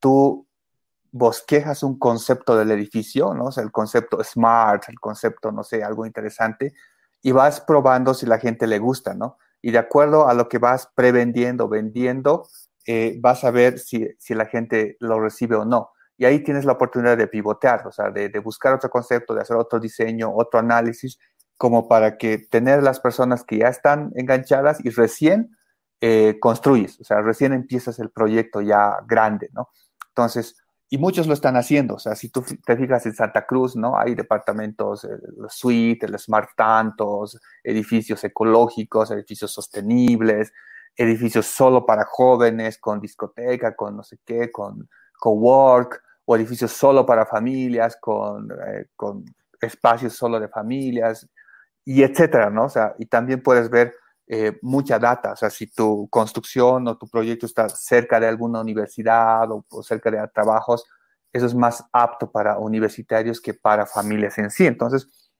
tú 0.00 0.46
bosquejas 1.10 1.82
un 1.82 1.98
concepto 1.98 2.56
del 2.56 2.70
edificio, 2.70 3.32
¿no? 3.32 3.44
O 3.44 3.60
el 3.60 3.72
concepto 3.72 4.22
smart, 4.22 4.88
el 4.88 5.00
concepto, 5.00 5.50
no 5.52 5.62
sé, 5.62 5.82
algo 5.82 6.04
interesante, 6.04 6.74
y 7.22 7.32
vas 7.32 7.60
probando 7.60 8.14
si 8.14 8.26
la 8.26 8.38
gente 8.38 8.66
le 8.66 8.78
gusta, 8.78 9.14
¿no? 9.14 9.38
Y 9.62 9.70
de 9.70 9.78
acuerdo 9.78 10.28
a 10.28 10.34
lo 10.34 10.48
que 10.48 10.58
vas 10.58 10.90
prevendiendo, 10.94 11.68
vendiendo, 11.68 12.46
eh, 12.86 13.16
vas 13.20 13.44
a 13.44 13.50
ver 13.50 13.78
si, 13.78 14.08
si 14.18 14.34
la 14.34 14.46
gente 14.46 14.96
lo 15.00 15.20
recibe 15.20 15.56
o 15.56 15.64
no. 15.64 15.90
y 16.20 16.24
ahí 16.24 16.42
tienes 16.42 16.64
la 16.64 16.72
oportunidad 16.72 17.16
de 17.16 17.28
pivotear, 17.28 17.86
o 17.86 17.92
sea, 17.92 18.10
de, 18.10 18.28
buscar 18.40 18.74
otro 18.74 18.90
concepto, 18.90 19.34
de 19.34 19.42
hacer 19.42 19.56
otro 19.56 19.78
diseño, 19.78 20.34
otro 20.34 20.58
análisis, 20.58 21.16
como 21.58 21.88
para 21.88 22.16
que 22.16 22.38
tener 22.38 22.82
las 22.82 23.00
personas 23.00 23.44
que 23.44 23.58
ya 23.58 23.68
están 23.68 24.12
enganchadas 24.14 24.82
y 24.84 24.90
recién 24.90 25.56
eh, 26.00 26.38
construyes, 26.40 27.00
o 27.00 27.04
sea, 27.04 27.20
recién 27.20 27.52
empiezas 27.52 27.98
el 27.98 28.10
proyecto 28.10 28.60
ya 28.60 28.98
grande, 29.06 29.50
¿no? 29.52 29.68
Entonces, 30.08 30.56
y 30.88 30.96
muchos 30.96 31.26
lo 31.26 31.34
están 31.34 31.56
haciendo, 31.56 31.96
o 31.96 31.98
sea, 31.98 32.14
si 32.14 32.30
tú 32.30 32.44
te 32.64 32.76
fijas 32.76 33.04
en 33.04 33.14
Santa 33.14 33.44
Cruz, 33.44 33.76
¿no? 33.76 33.98
Hay 33.98 34.14
departamentos, 34.14 35.04
el 35.04 35.20
suite, 35.48 36.06
el 36.06 36.18
smart 36.18 36.50
tantos, 36.56 37.38
edificios 37.62 38.22
ecológicos, 38.24 39.10
edificios 39.10 39.52
sostenibles, 39.52 40.52
edificios 40.96 41.46
solo 41.46 41.84
para 41.84 42.04
jóvenes, 42.04 42.78
con 42.78 43.00
discoteca, 43.00 43.74
con 43.76 43.96
no 43.96 44.02
sé 44.02 44.18
qué, 44.24 44.50
con 44.50 44.88
cowork, 45.18 46.02
o 46.24 46.36
edificios 46.36 46.72
solo 46.72 47.04
para 47.04 47.26
familias, 47.26 47.96
con, 48.00 48.50
eh, 48.50 48.86
con 48.94 49.24
espacios 49.60 50.12
solo 50.12 50.38
de 50.38 50.48
familias, 50.48 51.28
y 51.88 52.02
etcétera, 52.02 52.50
¿no? 52.50 52.64
O 52.64 52.68
sea, 52.68 52.94
y 52.98 53.06
también 53.06 53.42
puedes 53.42 53.70
ver 53.70 53.94
eh, 54.26 54.58
mucha 54.60 54.98
data, 54.98 55.32
o 55.32 55.36
sea, 55.36 55.48
si 55.48 55.68
tu 55.68 56.06
construcción 56.10 56.86
o 56.86 56.98
tu 56.98 57.08
proyecto 57.08 57.46
está 57.46 57.66
cerca 57.70 58.20
de 58.20 58.26
alguna 58.26 58.60
universidad 58.60 59.50
o, 59.50 59.64
cerca 59.82 60.10
de 60.10 60.28
trabajos, 60.28 60.84
eso 61.32 61.46
es 61.46 61.54
más 61.54 61.82
apto 61.90 62.30
para 62.30 62.58
universitarios 62.58 63.40
que 63.40 63.54
para 63.54 63.86
familias 63.86 64.36
en 64.36 64.50
sí. 64.50 64.66
Entonces, 64.66 65.30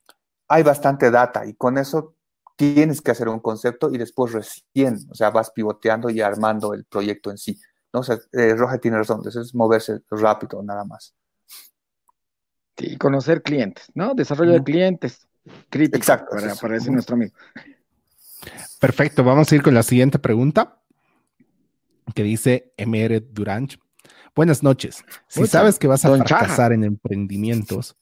hay 0.48 0.62
bastante 0.62 1.10
data 1.10 1.44
y 1.44 1.52
con 1.52 1.76
eso 1.76 2.14
tienes 2.56 3.02
que 3.02 3.10
hacer 3.10 3.28
un 3.28 3.40
concepto 3.40 3.92
y 3.92 3.98
después 3.98 4.32
recién, 4.32 4.96
o 5.10 5.14
sea, 5.14 5.28
vas 5.28 5.50
pivoteando 5.50 6.08
y 6.08 6.22
armando 6.22 6.72
el 6.72 6.86
proyecto 6.86 7.30
en 7.30 7.36
sí. 7.36 7.60
¿no? 7.92 8.00
O 8.00 8.02
sea, 8.02 8.16
eh, 8.32 8.54
Roja 8.54 8.78
tiene 8.78 8.96
razón, 8.96 9.20
eso 9.28 9.42
es 9.42 9.54
moverse 9.54 10.00
rápido 10.10 10.62
nada 10.62 10.86
más. 10.86 11.14
Sí, 12.78 12.96
conocer 12.96 13.42
clientes, 13.42 13.92
¿no? 13.94 14.14
Desarrollo 14.14 14.52
de 14.52 14.62
clientes 14.62 15.27
críticos 15.68 16.00
Exacto, 16.00 16.36
para, 16.36 16.54
para 16.54 16.76
ese 16.76 16.90
nuestro 16.90 17.16
amigo. 17.16 17.32
Perfecto, 18.80 19.24
vamos 19.24 19.50
a 19.50 19.54
ir 19.54 19.62
con 19.62 19.74
la 19.74 19.82
siguiente 19.82 20.18
pregunta 20.18 20.78
que 22.14 22.22
dice 22.22 22.72
MR 22.76 23.20
Duranch. 23.20 23.78
Buenas 24.34 24.62
noches. 24.62 25.04
Si 25.26 25.46
sabes 25.46 25.78
que 25.78 25.88
vas 25.88 26.04
a 26.04 26.16
fracasar 26.16 26.72
en 26.72 26.84
emprendimientos, 26.84 27.96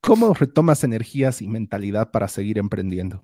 ¿cómo 0.00 0.34
retomas 0.34 0.82
energías 0.84 1.40
y 1.40 1.48
mentalidad 1.48 2.10
para 2.10 2.28
seguir 2.28 2.58
emprendiendo? 2.58 3.22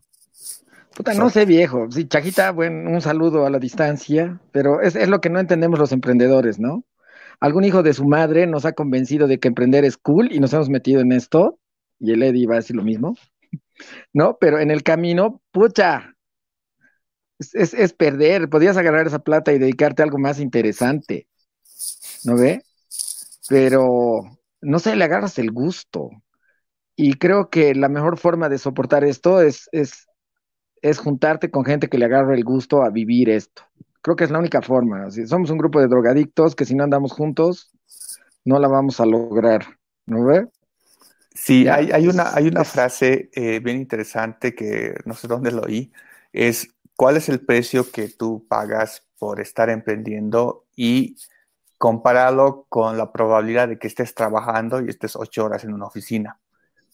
Puta, 0.97 1.15
no 1.15 1.31
sé, 1.31 1.45
viejo. 1.45 1.91
Sí, 1.91 2.07
Chajita, 2.07 2.51
bueno, 2.53 2.91
un 2.91 3.01
saludo 3.01 3.47
a 3.47 3.51
la 3.51 3.59
distancia, 3.59 4.41
pero 4.53 4.81
es, 4.81 4.97
es, 4.97 5.09
lo 5.09 5.21
que 5.21 5.31
no 5.31 5.39
entendemos 5.39 5.79
los 5.79 5.93
emprendedores, 5.93 6.59
¿no? 6.59 6.85
Algún 7.41 7.65
hijo 7.65 7.83
de 7.83 7.95
su 7.95 8.05
madre 8.05 8.47
nos 8.47 8.65
ha 8.65 8.73
convencido 8.73 9.29
de 9.29 9.39
que 9.39 9.49
emprender 9.49 9.85
es 9.85 9.97
cool 9.97 10.33
y 10.33 10.41
nos 10.41 10.53
hemos 10.53 10.69
metido 10.69 11.01
en 11.01 11.13
esto, 11.13 11.59
y 12.01 12.13
el 12.13 12.23
Eddie 12.23 12.47
va 12.47 12.55
a 12.55 12.59
decir 12.59 12.75
lo 12.75 12.83
mismo, 12.83 13.17
¿no? 14.13 14.37
Pero 14.41 14.59
en 14.61 14.71
el 14.71 14.83
camino, 14.83 15.43
pucha, 15.51 16.15
es, 17.39 17.93
perder, 17.93 18.49
podías 18.49 18.77
agarrar 18.77 19.07
esa 19.07 19.21
plata 19.21 19.53
y 19.53 19.59
dedicarte 19.59 20.03
a 20.03 20.05
algo 20.05 20.19
más 20.19 20.41
interesante, 20.41 21.29
¿no 22.25 22.37
ve? 22.37 22.63
Pero 23.49 24.23
no 24.61 24.79
sé, 24.79 24.97
le 24.97 25.05
agarras 25.05 25.39
el 25.39 25.53
gusto. 25.53 26.11
Y 26.97 27.15
creo 27.15 27.49
que 27.49 27.75
la 27.75 27.89
mejor 27.89 28.19
forma 28.19 28.49
de 28.49 28.59
soportar 28.59 29.05
esto 29.05 29.41
es, 29.41 29.69
es, 29.73 30.09
es 30.83 30.99
juntarte 30.99 31.51
con 31.51 31.65
gente 31.65 31.89
que 31.89 31.99
le 31.99 32.07
agarre 32.07 32.35
el 32.35 32.45
gusto 32.45 32.83
a 32.83 32.91
vivir 32.91 33.31
esto. 33.31 33.63
Creo 34.03 34.17
que 34.17 34.25
es 34.25 34.31
la 34.31 34.41
única 34.41 34.63
forma. 34.63 35.11
Si 35.11 35.27
somos 35.27 35.51
un 35.51 35.59
grupo 35.59 35.81
de 35.81 35.87
drogadictos 35.87 36.57
que 36.57 36.65
si 36.65 36.75
no 36.75 36.83
andamos 36.85 37.13
juntos, 37.13 37.71
no 38.45 38.59
la 38.59 38.69
vamos 38.69 39.01
a 39.01 39.07
lograr, 39.07 39.79
¿no 40.07 40.25
ve? 40.25 40.49
Sí, 41.41 41.69
hay, 41.69 41.93
hay, 41.93 42.09
una, 42.09 42.35
hay 42.35 42.49
una 42.49 42.65
frase 42.65 43.31
eh, 43.33 43.61
bien 43.61 43.77
interesante 43.77 44.57
que 44.57 44.95
no 45.05 45.15
sé 45.15 45.29
dónde 45.29 45.53
lo 45.53 45.63
oí. 45.63 45.93
Es 46.33 46.75
cuál 46.97 47.17
es 47.17 47.29
el 47.29 47.41
precio 47.41 47.91
que 47.93 48.09
tú 48.09 48.45
pagas 48.49 49.07
por 49.19 49.41
estar 49.41 49.71
emprendiendo 49.71 50.67
y 50.75 51.17
compararlo 51.79 52.67
con 52.69 52.99
la 52.99 53.13
probabilidad 53.13 53.69
de 53.69 53.79
que 53.79 53.87
estés 53.87 54.15
trabajando 54.15 54.83
y 54.83 54.89
estés 54.89 55.15
ocho 55.15 55.45
horas 55.45 55.63
en 55.63 55.73
una 55.73 55.87
oficina. 55.87 56.41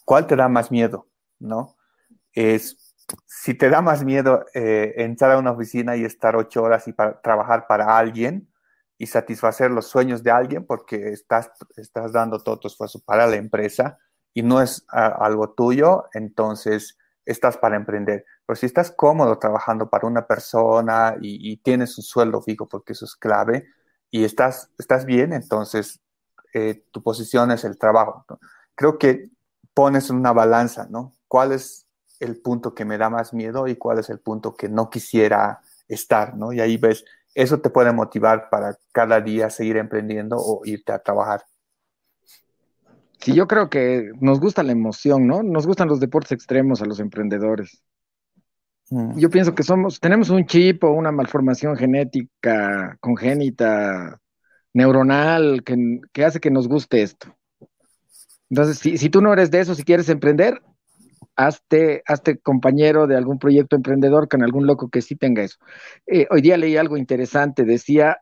¿Cuál 0.05 0.27
te 0.27 0.37
da 0.37 0.49
más 0.49 0.71
miedo? 0.71 1.09
¿No? 1.39 1.77
Es, 2.35 2.95
si 3.25 3.55
te 3.55 3.71
da 3.71 3.81
más 3.81 4.05
miedo 4.05 4.45
eh, 4.53 4.93
entrar 4.99 5.33
a 5.33 5.39
una 5.39 5.53
oficina 5.53 5.97
y 5.97 6.05
estar 6.05 6.37
ocho 6.37 6.63
horas 6.63 6.87
y 6.87 6.93
trabajar 6.93 7.67
para 7.67 7.97
alguien 7.97 8.53
y 8.99 9.07
satisfacer 9.07 9.71
los 9.71 9.87
sueños 9.87 10.23
de 10.23 10.31
alguien 10.33 10.67
porque 10.67 11.09
estás, 11.09 11.51
estás 11.77 12.13
dando 12.13 12.43
todo 12.43 12.61
tu 12.61 12.69
esfuerzo 12.69 13.01
para 13.05 13.27
la 13.27 13.37
empresa 13.37 13.99
y 14.35 14.43
no 14.43 14.61
es 14.61 14.85
algo 14.89 15.51
tuyo, 15.51 16.05
entonces 16.13 16.99
estás 17.25 17.57
para 17.57 17.77
emprender. 17.77 18.27
Pero 18.45 18.57
si 18.57 18.67
estás 18.67 18.91
cómodo 18.91 19.39
trabajando 19.39 19.89
para 19.89 20.07
una 20.07 20.27
persona 20.27 21.17
y, 21.21 21.57
tienes 21.59 21.97
un 21.97 22.05
sueldo 22.05 22.43
fijo, 22.43 22.69
porque 22.69 22.93
eso 22.93 23.05
es 23.05 23.15
clave, 23.17 23.69
y 24.11 24.25
estás, 24.25 24.71
estás 24.79 25.07
bien, 25.07 25.33
entonces 25.33 26.01
eh, 26.53 26.85
tu 26.91 27.03
posición 27.03 27.53
es 27.53 27.65
el 27.65 27.79
trabajo. 27.79 28.27
Creo 28.75 28.99
que 28.99 29.31
pones 29.73 30.11
una 30.11 30.33
balanza, 30.33 30.87
¿no? 30.91 31.13
¿Cuál 31.29 31.53
es 31.53 31.87
el 32.21 32.41
punto 32.41 32.75
que 32.75 32.85
me 32.85 32.99
da 32.99 33.11
más 33.11 33.33
miedo 33.33 33.67
y 33.69 33.77
cuál 33.77 33.99
es 33.99 34.11
el 34.11 34.21
punto 34.21 34.55
que 34.57 34.69
no 34.69 34.91
quisiera 34.91 35.61
estar, 35.89 36.37
¿no? 36.37 36.53
Y 36.53 36.61
ahí 36.61 36.77
ves, 36.77 37.05
eso 37.35 37.61
te 37.61 37.71
puede 37.71 37.93
motivar 37.93 38.51
para 38.51 38.77
cada 38.93 39.21
día 39.21 39.51
seguir 39.51 39.77
emprendiendo 39.77 40.37
o 40.39 40.63
irte 40.65 40.93
a 40.93 41.01
trabajar. 41.01 41.45
Sí, 43.25 43.33
yo 43.33 43.47
creo 43.47 43.71
que 43.71 44.11
nos 44.21 44.39
gusta 44.39 44.63
la 44.63 44.73
emoción, 44.73 45.27
¿no? 45.27 45.43
Nos 45.43 45.67
gustan 45.67 45.89
los 45.89 45.99
deportes 45.99 46.33
extremos 46.33 46.83
a 46.83 46.85
los 46.85 47.01
emprendedores. 47.01 47.83
Mm. 48.91 49.19
Yo 49.19 49.31
pienso 49.31 49.55
que 49.55 49.63
somos, 49.63 49.99
tenemos 49.99 50.29
un 50.29 50.45
chip 50.45 50.85
o 50.85 50.91
una 50.91 51.11
malformación 51.11 51.75
genética, 51.75 52.99
congénita, 53.01 54.21
neuronal, 54.75 55.65
que, 55.65 56.23
hace 56.23 56.39
que 56.39 56.51
nos 56.51 56.69
guste 56.69 57.01
esto. 57.01 57.35
Entonces, 58.51 58.79
si, 58.79 59.09
tú 59.09 59.23
no 59.23 59.33
eres 59.33 59.51
de 59.51 59.61
eso, 59.61 59.75
si 59.75 59.85
quieres 59.85 60.11
emprender, 60.11 60.61
hazte, 61.35 62.03
hazte 62.07 62.37
compañero 62.37 63.07
de 63.07 63.17
algún 63.17 63.39
proyecto 63.39 63.75
emprendedor 63.75 64.29
con 64.29 64.43
algún 64.43 64.67
loco 64.67 64.91
que 64.91 65.01
sí 65.01 65.17
tenga 65.17 65.43
eso. 65.43 65.57
Eh, 66.07 66.27
hoy 66.29 66.43
día 66.43 66.59
leí 66.59 66.77
algo 66.77 66.99
interesante, 66.99 67.65
decía, 67.65 68.19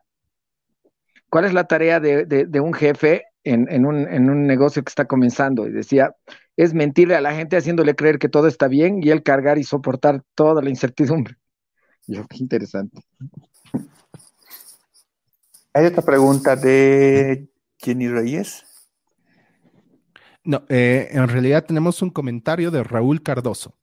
¿cuál 1.29 1.43
es 1.43 1.53
la 1.53 1.65
tarea 1.65 1.99
de 1.99 2.59
un 2.61 2.73
jefe 2.73 3.25
en, 3.43 3.85
un, 3.85 4.47
negocio 4.47 4.83
que 4.83 4.89
está 4.89 5.05
comenzando 5.05 5.67
y 5.67 5.71
decía, 5.71 6.15
es 6.55 6.73
mentirle 6.73 7.15
a 7.15 7.21
la 7.21 7.33
gente 7.33 7.57
haciéndole 7.57 7.95
creer 7.95 8.19
que 8.19 8.29
todo 8.29 8.47
está 8.47 8.67
bien 8.67 9.01
y 9.01 9.09
él 9.09 9.23
cargar 9.23 9.57
y 9.57 9.63
soportar 9.63 10.23
toda 10.35 10.61
la 10.61 10.69
incertidumbre. 10.69 11.35
Yo, 12.07 12.25
qué 12.27 12.37
interesante. 12.37 13.01
Hay 15.73 15.85
otra 15.85 16.03
pregunta 16.03 16.55
de 16.55 17.47
Jenny 17.79 18.07
Reyes. 18.07 18.65
No, 20.43 20.63
eh, 20.69 21.07
en 21.11 21.27
realidad 21.27 21.65
tenemos 21.65 22.01
un 22.01 22.09
comentario 22.09 22.69
de 22.69 22.83
Raúl 22.83 23.23
Cardoso 23.23 23.75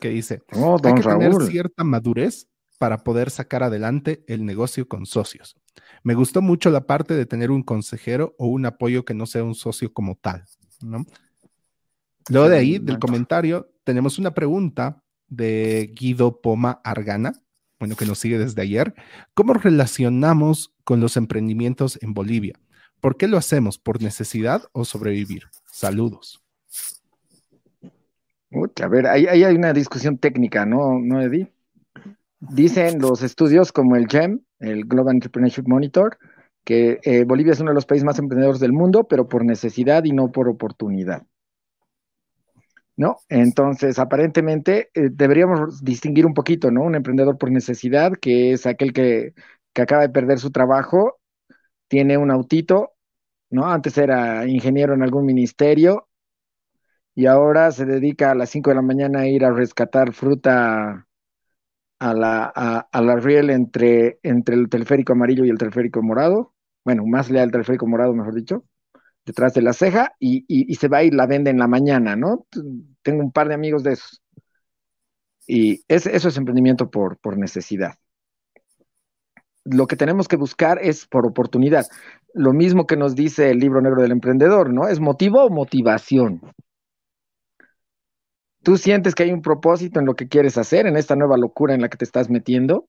que 0.00 0.08
dice, 0.08 0.42
oh, 0.54 0.78
hay 0.82 0.94
que 0.94 1.02
tener 1.02 1.34
cierta 1.42 1.84
madurez 1.84 2.48
para 2.78 3.04
poder 3.04 3.30
sacar 3.30 3.62
adelante 3.62 4.24
el 4.28 4.46
negocio 4.46 4.88
con 4.88 5.04
socios. 5.04 5.56
Me 6.04 6.14
gustó 6.14 6.42
mucho 6.42 6.70
la 6.70 6.86
parte 6.86 7.14
de 7.14 7.24
tener 7.24 7.50
un 7.50 7.62
consejero 7.62 8.34
o 8.38 8.46
un 8.46 8.66
apoyo 8.66 9.06
que 9.06 9.14
no 9.14 9.24
sea 9.24 9.42
un 9.42 9.54
socio 9.54 9.92
como 9.92 10.16
tal, 10.16 10.44
¿no? 10.82 11.06
Luego 12.28 12.50
de 12.50 12.58
ahí, 12.58 12.78
del 12.78 12.98
comentario, 12.98 13.70
tenemos 13.84 14.18
una 14.18 14.32
pregunta 14.34 15.02
de 15.28 15.92
Guido 15.94 16.42
Poma 16.42 16.80
Argana, 16.84 17.32
bueno, 17.78 17.96
que 17.96 18.04
nos 18.04 18.18
sigue 18.18 18.38
desde 18.38 18.60
ayer. 18.60 18.94
¿Cómo 19.32 19.54
relacionamos 19.54 20.74
con 20.84 21.00
los 21.00 21.16
emprendimientos 21.16 21.98
en 22.02 22.12
Bolivia? 22.12 22.54
¿Por 23.00 23.16
qué 23.16 23.26
lo 23.26 23.38
hacemos? 23.38 23.78
¿Por 23.78 24.02
necesidad 24.02 24.64
o 24.72 24.84
sobrevivir? 24.84 25.44
Saludos. 25.70 26.42
a 28.82 28.88
ver, 28.88 29.06
ahí, 29.06 29.26
hay 29.26 29.54
una 29.54 29.72
discusión 29.72 30.18
técnica, 30.18 30.66
¿no, 30.66 30.98
¿no 31.00 31.22
Eddie? 31.22 31.53
Dicen 32.50 33.00
los 33.00 33.22
estudios 33.22 33.72
como 33.72 33.96
el 33.96 34.06
GEM, 34.06 34.40
el 34.58 34.84
Global 34.84 35.14
Entrepreneurship 35.14 35.66
Monitor, 35.66 36.18
que 36.64 36.98
eh, 37.02 37.24
Bolivia 37.24 37.52
es 37.52 37.60
uno 37.60 37.70
de 37.70 37.74
los 37.74 37.86
países 37.86 38.04
más 38.04 38.18
emprendedores 38.18 38.60
del 38.60 38.72
mundo, 38.72 39.04
pero 39.04 39.28
por 39.28 39.44
necesidad 39.44 40.04
y 40.04 40.12
no 40.12 40.32
por 40.32 40.48
oportunidad. 40.48 41.22
¿No? 42.96 43.18
Entonces, 43.28 43.98
aparentemente 43.98 44.90
eh, 44.94 45.08
deberíamos 45.10 45.82
distinguir 45.82 46.26
un 46.26 46.34
poquito, 46.34 46.70
¿no? 46.70 46.82
Un 46.82 46.94
emprendedor 46.94 47.38
por 47.38 47.50
necesidad, 47.50 48.12
que 48.12 48.52
es 48.52 48.66
aquel 48.66 48.92
que, 48.92 49.34
que 49.72 49.82
acaba 49.82 50.02
de 50.02 50.10
perder 50.10 50.38
su 50.38 50.52
trabajo, 50.52 51.18
tiene 51.88 52.16
un 52.18 52.30
autito, 52.30 52.92
¿no? 53.50 53.66
Antes 53.66 53.98
era 53.98 54.46
ingeniero 54.46 54.94
en 54.94 55.02
algún 55.02 55.26
ministerio 55.26 56.08
y 57.14 57.26
ahora 57.26 57.70
se 57.72 57.84
dedica 57.84 58.30
a 58.30 58.34
las 58.34 58.50
5 58.50 58.70
de 58.70 58.76
la 58.76 58.82
mañana 58.82 59.20
a 59.20 59.28
ir 59.28 59.44
a 59.44 59.52
rescatar 59.52 60.12
fruta 60.12 61.06
a 62.04 62.12
la, 62.12 62.44
a, 62.92 63.00
la 63.00 63.16
riel 63.16 63.48
entre, 63.48 64.18
entre 64.22 64.56
el 64.56 64.68
teleférico 64.68 65.14
amarillo 65.14 65.46
y 65.46 65.48
el 65.48 65.56
teleférico 65.56 66.02
morado, 66.02 66.52
bueno, 66.84 67.02
más 67.06 67.30
leal 67.30 67.44
al 67.44 67.50
teleférico 67.50 67.86
morado, 67.86 68.12
mejor 68.12 68.34
dicho, 68.34 68.64
detrás 69.24 69.54
de 69.54 69.62
la 69.62 69.72
ceja 69.72 70.12
y, 70.18 70.74
se 70.74 70.88
va 70.88 71.02
y 71.02 71.10
la 71.10 71.26
vende 71.26 71.50
en 71.50 71.58
la 71.58 71.66
mañana, 71.66 72.14
¿no? 72.14 72.46
Tengo 73.00 73.22
un 73.22 73.32
par 73.32 73.48
de 73.48 73.54
amigos 73.54 73.82
de 73.84 73.92
esos. 73.92 74.22
Y 75.46 75.82
eso 75.88 76.10
es 76.10 76.36
emprendimiento 76.36 76.90
por, 76.90 77.16
por 77.16 77.38
necesidad. 77.38 77.94
Lo 79.64 79.86
que 79.86 79.96
tenemos 79.96 80.28
que 80.28 80.36
buscar 80.36 80.78
es 80.82 81.06
por 81.06 81.26
oportunidad. 81.26 81.86
Lo 82.34 82.52
mismo 82.52 82.84
que 82.84 82.98
nos 82.98 83.14
dice 83.14 83.50
el 83.50 83.60
libro 83.60 83.80
negro 83.80 84.02
del 84.02 84.12
emprendedor, 84.12 84.74
¿no? 84.74 84.88
¿Es 84.88 85.00
motivo 85.00 85.42
o 85.42 85.48
motivación? 85.48 86.42
¿Tú 88.64 88.78
sientes 88.78 89.14
que 89.14 89.24
hay 89.24 89.32
un 89.32 89.42
propósito 89.42 90.00
en 90.00 90.06
lo 90.06 90.14
que 90.14 90.26
quieres 90.26 90.56
hacer, 90.56 90.86
en 90.86 90.96
esta 90.96 91.14
nueva 91.14 91.36
locura 91.36 91.74
en 91.74 91.82
la 91.82 91.88
que 91.88 91.98
te 91.98 92.04
estás 92.04 92.30
metiendo? 92.30 92.88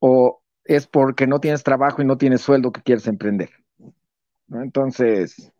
¿O 0.00 0.42
es 0.64 0.86
porque 0.86 1.26
no 1.26 1.40
tienes 1.40 1.62
trabajo 1.62 2.02
y 2.02 2.04
no 2.04 2.18
tienes 2.18 2.40
sueldo 2.40 2.72
que 2.72 2.82
quieres 2.82 3.06
emprender? 3.06 3.50
Entonces, 4.50 5.52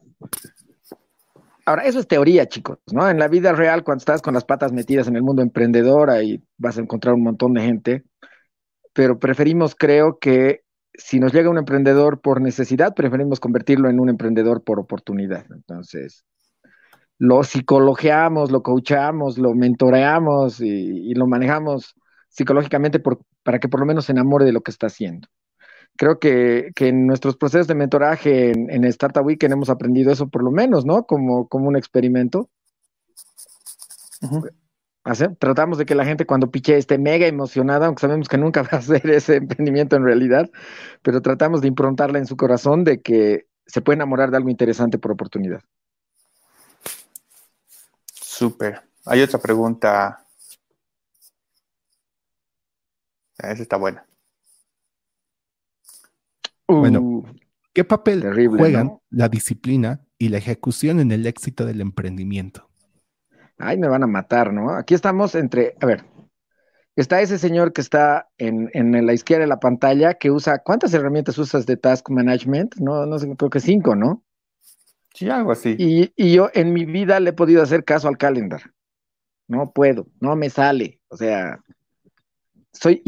ahora, 1.65 1.85
eso 1.85 2.01
es 2.01 2.09
teoría, 2.09 2.47
chicos, 2.47 2.79
¿no? 2.93 3.09
En 3.09 3.19
la 3.19 3.29
vida 3.29 3.53
real, 3.53 3.85
cuando 3.85 4.01
estás 4.01 4.21
con 4.21 4.35
las 4.35 4.45
patas 4.45 4.73
metidas 4.73 5.07
en 5.07 5.17
el 5.17 5.23
mundo 5.23 5.43
emprendedor, 5.43 6.11
ahí 6.11 6.43
vas 6.57 6.79
a 6.79 6.81
encontrar 6.81 7.15
un 7.15 7.23
montón 7.23 7.53
de 7.55 7.63
gente, 7.63 8.05
pero 8.93 9.19
preferimos, 9.19 9.75
creo 9.75 10.19
que 10.19 10.63
si 10.95 11.21
nos 11.21 11.33
llega 11.33 11.51
un 11.51 11.59
emprendedor 11.59 12.21
por 12.21 12.41
necesidad, 12.41 12.95
preferimos 12.95 13.39
convertirlo 13.39 13.89
en 13.89 14.01
un 14.01 14.09
emprendedor 14.09 14.65
por 14.65 14.81
oportunidad. 14.81 15.47
Entonces, 15.53 16.25
lo 17.19 17.43
psicologiamos, 17.43 18.51
lo 18.51 18.63
coachamos, 18.63 19.39
lo 19.39 19.55
mentoreamos 19.55 20.61
y, 20.61 21.15
lo 21.15 21.27
manejamos 21.27 21.95
psicológicamente 22.29 23.01
para 23.43 23.59
que 23.59 23.69
por 23.69 23.81
lo 23.81 23.87
menos 23.87 24.07
se 24.07 24.13
enamore 24.13 24.45
de 24.45 24.53
lo 24.53 24.61
que 24.63 24.71
está 24.71 24.87
haciendo 24.87 25.29
creo 25.99 26.19
que, 26.19 26.71
en 26.79 27.07
nuestros 27.07 27.37
procesos 27.37 27.67
de 27.67 27.75
mentoraje 27.75 28.53
en, 28.53 28.85
Startup 28.85 29.27
Weekend 29.27 29.53
hemos 29.53 29.69
aprendido 29.69 30.13
eso 30.13 30.29
por 30.29 30.43
lo 30.43 30.51
menos, 30.51 30.87
¿no? 30.87 31.05
Como, 31.05 31.49
como 31.49 31.69
un 31.69 31.77
experimento. 31.77 32.49
Tratamos 35.39 35.79
de 35.79 35.87
que 35.87 35.95
la 35.95 36.05
gente 36.05 36.25
cuando 36.25 36.51
piche 36.51 36.77
esté 36.77 36.99
mega 36.99 37.27
emocionada, 37.27 37.87
aunque 37.87 38.03
sabemos 38.03 38.29
que 38.29 38.39
nunca 38.39 38.63
va 38.63 38.69
a 38.73 38.77
hacer 38.77 39.11
ese 39.11 39.37
emprendimiento 39.37 39.97
en 39.97 40.05
realidad, 40.05 40.49
pero 41.03 41.21
tratamos 41.21 41.61
de 41.61 41.69
improntarla 41.69 42.19
en 42.19 42.27
su 42.27 42.37
corazón 42.37 42.85
de 42.85 43.03
que 43.03 43.47
se 43.67 43.83
puede 43.83 43.97
enamorar 43.97 44.31
de 44.31 44.37
algo 44.39 44.49
interesante 44.49 44.99
por 44.99 45.11
oportunidad. 45.13 45.61
Súper. 48.39 48.81
Hay 49.05 49.21
otra 49.21 49.41
pregunta. 49.41 50.25
Esa 53.37 53.63
está 53.63 53.77
buena. 53.77 54.07
Bueno, 56.69 57.01
uh, 57.01 57.27
¿qué 57.73 57.83
papel 57.83 58.23
juegan 58.49 59.01
la 59.11 59.29
disciplina 59.29 60.07
y 60.19 60.29
la 60.29 60.39
ejecución 60.39 61.01
en 61.01 61.11
el 61.11 61.27
éxito 61.27 61.67
del 61.67 61.81
emprendimiento? 61.81 62.71
Ay, 63.59 63.77
me 63.77 63.89
van 63.89 64.05
a 64.05 64.07
matar, 64.07 64.53
¿no? 64.53 64.71
Aquí 64.71 64.95
estamos 64.95 65.35
entre, 65.35 65.75
a 65.81 65.87
ver, 65.87 66.05
está 66.95 67.21
ese 67.21 67.39
señor 67.39 67.73
que 67.73 67.81
está 67.81 68.29
en, 68.39 68.71
la 69.05 69.15
izquierda 69.15 69.43
de 69.43 69.49
la 69.49 69.59
pantalla 69.59 70.15
que 70.15 70.31
usa, 70.31 70.61
¿cuántas 70.61 70.95
herramientas 70.95 71.39
usas 71.39 71.67
de 71.67 71.77
task 71.77 72.09
management? 72.09 72.77
No, 72.77 73.05
no 73.05 73.19
sé, 73.19 73.35
creo 73.37 73.51
que 73.51 73.59
cinco, 73.59 73.97
¿no? 73.97 74.23
Sí, 75.19 75.29
algo 75.29 75.53
así. 75.53 75.75
Y, 75.79 76.13
y 76.17 76.35
yo 76.35 76.51
en 76.55 76.73
mi 76.73 76.85
vida 76.85 77.19
le 77.21 77.31
he 77.31 77.33
podido 77.33 77.63
hacer 77.63 77.85
caso 77.85 78.09
al 78.09 78.19
calendar. 78.19 78.63
No 79.49 79.73
puedo, 79.73 80.07
no 80.21 80.37
me 80.37 80.51
sale. 80.51 81.01
O 81.09 81.17
sea, 81.17 81.61
soy, 82.73 83.03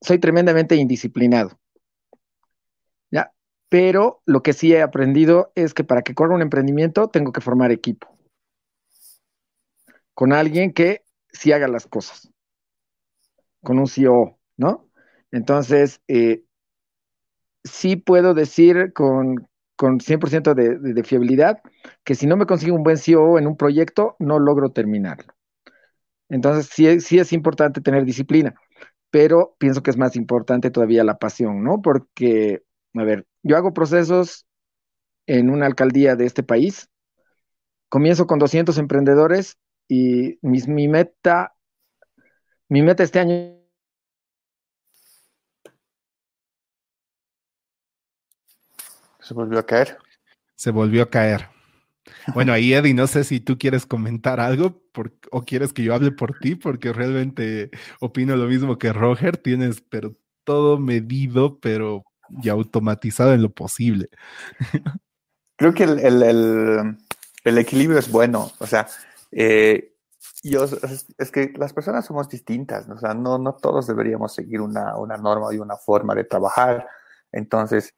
soy 0.00 0.18
tremendamente 0.18 0.76
indisciplinado 0.76 1.58
pero 3.68 4.22
lo 4.26 4.42
que 4.42 4.52
sí 4.52 4.72
he 4.72 4.82
aprendido 4.82 5.52
es 5.54 5.74
que 5.74 5.84
para 5.84 6.02
que 6.02 6.14
corra 6.14 6.34
un 6.34 6.42
emprendimiento 6.42 7.08
tengo 7.08 7.32
que 7.32 7.40
formar 7.40 7.72
equipo 7.72 8.08
con 10.14 10.32
alguien 10.32 10.72
que 10.72 11.04
sí 11.30 11.52
haga 11.52 11.68
las 11.68 11.86
cosas, 11.86 12.32
con 13.62 13.78
un 13.78 13.86
CEO, 13.86 14.38
¿no? 14.56 14.88
Entonces, 15.30 16.00
eh, 16.08 16.42
sí 17.64 17.96
puedo 17.96 18.32
decir 18.32 18.94
con, 18.94 19.46
con 19.76 20.00
100% 20.00 20.54
de, 20.54 21.04
fiabilidad 21.04 21.60
que 22.04 22.14
si 22.14 22.26
no 22.26 22.36
me 22.36 22.46
consigo 22.46 22.74
un 22.76 22.82
buen 22.82 22.96
CEO 22.96 23.38
en 23.38 23.46
un 23.46 23.56
proyecto, 23.56 24.16
no 24.18 24.38
logro 24.38 24.70
terminarlo. 24.70 25.34
Entonces, 26.28 26.68
sí, 26.72 27.00
sí 27.00 27.18
es 27.18 27.32
importante 27.32 27.80
tener 27.80 28.04
disciplina, 28.04 28.54
pero 29.10 29.54
pienso 29.58 29.82
que 29.82 29.90
es 29.90 29.96
más 29.96 30.16
importante 30.16 30.70
todavía 30.70 31.04
la 31.04 31.18
pasión, 31.18 31.62
¿no? 31.62 31.80
Porque 31.82 32.62
a 33.00 33.04
ver, 33.04 33.26
yo 33.42 33.56
hago 33.56 33.72
procesos 33.72 34.46
en 35.26 35.50
una 35.50 35.66
alcaldía 35.66 36.16
de 36.16 36.26
este 36.26 36.42
país. 36.42 36.88
Comienzo 37.88 38.26
con 38.26 38.38
200 38.38 38.78
emprendedores 38.78 39.58
y 39.88 40.38
mi 40.42 40.88
meta, 40.88 41.54
mi 42.68 42.82
meta 42.82 43.02
este 43.02 43.20
año 43.20 43.65
Se 49.26 49.34
volvió 49.34 49.58
a 49.58 49.66
caer. 49.66 49.98
Se 50.54 50.70
volvió 50.70 51.02
a 51.02 51.10
caer. 51.10 51.48
Bueno, 52.32 52.52
ahí 52.52 52.72
Eddie, 52.72 52.94
no 52.94 53.08
sé 53.08 53.24
si 53.24 53.40
tú 53.40 53.58
quieres 53.58 53.84
comentar 53.84 54.38
algo 54.38 54.80
o 55.32 55.42
quieres 55.42 55.72
que 55.72 55.82
yo 55.82 55.94
hable 55.94 56.12
por 56.12 56.38
ti, 56.38 56.54
porque 56.54 56.92
realmente 56.92 57.70
opino 58.00 58.36
lo 58.36 58.46
mismo 58.46 58.78
que 58.78 58.92
Roger. 58.92 59.36
Tienes, 59.36 59.80
pero 59.80 60.14
todo 60.44 60.78
medido, 60.78 61.58
pero 61.58 62.04
y 62.40 62.48
automatizado 62.48 63.34
en 63.34 63.42
lo 63.42 63.50
posible. 63.50 64.08
Creo 65.56 65.74
que 65.74 65.82
el, 65.82 67.58
equilibrio 67.58 67.98
es 67.98 68.08
bueno. 68.08 68.52
O 68.60 68.66
sea, 68.66 68.86
eh, 69.32 69.96
yo, 70.44 70.64
es, 70.64 71.30
que 71.32 71.52
las 71.56 71.72
personas 71.72 72.06
somos 72.06 72.28
distintas. 72.28 72.88
O 72.88 72.98
sea, 72.98 73.12
no, 73.12 73.38
no 73.38 73.56
todos 73.56 73.88
deberíamos 73.88 74.34
seguir 74.34 74.60
una, 74.60 74.94
norma 75.18 75.52
y 75.52 75.58
una 75.58 75.76
forma 75.76 76.14
de 76.14 76.22
trabajar. 76.22 76.86
Entonces, 77.32 77.92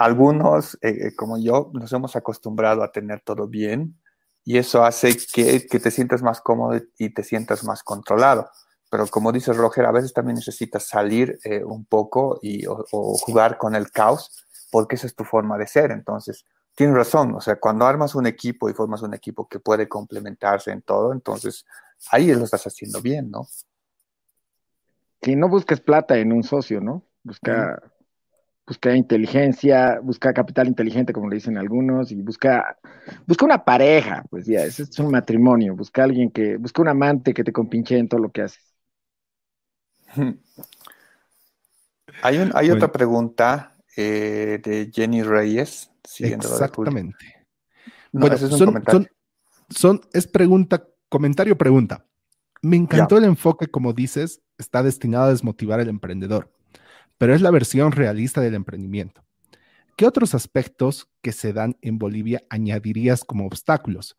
algunos, 0.00 0.74
eh, 0.82 1.08
eh, 1.08 1.14
como 1.16 1.38
yo, 1.38 1.70
nos 1.74 1.92
hemos 1.92 2.16
acostumbrado 2.16 2.82
a 2.82 2.92
tener 2.92 3.20
todo 3.20 3.46
bien 3.46 4.00
y 4.44 4.58
eso 4.58 4.84
hace 4.84 5.16
que, 5.32 5.66
que 5.66 5.78
te 5.80 5.90
sientas 5.90 6.22
más 6.22 6.40
cómodo 6.40 6.80
y 6.98 7.10
te 7.10 7.22
sientas 7.22 7.64
más 7.64 7.82
controlado 7.82 8.50
pero 8.90 9.06
como 9.06 9.30
dice 9.30 9.52
Roger, 9.52 9.86
a 9.86 9.92
veces 9.92 10.12
también 10.12 10.34
necesitas 10.34 10.84
salir 10.84 11.38
eh, 11.44 11.62
un 11.62 11.84
poco 11.84 12.40
y, 12.42 12.66
o, 12.66 12.84
jugar 12.90 13.56
con 13.56 13.76
el 13.76 13.90
caos, 13.92 14.44
porque 14.70 14.96
esa 14.96 15.06
es 15.06 15.14
tu 15.14 15.24
forma 15.24 15.56
de 15.56 15.68
ser. 15.68 15.92
Entonces, 15.92 16.44
tienes 16.74 16.96
razón, 16.96 17.34
o 17.36 17.40
sea, 17.40 17.56
cuando 17.56 17.86
armas 17.86 18.16
un 18.16 18.26
equipo 18.26 18.68
y 18.68 18.74
formas 18.74 19.02
un 19.02 19.14
equipo 19.14 19.46
que 19.48 19.60
puede 19.60 19.88
complementarse 19.88 20.72
en 20.72 20.82
todo, 20.82 21.12
entonces 21.12 21.64
ahí 22.10 22.34
lo 22.34 22.44
estás 22.44 22.66
haciendo 22.66 23.00
bien, 23.00 23.30
¿no? 23.30 23.46
Que 25.20 25.36
no 25.36 25.48
busques 25.48 25.80
plata 25.80 26.18
en 26.18 26.32
un 26.32 26.42
socio, 26.42 26.80
¿no? 26.80 27.04
Busca, 27.22 27.80
busca 28.66 28.94
inteligencia, 28.94 29.98
busca 30.00 30.32
capital 30.32 30.68
inteligente, 30.68 31.12
como 31.12 31.28
le 31.28 31.36
dicen 31.36 31.58
algunos, 31.58 32.12
y 32.12 32.22
busca, 32.22 32.78
busca 33.26 33.44
una 33.44 33.64
pareja, 33.64 34.24
pues 34.30 34.46
ya, 34.46 34.64
ese 34.64 34.84
es 34.84 34.98
un 34.98 35.10
matrimonio, 35.10 35.74
busca 35.74 36.04
alguien 36.04 36.30
que, 36.30 36.56
busca 36.56 36.82
un 36.82 36.88
amante 36.88 37.34
que 37.34 37.44
te 37.44 37.52
compinche 37.52 37.98
en 37.98 38.08
todo 38.08 38.20
lo 38.20 38.30
que 38.30 38.42
haces. 38.42 38.74
Hay, 42.22 42.36
hay 42.54 42.70
otra 42.70 42.92
pregunta 42.92 43.76
eh, 43.96 44.60
de 44.62 44.90
Jenny 44.92 45.22
Reyes. 45.22 45.90
Exactamente. 46.18 47.46
bueno, 48.12 48.36
es, 48.36 48.42
son, 48.42 49.08
son, 49.70 50.00
es 50.12 50.26
pregunta, 50.26 50.86
comentario, 51.08 51.56
pregunta. 51.56 52.04
Me 52.62 52.76
encantó 52.76 53.16
el 53.16 53.24
enfoque, 53.24 53.68
como 53.68 53.92
dices, 53.92 54.42
está 54.58 54.82
destinado 54.82 55.24
a 55.24 55.30
desmotivar 55.30 55.80
al 55.80 55.88
emprendedor, 55.88 56.52
pero 57.20 57.34
es 57.34 57.42
la 57.42 57.50
versión 57.50 57.92
realista 57.92 58.40
del 58.40 58.54
emprendimiento. 58.54 59.22
¿Qué 59.94 60.06
otros 60.06 60.34
aspectos 60.34 61.06
que 61.20 61.32
se 61.32 61.52
dan 61.52 61.76
en 61.82 61.98
Bolivia 61.98 62.40
añadirías 62.48 63.24
como 63.24 63.44
obstáculos? 63.44 64.16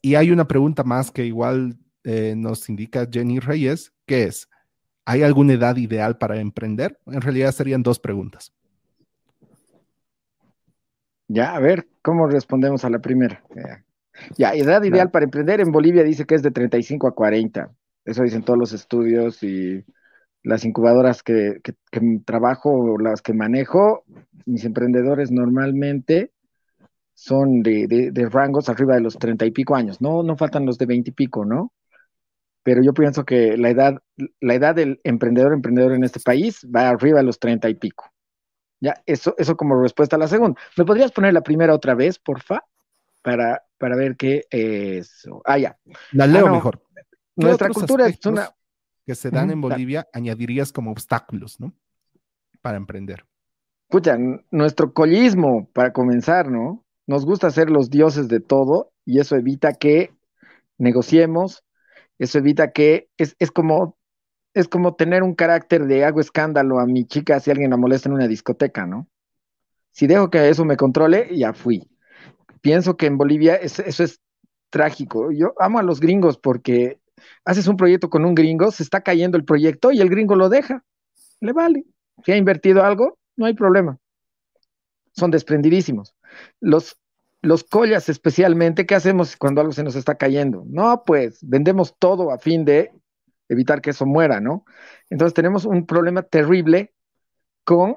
Y 0.00 0.14
hay 0.14 0.30
una 0.30 0.48
pregunta 0.48 0.84
más 0.84 1.10
que 1.10 1.26
igual 1.26 1.76
eh, 2.04 2.32
nos 2.34 2.66
indica 2.70 3.06
Jenny 3.12 3.40
Reyes, 3.40 3.92
que 4.06 4.24
es, 4.24 4.48
¿Hay 5.04 5.22
alguna 5.22 5.52
edad 5.52 5.76
ideal 5.76 6.16
para 6.16 6.40
emprender? 6.40 6.98
En 7.06 7.20
realidad 7.20 7.52
serían 7.52 7.82
dos 7.82 7.98
preguntas. 7.98 8.54
Ya, 11.28 11.54
a 11.54 11.60
ver, 11.60 11.88
¿cómo 12.00 12.26
respondemos 12.26 12.86
a 12.86 12.90
la 12.90 13.00
primera? 13.00 13.42
Ya, 14.38 14.52
edad 14.52 14.82
ideal 14.82 15.10
para 15.10 15.24
emprender 15.24 15.60
en 15.60 15.72
Bolivia 15.72 16.04
dice 16.04 16.24
que 16.24 16.36
es 16.36 16.42
de 16.42 16.52
35 16.52 17.06
a 17.06 17.14
40. 17.14 17.70
Eso 18.06 18.22
dicen 18.22 18.42
todos 18.42 18.58
los 18.58 18.72
estudios 18.72 19.42
y 19.42 19.84
las 20.42 20.64
incubadoras 20.64 21.22
que, 21.22 21.60
trabajo 22.24 22.70
o 22.70 22.98
las 22.98 23.22
que 23.22 23.34
manejo, 23.34 24.04
mis 24.46 24.64
emprendedores 24.64 25.30
normalmente 25.30 26.32
son 27.14 27.62
de, 27.62 27.86
de, 28.12 28.28
rangos 28.28 28.68
arriba 28.68 28.94
de 28.94 29.00
los 29.00 29.18
30 29.18 29.46
y 29.46 29.50
pico 29.50 29.74
años. 29.74 30.00
No, 30.00 30.22
no 30.22 30.36
faltan 30.36 30.66
los 30.66 30.78
de 30.78 30.86
20 30.86 31.10
y 31.10 31.12
pico, 31.12 31.44
¿no? 31.44 31.72
pero 32.68 32.82
yo 32.82 32.92
pienso 32.92 33.24
que 33.24 33.56
la 33.56 33.70
edad, 33.70 33.94
la 34.40 34.54
edad 34.54 34.74
del 34.74 35.00
emprendedor 35.02 35.54
emprendedor 35.54 35.92
en 35.92 36.04
este 36.04 36.20
país 36.20 36.66
va 36.66 36.90
arriba 36.90 37.20
de 37.20 37.24
los 37.24 37.38
treinta 37.38 37.70
y 37.70 37.74
pico. 37.74 38.12
Ya, 38.78 39.02
eso, 39.06 39.34
eso 39.38 39.56
como 39.56 39.80
respuesta 39.80 40.16
a 40.16 40.18
la 40.18 40.28
segunda. 40.28 40.60
¿Me 40.76 40.84
podrías 40.84 41.10
poner 41.10 41.32
la 41.32 41.40
primera 41.40 41.74
otra 41.74 41.94
vez, 41.94 42.18
porfa? 42.18 42.62
Para, 43.22 43.62
para 43.78 43.96
ver 43.96 44.16
qué 44.18 44.44
es. 44.50 45.26
Ah, 45.46 45.56
ya. 45.56 45.78
La 46.12 46.26
leo 46.26 46.46
ah, 46.46 46.52
mejor. 46.52 46.82
Nuestra 47.36 47.70
cultura 47.70 48.06
es 48.06 48.26
una. 48.26 48.50
Que 49.08 49.14
se 49.14 49.30
dan 49.30 49.50
en 49.50 49.62
Bolivia, 49.62 50.06
añadirías 50.12 50.70
como 50.70 50.90
obstáculos, 50.90 51.58
¿no? 51.60 51.72
Para 52.60 52.76
emprender. 52.76 53.24
Escucha, 53.88 54.18
nuestro 54.50 54.92
collismo, 54.92 55.70
para 55.72 55.94
comenzar, 55.94 56.50
¿no? 56.50 56.84
Nos 57.06 57.24
gusta 57.24 57.48
ser 57.48 57.70
los 57.70 57.88
dioses 57.88 58.28
de 58.28 58.40
todo 58.40 58.92
y 59.06 59.18
eso 59.18 59.34
evita 59.36 59.72
que 59.72 60.10
negociemos, 60.76 61.64
eso 62.18 62.36
evita 62.36 62.72
que 62.72 63.08
es, 63.16 63.34
es 63.38 63.50
como 63.50 63.96
es 64.52 64.68
como 64.68 64.94
tener 64.94 65.22
un 65.22 65.34
carácter 65.34 65.86
de 65.86 66.04
hago 66.04 66.20
escándalo 66.20 66.78
a 66.78 66.84
mi 66.84 67.06
chica 67.06 67.40
si 67.40 67.50
alguien 67.50 67.70
la 67.70 67.78
molesta 67.78 68.10
en 68.10 68.14
una 68.14 68.28
discoteca, 68.28 68.84
¿no? 68.84 69.08
Si 69.90 70.06
dejo 70.06 70.28
que 70.28 70.50
eso 70.50 70.66
me 70.66 70.76
controle, 70.76 71.34
ya 71.34 71.54
fui. 71.54 71.88
Pienso 72.60 72.98
que 72.98 73.06
en 73.06 73.16
Bolivia 73.16 73.54
eso 73.54 74.04
es 74.04 74.20
trágico. 74.68 75.32
Yo 75.32 75.54
amo 75.58 75.78
a 75.78 75.82
los 75.82 75.98
gringos 75.98 76.36
porque 76.36 76.97
haces 77.44 77.66
un 77.66 77.76
proyecto 77.76 78.10
con 78.10 78.24
un 78.24 78.34
gringo, 78.34 78.70
se 78.70 78.82
está 78.82 79.00
cayendo 79.00 79.36
el 79.36 79.44
proyecto 79.44 79.92
y 79.92 80.00
el 80.00 80.10
gringo 80.10 80.36
lo 80.36 80.48
deja. 80.48 80.84
Le 81.40 81.52
vale. 81.52 81.84
Si 82.24 82.32
ha 82.32 82.36
invertido 82.36 82.84
algo, 82.84 83.18
no 83.36 83.46
hay 83.46 83.54
problema. 83.54 83.98
Son 85.12 85.30
desprendidísimos. 85.30 86.14
Los, 86.60 86.96
los 87.42 87.64
collas 87.64 88.08
especialmente, 88.08 88.86
¿qué 88.86 88.94
hacemos 88.94 89.36
cuando 89.36 89.60
algo 89.60 89.72
se 89.72 89.84
nos 89.84 89.96
está 89.96 90.16
cayendo? 90.16 90.64
No, 90.66 91.02
pues 91.04 91.38
vendemos 91.42 91.94
todo 91.98 92.30
a 92.30 92.38
fin 92.38 92.64
de 92.64 92.92
evitar 93.48 93.80
que 93.80 93.90
eso 93.90 94.06
muera, 94.06 94.40
¿no? 94.40 94.64
Entonces 95.10 95.34
tenemos 95.34 95.64
un 95.64 95.86
problema 95.86 96.22
terrible 96.22 96.92
con 97.64 97.96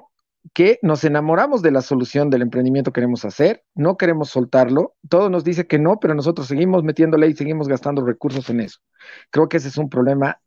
que 0.54 0.78
nos 0.82 1.04
enamoramos 1.04 1.62
de 1.62 1.70
la 1.70 1.82
solución 1.82 2.28
del 2.30 2.42
emprendimiento 2.42 2.92
que 2.92 3.00
queremos 3.00 3.24
hacer, 3.24 3.64
no 3.74 3.96
queremos 3.96 4.30
soltarlo, 4.30 4.94
todo 5.08 5.30
nos 5.30 5.44
dice 5.44 5.66
que 5.66 5.78
no, 5.78 5.98
pero 6.00 6.14
nosotros 6.14 6.46
seguimos 6.46 6.82
metiéndole 6.82 7.28
y 7.28 7.34
seguimos 7.34 7.68
gastando 7.68 8.04
recursos 8.04 8.50
en 8.50 8.60
eso. 8.60 8.80
Creo 9.30 9.48
que 9.48 9.58
ese 9.58 9.68
es 9.68 9.78
un 9.78 9.88
problema 9.88 10.40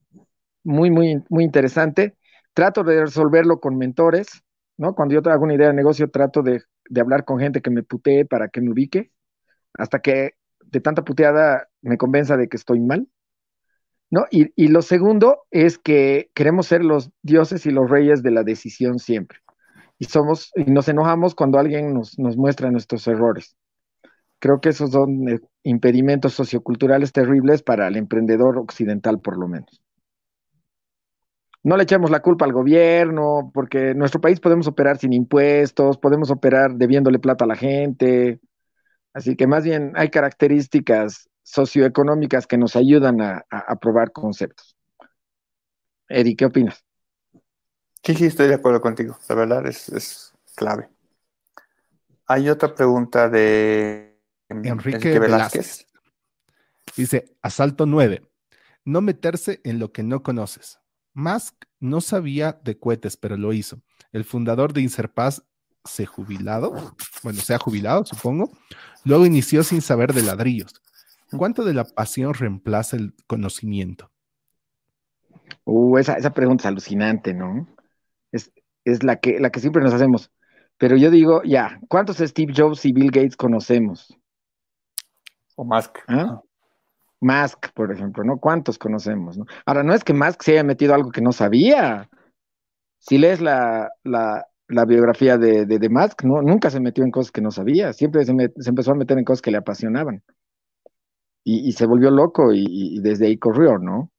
muy, 0.63 0.91
muy, 0.91 1.23
muy 1.29 1.43
interesante. 1.43 2.17
Trato 2.53 2.83
de 2.83 3.01
resolverlo 3.01 3.59
con 3.59 3.77
mentores, 3.77 4.43
¿no? 4.77 4.95
Cuando 4.95 5.15
yo 5.15 5.31
hago 5.31 5.43
una 5.43 5.55
idea 5.55 5.67
de 5.67 5.73
negocio, 5.73 6.09
trato 6.09 6.41
de, 6.41 6.63
de 6.89 7.01
hablar 7.01 7.25
con 7.25 7.39
gente 7.39 7.61
que 7.61 7.71
me 7.71 7.83
putee 7.83 8.25
para 8.25 8.49
que 8.49 8.61
me 8.61 8.71
ubique, 8.71 9.11
hasta 9.73 9.99
que 9.99 10.33
de 10.65 10.81
tanta 10.81 11.03
puteada 11.03 11.67
me 11.81 11.97
convenza 11.97 12.37
de 12.37 12.47
que 12.47 12.57
estoy 12.57 12.79
mal. 12.79 13.07
¿no? 14.11 14.25
Y, 14.29 14.51
y, 14.55 14.67
lo 14.67 14.81
segundo 14.81 15.39
es 15.51 15.77
que 15.77 16.29
queremos 16.35 16.67
ser 16.67 16.83
los 16.83 17.11
dioses 17.23 17.65
y 17.65 17.71
los 17.71 17.89
reyes 17.89 18.21
de 18.23 18.31
la 18.31 18.43
decisión 18.43 18.99
siempre. 18.99 19.39
Y 19.97 20.05
somos, 20.05 20.51
y 20.55 20.69
nos 20.71 20.87
enojamos 20.87 21.35
cuando 21.35 21.57
alguien 21.57 21.93
nos, 21.93 22.19
nos 22.19 22.35
muestra 22.37 22.71
nuestros 22.71 23.07
errores. 23.07 23.55
Creo 24.39 24.59
que 24.59 24.69
esos 24.69 24.91
son 24.91 25.29
eh, 25.29 25.39
impedimentos 25.63 26.33
socioculturales 26.33 27.11
terribles 27.11 27.63
para 27.63 27.87
el 27.87 27.95
emprendedor 27.95 28.57
occidental, 28.57 29.19
por 29.19 29.37
lo 29.37 29.47
menos. 29.47 29.81
No 31.63 31.77
le 31.77 31.83
echemos 31.83 32.11
la 32.11 32.21
culpa 32.21 32.45
al 32.45 32.53
gobierno, 32.53 33.49
porque 33.51 33.89
en 33.89 33.97
nuestro 33.97 34.21
país 34.21 34.39
podemos 34.39 34.67
operar 34.67 34.99
sin 34.99 35.13
impuestos, 35.13 35.97
podemos 35.97 36.29
operar 36.29 36.75
debiéndole 36.75 37.17
plata 37.17 37.45
a 37.45 37.47
la 37.47 37.55
gente. 37.55 38.39
Así 39.13 39.35
que 39.35 39.47
más 39.47 39.63
bien 39.63 39.93
hay 39.95 40.09
características 40.09 41.27
socioeconómicas 41.41 42.45
que 42.45 42.59
nos 42.59 42.75
ayudan 42.75 43.19
a, 43.21 43.45
probar 43.81 44.11
conceptos. 44.11 44.75
Eddie, 46.07 46.35
¿qué 46.35 46.45
opinas? 46.45 46.83
Sí, 48.05 48.13
sí, 48.13 48.25
estoy 48.25 48.47
de 48.47 48.53
acuerdo 48.53 48.81
contigo. 48.81 49.17
La 49.27 49.35
verdad 49.35 49.65
es, 49.65 50.31
clave. 50.55 50.89
Hay 52.27 52.49
otra 52.49 52.75
pregunta 52.75 53.29
de 53.29 54.21
Enrique, 54.47 55.17
Velázquez. 55.17 55.87
Dice, 56.95 57.35
asalto 57.41 57.87
9. 57.87 58.21
No 58.83 59.01
meterse 59.01 59.59
en 59.63 59.79
lo 59.79 59.91
que 59.91 60.03
no 60.03 60.21
conoces. 60.21 60.79
Musk 61.13 61.55
no 61.79 61.99
sabía 61.99 62.59
de 62.63 62.77
cohetes, 62.77 63.17
pero 63.17 63.37
lo 63.37 63.53
hizo. 63.53 63.81
El 64.11 64.23
fundador 64.23 64.73
de 64.73 64.81
Inserpaz 64.81 65.41
se 65.83 66.05
jubilado, 66.05 66.95
bueno, 67.23 67.41
se 67.41 67.55
ha 67.55 67.57
jubilado, 67.57 68.05
supongo. 68.05 68.51
Luego 69.03 69.25
inició 69.25 69.63
sin 69.63 69.81
saber 69.81 70.13
de 70.13 70.21
ladrillos. 70.21 70.81
¿Cuánto 71.35 71.63
de 71.63 71.73
la 71.73 71.85
pasión 71.85 72.35
reemplaza 72.35 72.97
el 72.97 73.15
conocimiento? 73.25 74.11
Uh, 75.63 75.97
esa, 75.97 76.13
esa 76.13 76.33
pregunta 76.33 76.63
es 76.63 76.67
alucinante, 76.67 77.33
¿no? 77.33 77.67
Es, 78.35 78.51
es 78.83 79.03
la, 79.03 79.17
que, 79.17 79.39
la 79.39 79.49
que 79.49 79.59
siempre 79.59 79.81
nos 79.81 79.93
hacemos. 79.93 80.31
Pero 80.77 80.97
yo 80.97 81.09
digo, 81.09 81.41
ya, 81.43 81.79
¿cuántos 81.87 82.17
Steve 82.17 82.53
Jobs 82.55 82.85
y 82.85 82.91
Bill 82.91 83.11
Gates 83.11 83.37
conocemos? 83.37 84.17
O 85.55 85.63
Musk. 85.63 85.99
¿Ah? 86.07 86.41
Musk, 87.21 87.71
por 87.73 87.91
ejemplo, 87.91 88.23
¿no? 88.23 88.37
¿Cuántos 88.37 88.77
conocemos? 88.77 89.37
¿no? 89.37 89.45
Ahora, 89.65 89.83
no 89.83 89.93
es 89.93 90.03
que 90.03 90.13
Musk 90.13 90.41
se 90.43 90.51
haya 90.53 90.63
metido 90.63 90.93
algo 90.93 91.11
que 91.11 91.21
no 91.21 91.31
sabía. 91.31 92.09
Si 92.99 93.17
lees 93.17 93.39
la, 93.39 93.89
la, 94.03 94.45
la 94.67 94.85
biografía 94.85 95.37
de, 95.37 95.65
de, 95.65 95.89
Musk, 95.89 96.23
¿no? 96.23 96.41
nunca 96.41 96.69
se 96.69 96.79
metió 96.79 97.03
en 97.03 97.11
cosas 97.11 97.31
que 97.31 97.41
no 97.41 97.51
sabía, 97.51 97.93
siempre 97.93 98.25
se, 98.25 98.33
se 98.57 98.69
empezó 98.69 98.91
a 98.91 98.95
meter 98.95 99.17
en 99.17 99.23
cosas 99.23 99.41
que 99.41 99.51
le 99.51 99.57
apasionaban 99.57 100.23
y, 101.45 101.71
se 101.73 101.85
volvió 101.85 102.09
loco 102.09 102.51
y, 102.51 102.99
desde 102.99 103.27
ahí 103.27 103.37
corrió, 103.37 103.77
¿no? 103.77 104.11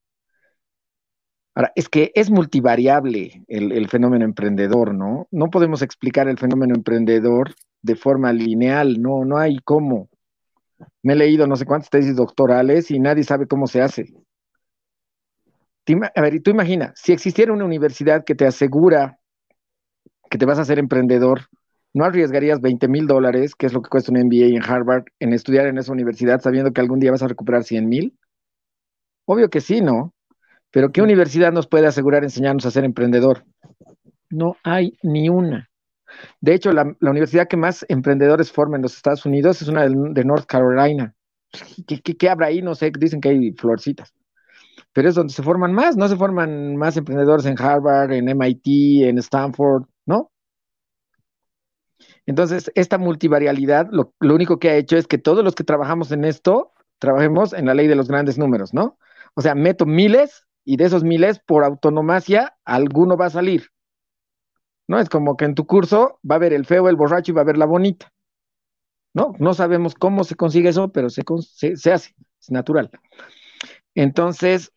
Ahora, 1.57 1.72
es 1.74 1.88
que 1.88 2.12
es 2.14 2.30
multivariable 2.30 3.42
el, 3.48 3.88
fenómeno 3.88 4.26
emprendedor, 4.26 4.94
¿no? 4.94 5.26
No 5.30 5.48
podemos 5.48 5.80
explicar 5.80 6.28
el 6.28 6.36
fenómeno 6.36 6.74
emprendedor 6.74 7.54
de 7.80 7.96
forma 7.96 8.30
lineal, 8.34 9.00
no, 9.00 9.24
no 9.24 9.38
hay 9.38 9.57
cómo. 9.64 10.11
Me 11.02 11.14
he 11.14 11.16
leído 11.16 11.46
no 11.46 11.57
sé 11.57 11.64
cuántas 11.64 11.88
tesis 11.88 12.14
doctorales 12.14 12.90
y 12.90 13.00
nadie 13.00 13.24
sabe 13.24 13.46
cómo 13.46 13.66
se 13.66 13.80
hace. 13.80 14.12
A 16.14 16.20
ver, 16.20 16.34
y 16.34 16.40
tú 16.40 16.50
imagina, 16.50 16.92
si 16.94 17.12
existiera 17.12 17.54
una 17.54 17.64
universidad 17.64 18.24
que 18.24 18.34
te 18.34 18.46
asegura 18.46 19.18
que 20.28 20.36
te 20.36 20.44
vas 20.44 20.59
a 20.59 20.64
ser 20.66 20.78
emprendedor, 20.78 21.48
¿no 21.94 22.04
arriesgarías 22.04 22.61
20 22.61 22.86
mil 22.88 23.07
dólares, 23.07 23.54
que 23.54 23.64
es 23.64 23.72
lo 23.72 23.80
que 23.80 23.88
cuesta 23.88 24.12
un 24.12 24.18
MBA 24.18 24.54
en 24.54 24.62
Harvard, 24.62 25.04
en 25.20 25.32
estudiar 25.32 25.68
en 25.68 25.78
esa 25.78 25.92
universidad 25.92 26.42
sabiendo 26.42 26.74
que 26.74 26.82
algún 26.82 27.00
día 27.00 27.12
vas 27.12 27.22
a 27.22 27.28
recuperar 27.28 27.64
100 27.64 27.88
mil? 27.88 28.18
Obvio 29.24 29.48
que 29.48 29.62
sí, 29.62 29.80
¿no? 29.80 30.12
Pero 30.76 30.92
¿qué 30.92 31.00
universidad 31.00 31.52
nos 31.52 31.66
puede 31.66 31.86
asegurar 31.86 32.22
enseñarnos 32.22 32.66
a 32.66 32.70
ser 32.70 32.84
emprendedor? 32.84 33.46
No 34.28 34.58
hay 34.62 34.92
ni 35.02 35.30
una. 35.30 35.70
De 36.42 36.52
hecho, 36.52 36.70
la, 36.70 36.94
universidad 37.00 37.48
que 37.48 37.56
más 37.56 37.86
emprendedores 37.88 38.52
forma 38.52 38.76
en 38.76 38.82
los 38.82 38.94
Estados 38.94 39.24
Unidos 39.24 39.62
es 39.62 39.68
una 39.68 39.88
de, 39.88 40.24
North 40.26 40.44
Carolina. 40.44 41.14
¿Qué, 41.86 42.02
¿Qué, 42.02 42.28
habrá 42.28 42.48
ahí? 42.48 42.60
No 42.60 42.74
sé, 42.74 42.92
dicen 42.94 43.22
que 43.22 43.30
hay 43.30 43.52
florcitas. 43.52 44.12
Pero 44.92 45.08
es 45.08 45.14
donde 45.14 45.32
se 45.32 45.42
forman 45.42 45.72
más, 45.72 45.96
no 45.96 46.08
se 46.08 46.16
forman 46.18 46.76
más 46.76 46.94
emprendedores 46.98 47.46
en 47.46 47.58
Harvard, 47.58 48.12
en 48.12 48.28
MIT, 48.28 49.08
en 49.08 49.16
Stanford, 49.16 49.84
¿no? 50.04 50.30
Entonces, 52.26 52.70
esta 52.74 52.98
multivarialidad 52.98 53.88
lo, 53.90 54.12
único 54.20 54.58
que 54.58 54.68
ha 54.68 54.76
hecho 54.76 54.98
es 54.98 55.06
que 55.06 55.16
todos 55.16 55.42
los 55.42 55.54
que 55.54 55.64
trabajamos 55.64 56.12
en 56.12 56.26
esto, 56.26 56.74
trabajemos 56.98 57.54
en 57.54 57.64
la 57.64 57.72
ley 57.72 57.86
de 57.86 57.96
los 57.96 58.08
grandes 58.08 58.36
números, 58.36 58.74
¿no? 58.74 58.98
O 59.32 59.40
sea, 59.40 59.54
meto 59.54 59.86
miles 59.86 60.45
y 60.66 60.76
de 60.76 60.84
esos 60.84 61.04
miles, 61.04 61.38
por 61.38 61.64
autonomacia, 61.64 62.56
alguno 62.64 63.16
va 63.16 63.26
a 63.26 63.30
salir. 63.30 63.70
¿No? 64.88 64.98
Es 64.98 65.08
como 65.08 65.36
que 65.36 65.46
en 65.46 65.54
tu 65.54 65.64
curso 65.66 66.18
va 66.28 66.34
a 66.34 66.36
haber 66.36 66.52
el 66.52 66.66
feo, 66.66 66.88
el 66.88 66.96
borracho 66.96 67.32
y 67.32 67.34
va 67.34 67.40
a 67.40 67.44
haber 67.44 67.56
la 67.56 67.66
bonita. 67.66 68.12
¿No? 69.14 69.32
No 69.38 69.54
sabemos 69.54 69.94
cómo 69.94 70.24
se 70.24 70.34
consigue 70.34 70.68
eso, 70.68 70.90
pero 70.92 71.08
se, 71.08 71.22
se 71.76 71.92
hace, 71.92 72.14
es 72.40 72.50
natural. 72.50 72.90
Entonces, 73.94 74.72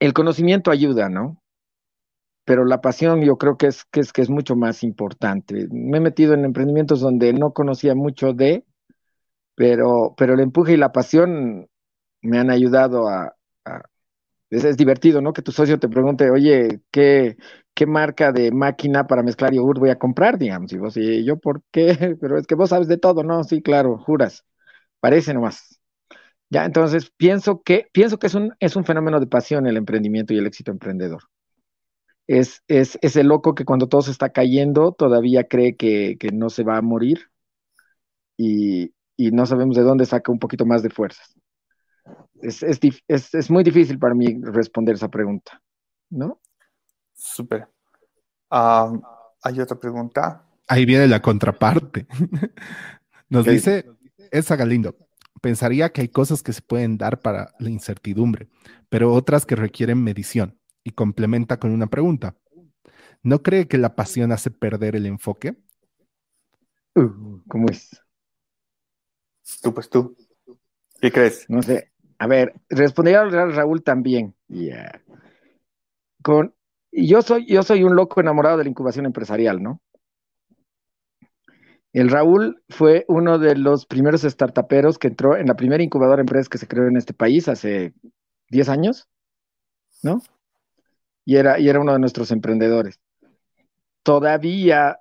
el 0.00 0.14
conocimiento 0.14 0.70
ayuda, 0.70 1.08
¿no? 1.08 1.42
pero 2.44 2.64
la 2.64 2.80
pasión 2.80 3.22
yo 3.22 3.36
creo 3.36 3.56
que 3.56 3.68
es, 3.68 3.84
que 3.84 4.00
es, 4.00 4.12
que 4.12 4.22
es 4.22 4.30
mucho 4.30 4.56
más 4.56 4.82
importante. 4.82 5.68
Me 5.70 5.98
he 5.98 6.00
metido 6.00 6.34
en 6.34 6.44
emprendimientos 6.44 7.00
donde 7.00 7.32
no 7.32 7.52
conocía 7.52 7.94
mucho 7.94 8.32
de, 8.32 8.64
pero, 9.54 10.14
pero 10.16 10.34
el 10.34 10.40
empuje 10.40 10.72
y 10.72 10.76
la 10.76 10.92
pasión 10.92 11.68
me 12.20 12.38
han 12.38 12.50
ayudado 12.50 13.08
a... 13.08 13.36
es, 14.52 14.76
divertido, 14.76 15.20
¿no? 15.20 15.32
Que 15.32 15.42
tu 15.42 15.52
socio 15.52 15.78
te 15.78 15.88
pregunte, 15.88 16.30
oye, 16.30 16.80
¿qué, 16.90 17.36
qué 17.74 17.86
marca 17.86 18.32
de 18.32 18.52
máquina 18.52 19.06
para 19.06 19.22
mezclar 19.22 19.52
yogur 19.52 19.78
voy 19.80 19.90
a 19.90 19.98
comprar? 19.98 20.38
Digamos, 20.38 20.72
y 20.72 20.78
vos, 20.78 20.96
y 20.96 21.24
yo, 21.24 21.38
¿por 21.38 21.62
qué? 21.70 22.16
Pero 22.20 22.38
es 22.38 22.46
que 22.46 22.54
vos 22.54 22.70
sabes 22.70 22.88
de 22.88 22.98
todo, 22.98 23.22
¿no? 23.24 23.44
Sí, 23.44 23.62
claro, 23.62 23.98
juras. 23.98 24.44
Parece 25.00 25.34
nomás. 25.34 25.80
Ya, 26.50 26.64
entonces 26.66 27.10
pienso 27.16 27.62
que, 27.62 27.88
pienso 27.92 28.18
que 28.18 28.28
es 28.28 28.34
un, 28.34 28.54
es 28.60 28.76
un 28.76 28.84
fenómeno 28.84 29.20
de 29.20 29.26
pasión 29.26 29.66
el 29.66 29.76
emprendimiento 29.78 30.34
y 30.34 30.38
el 30.38 30.46
éxito 30.46 30.70
emprendedor 30.72 31.22
es, 32.26 32.62
es 32.68 32.98
ese 33.02 33.24
loco 33.24 33.54
que 33.54 33.64
cuando 33.64 33.88
todo 33.88 34.02
se 34.02 34.10
está 34.10 34.30
cayendo 34.30 34.92
todavía 34.92 35.44
cree 35.48 35.76
que, 35.76 36.16
no 36.32 36.50
se 36.50 36.64
va 36.64 36.78
a 36.78 36.82
morir 36.82 37.30
y, 38.36 38.92
no 39.18 39.46
sabemos 39.46 39.76
de 39.76 39.82
dónde 39.82 40.06
saca 40.06 40.32
un 40.32 40.38
poquito 40.38 40.66
más 40.66 40.82
de 40.82 40.90
fuerzas. 40.90 41.34
Es, 42.40 42.62
es, 42.62 43.50
muy 43.50 43.62
difícil 43.62 43.98
para 43.98 44.14
mí 44.14 44.40
responder 44.42 44.96
esa 44.96 45.08
pregunta, 45.08 45.62
¿no? 46.10 46.40
Súper. 47.14 47.68
hay 48.50 49.60
otra 49.60 49.78
pregunta 49.78 50.44
Ahí 50.72 50.86
viene 50.86 51.06
la 51.06 51.20
contraparte. 51.20 52.06
Nos 53.28 53.44
dice 53.44 53.84
esa 54.30 54.56
Galindo. 54.56 54.96
Pensaría 55.42 55.92
que 55.92 56.00
hay 56.00 56.08
cosas 56.08 56.42
que 56.42 56.54
se 56.54 56.62
pueden 56.62 56.96
dar 56.96 57.20
para 57.20 57.54
la 57.58 57.68
incertidumbre, 57.68 58.48
pero 58.88 59.12
otras 59.12 59.44
que 59.44 59.54
requieren 59.54 60.02
medición. 60.02 60.58
Y 60.82 60.92
complementa 60.92 61.58
con 61.58 61.72
una 61.72 61.88
pregunta. 61.88 62.36
¿No 63.22 63.42
cree 63.42 63.68
que 63.68 63.76
la 63.76 63.94
pasión 63.94 64.32
hace 64.32 64.50
perder 64.50 64.96
el 64.96 65.04
enfoque? 65.04 65.56
Uh, 66.94 67.42
¿Cómo 67.48 67.66
es? 67.68 67.90
Tú, 69.60 69.74
pues 69.74 69.90
tú. 69.90 70.16
¿Qué 71.00 71.12
crees? 71.12 71.44
No 71.50 71.62
sé. 71.62 71.91
A 72.22 72.28
ver, 72.28 72.54
respondería 72.68 73.24
Raúl 73.24 73.82
también. 73.82 74.36
Con, 76.22 76.54
yo 76.92 77.20
soy, 77.20 77.46
yo 77.48 77.64
soy 77.64 77.82
un 77.82 77.96
loco 77.96 78.20
enamorado 78.20 78.58
de 78.58 78.62
la 78.62 78.70
incubación 78.70 79.06
empresarial, 79.06 79.60
¿no? 79.60 79.80
El 81.92 82.10
Raúl 82.10 82.62
fue 82.68 83.04
uno 83.08 83.40
de 83.40 83.56
los 83.56 83.86
primeros 83.86 84.22
startuperos 84.22 85.00
que 85.00 85.08
entró 85.08 85.36
en 85.36 85.48
la 85.48 85.56
primera 85.56 85.82
incubadora 85.82 86.18
de 86.18 86.22
empresas 86.22 86.48
que 86.48 86.58
se 86.58 86.68
creó 86.68 86.86
en 86.86 86.96
este 86.96 87.12
país 87.12 87.48
hace 87.48 87.92
10 88.50 88.68
años, 88.68 89.08
¿no? 90.04 90.22
Y 91.24 91.38
era, 91.38 91.58
y 91.58 91.68
era 91.68 91.80
uno 91.80 91.92
de 91.92 91.98
nuestros 91.98 92.30
emprendedores. 92.30 93.00
Todavía 94.04 95.00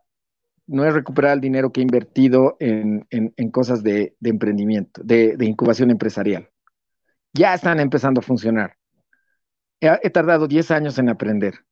no 0.66 0.86
he 0.86 0.90
recuperado 0.90 1.36
el 1.36 1.42
dinero 1.42 1.72
que 1.72 1.82
he 1.82 1.84
invertido 1.84 2.58
en, 2.60 3.06
cosas 3.52 3.84
de, 3.84 4.16
emprendimiento, 4.24 5.04
de, 5.04 5.38
incubación 5.42 5.92
empresarial. 5.92 6.50
Ya 7.34 7.54
están 7.54 7.80
empezando 7.80 8.20
a 8.20 8.24
funcionar. 8.24 8.78
He, 9.80 10.10
tardado 10.12 10.48
10 10.48 10.72
años 10.72 10.98
en 11.00 11.10
aprender. 11.10 11.66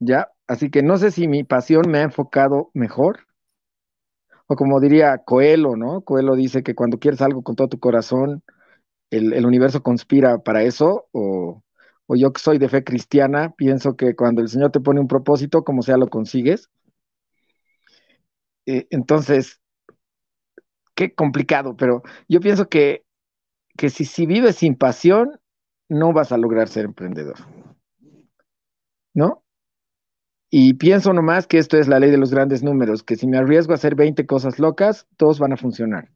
¿Ya? 0.00 0.30
Así 0.46 0.70
que 0.70 0.82
no 0.82 0.96
sé 0.96 1.10
si 1.10 1.28
mi 1.28 1.44
pasión 1.44 1.90
me 1.90 1.98
ha 1.98 2.02
enfocado 2.02 2.70
mejor 2.74 3.26
o 4.52 4.56
como 4.56 4.80
diría 4.80 5.18
Coelho, 5.18 5.76
¿no? 5.76 6.02
Coelho 6.02 6.34
dice 6.34 6.64
que 6.64 6.74
cuando 6.74 6.98
quieres 6.98 7.22
algo 7.22 7.42
con 7.44 7.54
todo 7.54 7.68
tu 7.68 7.78
corazón, 7.78 8.42
el, 9.10 9.46
universo 9.46 9.82
conspira 9.82 10.38
para 10.38 10.64
eso, 10.64 11.06
o, 11.12 11.62
yo 12.08 12.32
que 12.32 12.40
soy 12.40 12.58
de 12.58 12.68
fe 12.68 12.84
cristiana, 12.84 13.54
pienso 13.56 13.96
que 13.96 14.16
cuando 14.16 14.42
el 14.42 14.48
Señor 14.48 14.72
te 14.72 14.80
pone 14.80 15.00
un 15.00 15.08
propósito, 15.08 15.64
como 15.64 15.82
sea, 15.82 15.96
lo 15.98 16.08
consigues. 16.08 16.68
Eh, 18.66 18.86
entonces, 18.90 19.60
qué 20.94 21.14
complicado, 21.14 21.76
pero 21.76 22.02
yo 22.28 22.40
pienso 22.40 22.68
que, 22.68 23.04
que 23.76 23.90
si, 23.90 24.04
si 24.04 24.26
vives 24.26 24.56
sin 24.56 24.76
pasión, 24.76 25.40
no 25.88 26.12
vas 26.12 26.32
a 26.32 26.38
lograr 26.38 26.68
ser 26.68 26.84
emprendedor. 26.84 27.36
¿No? 29.14 29.44
Y 30.50 30.74
pienso 30.74 31.12
nomás 31.12 31.46
que 31.46 31.58
esto 31.58 31.78
es 31.78 31.86
la 31.86 32.00
ley 32.00 32.10
de 32.10 32.18
los 32.18 32.32
grandes 32.32 32.64
números, 32.64 33.04
que 33.04 33.14
si 33.14 33.28
me 33.28 33.38
arriesgo 33.38 33.72
a 33.72 33.76
hacer 33.76 33.94
20 33.94 34.26
cosas 34.26 34.58
locas, 34.58 35.06
todos 35.16 35.38
van 35.38 35.52
a 35.52 35.56
funcionar. 35.56 36.10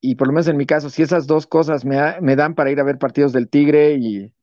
Y 0.00 0.16
por 0.16 0.26
lo 0.26 0.32
menos 0.32 0.48
en 0.48 0.56
mi 0.56 0.66
caso, 0.66 0.90
si 0.90 1.02
esas 1.02 1.26
dos 1.28 1.46
cosas 1.46 1.84
me, 1.84 1.96
dan 2.36 2.54
para 2.54 2.70
ir 2.72 2.80
a 2.80 2.84
ver 2.84 2.98
partidos 2.98 3.32
del 3.32 3.48
Tigre 3.48 3.94
y, 3.94 4.34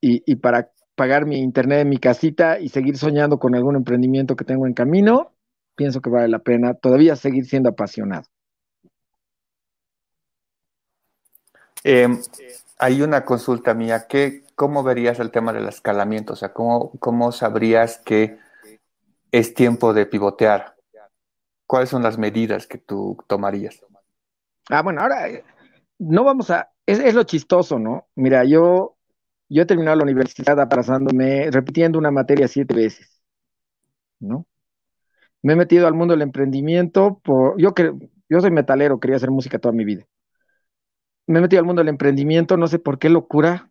y, 0.00 0.36
para 0.36 0.72
pagar 0.96 1.24
mi 1.24 1.38
internet 1.38 1.80
en 1.80 1.88
mi 1.88 1.98
casita 1.98 2.58
y 2.58 2.68
seguir 2.68 2.96
soñando 2.98 3.38
con 3.38 3.54
algún 3.54 3.76
emprendimiento 3.76 4.36
que 4.36 4.44
tengo 4.44 4.66
en 4.66 4.74
camino, 4.74 5.32
pienso 5.76 6.00
que 6.00 6.10
vale 6.10 6.28
la 6.28 6.40
pena 6.40 6.74
todavía 6.74 7.16
seguir 7.16 7.46
siendo 7.46 7.70
apasionado. 7.70 8.26
Em, 11.84 12.20
hay 12.78 13.02
una 13.02 13.24
consulta 13.24 13.74
mía. 13.74 14.06
¿Qué, 14.08 14.44
¿cómo 14.54 14.82
verías 14.82 15.20
el 15.20 15.30
tema 15.30 15.52
del 15.52 15.68
escalamiento? 15.68 16.32
O 16.32 16.36
sea, 16.36 16.52
¿cómo, 16.52 16.92
cómo 16.98 17.30
sabrías 17.30 17.98
que 17.98 18.38
es 19.30 19.54
tiempo 19.54 19.92
de 19.92 20.06
pivotear? 20.06 20.74
¿Cuáles 21.66 21.90
son 21.90 22.02
las 22.02 22.18
medidas 22.18 22.66
que 22.66 22.78
tú 22.78 23.18
tomarías? 23.26 23.80
Ah, 24.70 24.82
bueno, 24.82 25.02
ahora 25.02 25.28
eh, 25.28 25.44
no 25.98 26.24
vamos 26.24 26.50
a, 26.50 26.70
es, 26.86 27.14
lo 27.14 27.24
chistoso, 27.24 27.78
¿no? 27.78 28.08
Mira, 28.14 28.44
yo, 28.44 28.96
yo 29.48 29.62
he 29.62 29.66
terminado 29.66 29.96
la 29.96 30.04
universidad 30.04 30.58
aplazándome, 30.60 31.50
repitiendo 31.50 31.98
una 31.98 32.10
materia 32.10 32.48
siete 32.48 32.74
veces, 32.74 33.22
¿no? 34.20 34.46
Me 35.42 35.52
he 35.52 35.56
metido 35.56 35.86
al 35.86 35.94
mundo 35.94 36.12
del 36.14 36.22
emprendimiento 36.22 37.20
por, 37.22 37.60
yo 37.60 37.74
que, 37.74 37.92
yo 38.30 38.40
soy 38.40 38.50
metalero, 38.50 39.00
quería 39.00 39.16
hacer 39.16 39.30
música 39.30 39.58
toda 39.58 39.74
mi 39.74 39.84
vida. 39.84 40.06
Me 41.26 41.38
he 41.38 41.42
metido 41.42 41.60
al 41.60 41.66
mundo 41.66 41.80
del 41.80 41.88
emprendimiento, 41.88 42.56
no 42.56 42.66
sé 42.66 42.78
por 42.78 42.98
qué 42.98 43.08
locura, 43.08 43.70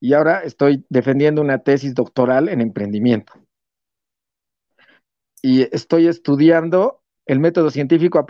y 0.00 0.12
ahora 0.12 0.42
estoy 0.42 0.84
defendiendo 0.88 1.42
una 1.42 1.58
tesis 1.62 1.94
doctoral 1.94 2.48
en 2.48 2.60
emprendimiento. 2.60 3.32
Y 5.42 5.62
estoy 5.74 6.08
estudiando 6.08 7.02
el 7.26 7.40
método 7.40 7.70
científico 7.70 8.24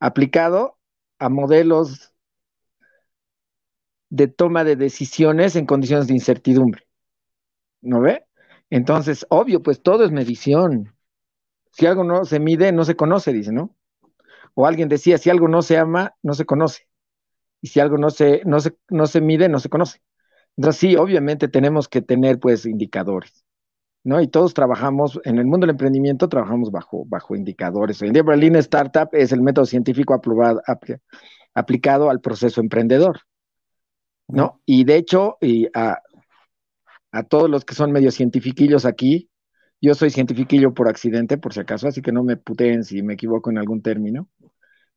aplicado 0.00 0.78
a 1.18 1.28
modelos 1.28 2.12
de 4.10 4.28
toma 4.28 4.64
de 4.64 4.76
decisiones 4.76 5.56
en 5.56 5.66
condiciones 5.66 6.06
de 6.06 6.14
incertidumbre. 6.14 6.86
¿No 7.82 8.00
ve? 8.00 8.24
Entonces, 8.70 9.26
obvio, 9.28 9.62
pues 9.62 9.82
todo 9.82 10.04
es 10.04 10.10
medición. 10.10 10.96
Si 11.72 11.86
algo 11.86 12.04
no 12.04 12.24
se 12.24 12.40
mide, 12.40 12.72
no 12.72 12.84
se 12.84 12.96
conoce, 12.96 13.32
dice, 13.32 13.52
¿no? 13.52 13.76
O 14.54 14.66
alguien 14.66 14.88
decía, 14.88 15.18
si 15.18 15.30
algo 15.30 15.48
no 15.48 15.62
se 15.62 15.78
ama, 15.78 16.14
no 16.22 16.34
se 16.34 16.44
conoce. 16.44 16.88
Y 17.64 17.68
si 17.68 17.80
algo 17.80 17.96
no 17.96 18.10
se, 18.10 18.42
no 18.44 18.60
se, 18.60 18.76
no 18.90 19.06
se 19.06 19.22
mide, 19.22 19.48
no 19.48 19.58
se 19.58 19.70
conoce. 19.70 20.02
Entonces, 20.54 20.78
sí, 20.78 20.96
obviamente 20.96 21.48
tenemos 21.48 21.88
que 21.88 22.02
tener 22.02 22.38
pues 22.38 22.66
indicadores, 22.66 23.42
¿no? 24.02 24.20
Y 24.20 24.28
todos 24.28 24.52
trabajamos, 24.52 25.18
en 25.24 25.38
el 25.38 25.46
mundo 25.46 25.64
del 25.66 25.70
emprendimiento 25.70 26.28
trabajamos 26.28 26.70
bajo, 26.70 27.06
bajo 27.06 27.34
indicadores. 27.34 28.02
Hoy 28.02 28.08
en 28.08 28.12
día 28.12 28.22
Berlin 28.22 28.56
Startup 28.56 29.08
es 29.12 29.32
el 29.32 29.40
método 29.40 29.64
científico 29.64 30.12
aprobado, 30.12 30.60
aplicado 31.54 32.10
al 32.10 32.20
proceso 32.20 32.60
emprendedor, 32.60 33.20
¿no? 34.28 34.60
Y 34.66 34.84
de 34.84 34.96
hecho, 34.96 35.38
y 35.40 35.66
a, 35.72 36.02
a 37.12 37.22
todos 37.22 37.48
los 37.48 37.64
que 37.64 37.74
son 37.74 37.92
medio 37.92 38.10
cientifiquillos 38.10 38.84
aquí, 38.84 39.30
yo 39.80 39.94
soy 39.94 40.10
cientifiquillo 40.10 40.74
por 40.74 40.86
accidente, 40.86 41.38
por 41.38 41.54
si 41.54 41.60
acaso, 41.60 41.88
así 41.88 42.02
que 42.02 42.12
no 42.12 42.24
me 42.24 42.36
puteen 42.36 42.84
si 42.84 43.02
me 43.02 43.14
equivoco 43.14 43.50
en 43.50 43.56
algún 43.56 43.80
término. 43.80 44.28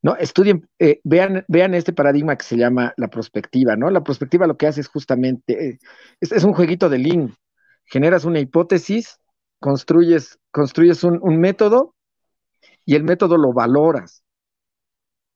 ¿No? 0.02 0.16
Estudien, 0.16 0.70
eh, 0.80 1.00
vean, 1.04 1.44
vean 1.48 1.74
este 1.74 1.94
paradigma 1.94 2.36
que 2.36 2.46
se 2.46 2.58
llama 2.58 2.94
la 2.98 3.08
prospectiva, 3.08 3.76
¿no? 3.76 3.90
La 3.90 4.04
prospectiva 4.04 4.48
lo 4.48 4.58
que 4.58 4.68
hace 4.68 4.82
es 4.82 4.88
justamente, 4.88 5.70
eh, 5.70 5.80
es, 6.22 6.44
un 6.44 6.54
jueguito 6.54 6.90
de 6.90 7.00
link. 7.00 7.34
Generas 7.86 8.26
una 8.26 8.40
hipótesis, 8.40 9.20
construyes, 9.60 10.40
construyes 10.52 11.04
un, 11.04 11.40
método 11.40 11.96
y 12.86 12.96
el 12.96 13.04
método 13.04 13.38
lo 13.38 13.54
valoras. 13.54 14.24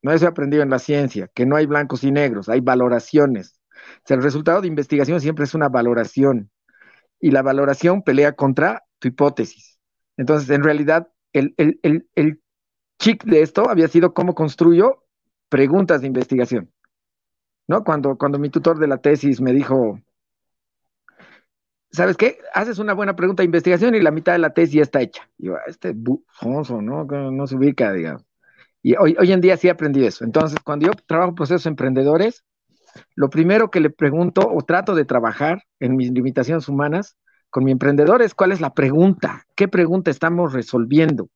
No 0.03 0.11
eso 0.11 0.25
he 0.25 0.29
aprendido 0.29 0.63
en 0.63 0.69
la 0.69 0.79
ciencia, 0.79 1.29
que 1.33 1.45
no 1.45 1.55
hay 1.55 1.65
blancos 1.65 2.03
y 2.03 2.11
negros, 2.11 2.49
hay 2.49 2.59
valoraciones. 2.59 3.59
O 3.97 4.01
sea, 4.05 4.17
el 4.17 4.23
resultado 4.23 4.61
de 4.61 4.67
investigación 4.67 5.21
siempre 5.21 5.45
es 5.45 5.53
una 5.53 5.69
valoración 5.69 6.51
y 7.19 7.31
la 7.31 7.41
valoración 7.41 8.01
pelea 8.03 8.33
contra 8.33 8.83
tu 8.99 9.07
hipótesis. 9.07 9.79
Entonces, 10.17 10.49
en 10.49 10.63
realidad, 10.63 11.07
el, 11.33 11.53
el, 11.57 11.79
el 12.15 12.41
chic 13.01 13.25
de 13.25 13.41
esto 13.41 13.69
había 13.69 13.87
sido 13.87 14.13
cómo 14.13 14.35
construyo 14.35 15.03
preguntas 15.49 16.01
de 16.01 16.07
investigación. 16.07 16.71
¿No? 17.67 17.83
Cuando, 17.83 18.17
cuando 18.17 18.37
mi 18.39 18.49
tutor 18.49 18.79
de 18.79 18.87
la 18.87 18.97
tesis 18.97 19.41
me 19.41 19.53
dijo, 19.53 19.99
¿sabes 21.91 22.15
qué? 22.15 22.37
Haces 22.53 22.79
una 22.79 22.93
buena 22.93 23.15
pregunta 23.15 23.41
de 23.41 23.45
investigación 23.45 23.95
y 23.95 24.01
la 24.01 24.11
mitad 24.11 24.33
de 24.33 24.39
la 24.39 24.53
tesis 24.53 24.75
ya 24.75 24.81
está 24.83 25.01
hecha. 25.01 25.29
Y 25.37 25.47
yo, 25.47 25.55
ah, 25.55 25.61
este 25.67 25.93
bufonso, 25.93 26.81
¿no? 26.81 27.05
No 27.05 27.47
se 27.47 27.55
ubica, 27.55 27.91
digamos. 27.91 28.23
Y 28.83 28.95
hoy, 28.95 29.15
hoy 29.19 29.31
en 29.31 29.41
día 29.41 29.57
sí 29.57 29.69
aprendí 29.69 30.05
eso. 30.05 30.23
Entonces, 30.23 30.59
cuando 30.63 30.87
yo 30.87 30.91
trabajo 31.07 31.35
procesos 31.35 31.65
emprendedores, 31.65 32.43
lo 33.15 33.29
primero 33.29 33.71
que 33.71 33.79
le 33.79 33.89
pregunto 33.89 34.41
o 34.41 34.61
trato 34.63 34.95
de 34.95 35.05
trabajar 35.05 35.63
en 35.79 35.95
mis 35.95 36.11
limitaciones 36.11 36.67
humanas 36.67 37.17
con 37.49 37.63
mi 37.63 37.71
emprendedor 37.71 38.21
es 38.21 38.33
cuál 38.33 38.51
es 38.51 38.61
la 38.61 38.73
pregunta, 38.73 39.45
qué 39.55 39.67
pregunta 39.67 40.11
estamos 40.11 40.53
resolviendo. 40.53 41.29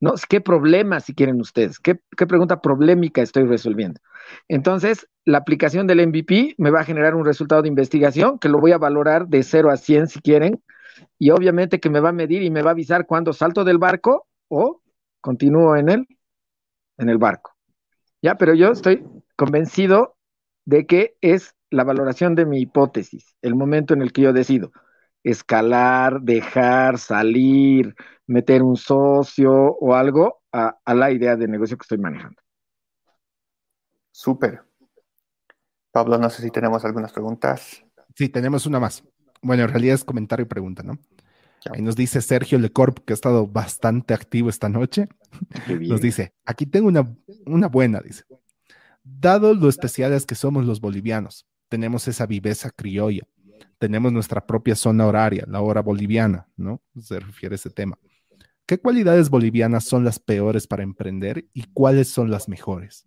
¿No? 0.00 0.14
¿Qué 0.28 0.40
problema, 0.40 1.00
si 1.00 1.14
quieren 1.14 1.40
ustedes? 1.40 1.78
¿Qué, 1.78 1.96
pregunta 2.26 2.60
problemática 2.60 3.22
estoy 3.22 3.44
resolviendo? 3.44 4.00
Entonces, 4.48 5.08
la 5.24 5.38
aplicación 5.38 5.86
del 5.86 6.06
MVP 6.06 6.54
me 6.58 6.70
va 6.70 6.80
a 6.80 6.84
generar 6.84 7.14
un 7.14 7.24
resultado 7.24 7.62
de 7.62 7.68
investigación 7.68 8.38
que 8.38 8.48
lo 8.48 8.58
voy 8.60 8.72
a 8.72 8.78
valorar 8.78 9.28
de 9.28 9.42
0 9.42 9.70
a 9.70 9.76
100 9.76 10.08
si 10.08 10.20
quieren, 10.20 10.62
y 11.18 11.30
obviamente 11.30 11.80
que 11.80 11.90
me 11.90 12.00
va 12.00 12.10
a 12.10 12.12
medir 12.12 12.42
y 12.42 12.50
me 12.50 12.62
va 12.62 12.70
a 12.70 12.72
avisar 12.72 13.06
cuando 13.06 13.32
salto 13.32 13.64
del 13.64 13.78
barco 13.78 14.26
o 14.48 14.80
continúo 15.20 15.76
en 15.76 16.06
en 16.98 17.08
el 17.08 17.18
barco. 17.18 17.54
Ya, 18.22 18.36
pero 18.36 18.54
yo 18.54 18.70
estoy 18.70 19.04
convencido 19.36 20.16
de 20.64 20.86
que 20.86 21.16
es 21.20 21.54
la 21.70 21.84
valoración 21.84 22.34
de 22.34 22.46
mi 22.46 22.60
hipótesis, 22.60 23.36
el 23.42 23.54
momento 23.54 23.92
en 23.92 24.02
el 24.02 24.12
que 24.12 24.22
yo 24.22 24.32
decido 24.32 24.72
escalar, 25.26 26.20
dejar, 26.22 26.98
salir, 26.98 27.96
meter 28.28 28.62
un 28.62 28.76
socio 28.76 29.52
o 29.52 29.94
algo 29.94 30.40
a, 30.52 30.78
la 30.94 31.10
idea 31.10 31.34
de 31.34 31.48
negocio 31.48 31.76
que 31.76 31.82
estoy 31.82 31.98
manejando. 31.98 32.40
Súper. 34.12 34.62
Pablo, 35.90 36.16
no 36.16 36.30
sé 36.30 36.42
si 36.42 36.50
tenemos 36.50 36.84
algunas 36.84 37.12
preguntas. 37.12 37.84
Sí, 38.14 38.28
tenemos 38.28 38.66
una 38.66 38.78
más. 38.78 39.02
Bueno, 39.42 39.64
en 39.64 39.68
realidad 39.68 39.96
es 39.96 40.04
comentario 40.04 40.44
y 40.44 40.48
pregunta, 40.48 40.84
¿no? 40.84 40.98
Ahí 41.72 41.82
nos 41.82 41.96
dice 41.96 42.20
Sergio 42.20 42.60
Lecorp, 42.60 42.98
que 43.04 43.12
ha 43.12 43.14
estado 43.14 43.48
bastante 43.48 44.14
activo 44.14 44.48
esta 44.48 44.68
noche. 44.68 45.08
Nos 45.80 46.00
dice, 46.00 46.32
aquí 46.44 46.64
tengo 46.64 46.86
una, 46.86 47.12
una 47.44 47.66
buena, 47.66 47.98
dice. 48.00 48.22
Dado 49.02 49.52
lo 49.52 49.68
especiales 49.68 50.26
que 50.26 50.36
somos 50.36 50.64
los 50.64 50.80
bolivianos, 50.80 51.44
tenemos 51.68 52.06
esa 52.06 52.26
viveza 52.26 52.70
criolla, 52.70 53.26
tenemos 53.78 54.12
nuestra 54.12 54.46
propia 54.46 54.74
zona 54.74 55.06
horaria, 55.06 55.44
la 55.48 55.60
hora 55.60 55.82
boliviana, 55.82 56.48
¿no? 56.56 56.80
Se 56.98 57.20
refiere 57.20 57.54
a 57.54 57.56
ese 57.56 57.70
tema. 57.70 57.98
¿Qué 58.66 58.78
cualidades 58.78 59.30
bolivianas 59.30 59.84
son 59.84 60.04
las 60.04 60.18
peores 60.18 60.66
para 60.66 60.82
emprender 60.82 61.46
y 61.52 61.64
cuáles 61.72 62.08
son 62.08 62.30
las 62.30 62.48
mejores? 62.48 63.06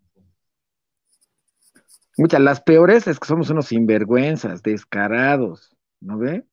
Muchas, 2.18 2.42
las 2.42 2.62
peores 2.62 3.08
es 3.08 3.20
que 3.20 3.28
somos 3.28 3.50
unos 3.50 3.68
sinvergüenzas, 3.68 4.62
descarados, 4.62 5.76
¿no 6.02 6.18
ve? 6.18 6.46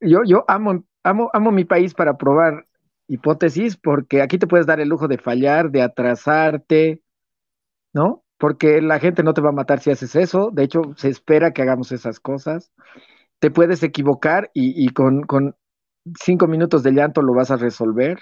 Yo, 0.00 0.22
yo 0.24 0.44
amo, 0.48 0.84
amo, 1.02 1.30
amo 1.32 1.52
mi 1.52 1.64
país 1.64 1.94
para 1.94 2.16
probar 2.16 2.66
hipótesis 3.06 3.76
porque 3.76 4.22
aquí 4.22 4.38
te 4.38 4.46
puedes 4.46 4.66
dar 4.66 4.80
el 4.80 4.88
lujo 4.88 5.08
de 5.08 5.18
fallar, 5.18 5.70
de 5.70 5.82
atrasarte, 5.82 7.02
¿no? 7.92 8.23
Porque 8.44 8.82
la 8.82 9.00
gente 9.00 9.22
no 9.22 9.32
te 9.32 9.40
va 9.40 9.48
a 9.48 9.52
matar 9.52 9.80
si 9.80 9.90
haces 9.90 10.14
eso, 10.16 10.50
de 10.52 10.64
hecho 10.64 10.82
se 10.96 11.08
espera 11.08 11.52
que 11.52 11.62
hagamos 11.62 11.92
esas 11.92 12.20
cosas. 12.20 12.74
Te 13.38 13.50
puedes 13.50 13.82
equivocar 13.82 14.50
y, 14.52 14.86
con, 14.90 15.24
cinco 16.22 16.46
minutos 16.46 16.82
de 16.82 16.92
llanto 16.92 17.22
lo 17.22 17.32
vas 17.32 17.50
a 17.50 17.56
resolver. 17.56 18.18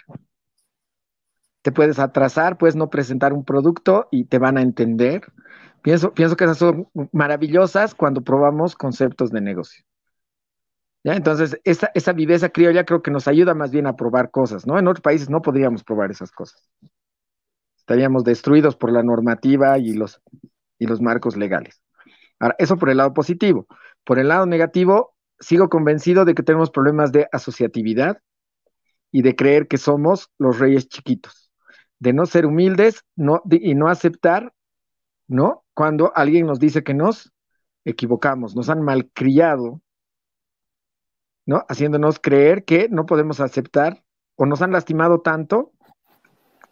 Te 1.63 1.73
puedes 1.73 1.99
atrasar, 1.99 2.57
puedes 2.57 2.77
no 2.77 2.89
presentar 2.89 3.33
un 3.33 3.45
producto 3.45 4.07
y 4.13 4.27
te 4.27 4.39
van 4.39 4.59
a 4.59 4.63
entender. 4.63 5.23
Pienso, 5.83 6.13
que 6.13 6.23
esas 6.23 6.59
son 6.59 6.87
maravillosas 7.11 7.93
cuando 7.93 8.21
probamos 8.21 8.77
conceptos 8.77 9.33
de 9.33 9.41
negocio. 9.41 9.85
Entonces, 11.03 11.61
esa, 11.65 11.91
esa 11.95 12.13
viveza 12.13 12.51
criolla 12.51 12.85
creo 12.85 13.03
que 13.03 13.11
nos 13.11 13.27
ayuda 13.27 13.55
más 13.55 13.73
bien 13.73 13.89
a 13.89 13.97
probar 13.97 14.31
cosas, 14.31 14.69
¿no? 14.69 14.79
En 14.79 14.87
otros 14.87 15.03
países 15.03 15.29
no 15.29 15.43
podríamos 15.43 15.83
probar 15.83 16.13
esas 16.13 16.31
cosas. 16.31 16.71
Estaríamos 17.83 18.25
destruidos 18.25 18.77
por 18.77 18.93
la 18.93 19.03
normativa 19.03 19.79
y 19.79 19.93
los, 19.93 20.23
y 20.79 20.87
los 20.87 21.01
marcos 21.01 21.37
legales. 21.37 21.83
Ahora, 22.39 22.55
eso 22.59 22.77
por 22.77 22.91
el 22.91 22.99
lado 22.99 23.13
positivo. 23.13 23.67
Por 24.05 24.19
el 24.19 24.29
lado 24.29 24.47
negativo, 24.47 25.15
sigo 25.41 25.69
convencido 25.69 26.25
de 26.25 26.35
que 26.35 26.43
tenemos 26.43 26.71
problemas 26.71 27.13
de 27.13 27.29
asociatividad 27.33 28.19
y 29.11 29.23
de 29.23 29.37
creer 29.37 29.69
que 29.69 29.79
somos 29.79 30.31
los 30.39 30.59
reyes 30.59 30.89
chiquitos, 30.89 31.51
de 31.99 32.13
no 32.13 32.25
ser 32.27 32.47
humildes 32.47 33.05
no, 33.17 33.43
y 33.51 33.75
no 33.75 33.89
aceptar, 33.89 34.53
¿no? 35.29 35.65
Cuando 35.75 36.13
alguien 36.15 36.47
nos 36.47 36.59
dice 36.59 36.83
que 36.83 36.95
nos 36.95 37.33
equivocamos, 37.85 38.55
nos 38.57 38.71
han 38.71 38.83
malcriado 38.83 39.83
¿no? 41.47 41.65
Haciéndonos 41.69 42.21
creer 42.21 42.65
que 42.65 42.89
no 42.89 43.07
podemos 43.07 43.41
aceptar 43.41 44.05
o 44.37 44.47
nos 44.47 44.63
han 44.63 44.73
lastimado 44.73 45.21
tanto 45.21 45.73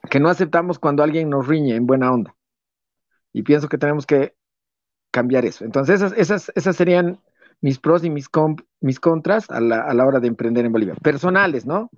que 0.09 0.21
no 0.21 0.29
aceptamos 0.29 0.79
cuando 0.79 1.03
alguien 1.03 1.29
nos 1.29 1.47
riñe 1.47 1.75
en 1.75 1.87
buena 1.87 2.13
onda. 2.13 2.35
Y 3.33 3.43
pienso 3.43 3.69
que 3.69 3.79
tenemos 3.79 4.07
que 4.07 4.35
cambiar 5.11 5.45
eso. 5.45 5.65
Entonces, 5.65 5.97
esas, 5.97 6.13
esas, 6.17 6.53
esas 6.55 6.77
serían 6.77 7.21
mis 7.61 7.79
pros 7.79 8.05
y 8.05 8.11
mis, 8.11 8.29
mis 8.81 9.01
contras 9.01 9.51
a 9.51 9.61
la, 9.61 9.83
a 9.83 9.93
la, 9.95 10.07
hora 10.07 10.21
de 10.21 10.29
emprender 10.29 10.65
en 10.65 10.73
Bolivia. 10.73 10.95
Personales, 10.95 11.67
¿no? 11.67 11.91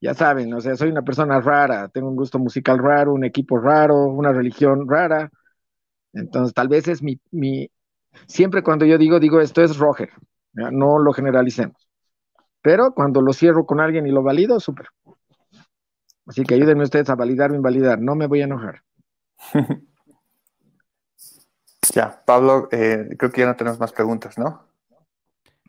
Ya 0.00 0.14
saben, 0.14 0.52
o 0.52 0.60
sea, 0.60 0.76
soy 0.76 0.90
una 0.90 1.02
persona 1.02 1.40
rara, 1.40 1.88
tengo 1.88 2.08
un 2.08 2.16
gusto 2.16 2.38
musical 2.38 2.78
raro, 2.78 3.14
un 3.14 3.24
equipo 3.24 3.58
raro, 3.58 4.06
una 4.06 4.32
religión 4.32 4.88
rara. 4.88 5.30
Entonces, 6.12 6.52
tal 6.54 6.68
vez 6.68 6.88
es 6.88 7.02
mi, 7.02 7.20
mi 7.30 7.70
siempre 8.26 8.62
cuando 8.62 8.84
yo 8.84 8.98
digo, 8.98 9.20
digo, 9.20 9.40
esto 9.40 9.62
es 9.62 9.78
Roger, 9.78 10.10
no 10.52 10.98
lo 10.98 11.12
generalicemos. 11.12 11.88
Pero 12.62 12.92
cuando 12.92 13.22
lo 13.22 13.32
cierro 13.32 13.64
con 13.64 13.80
alguien 13.80 14.06
y 14.06 14.10
lo 14.10 14.22
valido, 14.22 14.58
súper. 14.58 14.88
Así 16.26 16.42
que 16.44 16.54
ayúdenme 16.54 16.84
ustedes 16.84 17.08
a 17.08 17.14
validar 17.14 17.52
o 17.52 17.54
invalidar. 17.54 18.00
No 18.00 18.14
me 18.14 18.26
voy 18.26 18.40
a 18.40 18.44
enojar. 18.44 18.82
ya, 21.94 22.22
Pablo, 22.24 22.68
eh, 22.72 23.08
creo 23.18 23.30
que 23.30 23.40
ya 23.42 23.46
no 23.46 23.56
tenemos 23.56 23.78
más 23.78 23.92
preguntas, 23.92 24.36
¿no? 24.36 24.66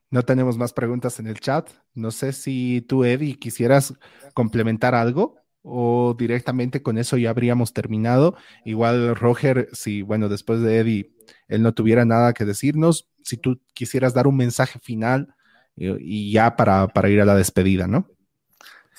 No 0.09 0.23
tenemos 0.23 0.57
más 0.57 0.73
preguntas 0.73 1.19
en 1.19 1.27
el 1.27 1.39
chat. 1.39 1.69
No 1.93 2.11
sé 2.11 2.31
si 2.31 2.81
tú, 2.81 3.03
Eddie, 3.03 3.37
quisieras 3.37 3.93
complementar 4.33 4.95
algo 4.95 5.35
o 5.69 6.15
directamente 6.17 6.81
con 6.81 6.97
eso 6.97 7.17
ya 7.17 7.29
habríamos 7.29 7.73
terminado. 7.73 8.35
Igual, 8.63 9.15
Roger, 9.15 9.67
si, 9.73 10.01
bueno, 10.01 10.29
después 10.29 10.61
de 10.61 10.79
Eddie, 10.79 11.11
él 11.49 11.61
no 11.61 11.73
tuviera 11.73 12.05
nada 12.05 12.33
que 12.33 12.45
decirnos, 12.45 13.09
si 13.23 13.35
tú 13.35 13.61
quisieras 13.73 14.13
dar 14.13 14.27
un 14.27 14.37
mensaje 14.37 14.79
final 14.79 15.35
y 15.75 16.31
ya 16.31 16.55
para, 16.55 17.09
ir 17.09 17.21
a 17.21 17.25
la 17.25 17.35
despedida, 17.35 17.87
¿no? 17.87 18.07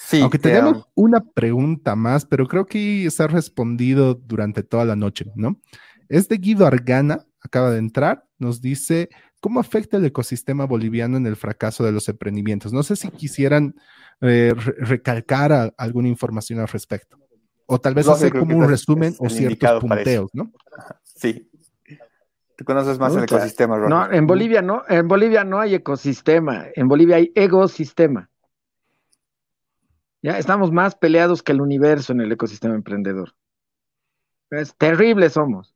Sí. 0.01 0.20
Aunque 0.20 0.38
tenemos 0.38 0.86
una 0.94 1.20
pregunta 1.20 1.96
más, 1.96 2.24
pero 2.24 2.46
creo 2.46 2.66
que 2.66 3.11
se 3.11 3.22
ha 3.22 3.26
respondido 3.26 4.14
durante 4.14 4.62
toda 4.62 4.84
la 4.84 4.94
noche, 4.94 5.26
¿no? 5.34 5.61
Es 6.09 6.28
de 6.28 6.36
Guido 6.36 6.66
Argana, 6.66 7.26
acaba 7.40 7.72
de 7.72 7.78
entrar, 7.78 8.24
nos 8.38 8.61
dice, 8.61 9.09
¿cómo 9.40 9.59
afecta 9.59 9.96
el 9.96 10.05
ecosistema 10.05 10.66
boliviano 10.66 11.16
en 11.16 11.26
el 11.26 11.34
fracaso 11.34 11.84
de 11.84 11.92
los 11.92 12.09
emprendimientos? 12.09 12.72
No 12.72 12.84
sé 12.84 12.94
si 12.94 13.11
quisieran 13.11 13.74
eh, 14.20 14.55
recalcar 14.78 15.74
alguna 15.76 16.09
información 16.09 16.61
al 16.61 16.68
respecto. 16.68 17.18
O 17.66 17.80
tal 17.80 17.94
vez 17.94 18.09
hacer 18.09 18.32
como 18.32 18.57
un 18.57 18.68
resumen 18.68 19.14
o 19.18 19.28
ciertos 19.28 19.80
punteos, 19.80 20.30
¿no? 20.32 20.53
Sí, 21.03 21.51
Tú 22.57 22.64
conoces 22.64 22.99
más 22.99 23.14
el 23.14 23.22
ecosistema, 23.22 23.78
No, 23.78 24.11
en 24.11 24.26
Bolivia 24.26 24.62
no, 24.62 24.82
en 24.88 25.07
Bolivia 25.07 25.44
no 25.44 25.61
hay 25.61 25.76
ecosistema, 25.76 26.66
en 26.74 26.88
Bolivia 26.88 27.16
hay 27.16 27.30
ecosistema. 27.36 28.30
Ya 30.23 30.39
estamos 30.39 30.73
más 30.73 30.97
peleados 30.97 31.43
que 31.43 31.53
el 31.53 31.61
universo 31.61 32.12
en 32.12 32.21
el 32.21 32.33
ecosistema 32.33 32.75
emprendedor. 32.75 33.35
Es 34.51 34.75
terrible 34.77 35.31
somos. 35.31 35.75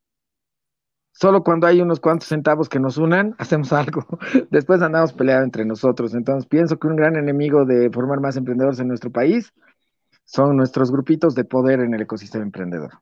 Solo 1.13 1.45
cuando 1.45 1.67
hay 1.67 1.81
unos 1.81 2.01
cuantos 2.01 2.29
centavos 2.29 2.69
que 2.69 2.81
nos 2.81 2.97
unan, 2.97 3.35
hacemos 3.39 3.73
algo. 3.73 4.07
Después 4.51 4.83
andamos 4.83 5.13
peleando 5.13 5.45
entre 5.45 5.65
nosotros. 5.65 6.15
Entonces 6.15 6.47
pienso 6.47 6.79
que 6.79 6.89
un 6.89 6.97
gran 6.97 7.17
enemigo 7.17 7.65
de 7.65 7.91
formar 7.91 8.21
más 8.21 8.37
emprendedores 8.37 8.81
en 8.81 8.89
nuestro 8.89 9.11
país 9.11 9.53
son 10.25 10.57
nuestros 10.57 10.91
grupitos 10.91 11.35
de 11.35 11.45
poder 11.45 11.81
en 11.81 11.95
el 11.95 12.03
ecosistema 12.03 12.45
emprendedor. 12.45 13.01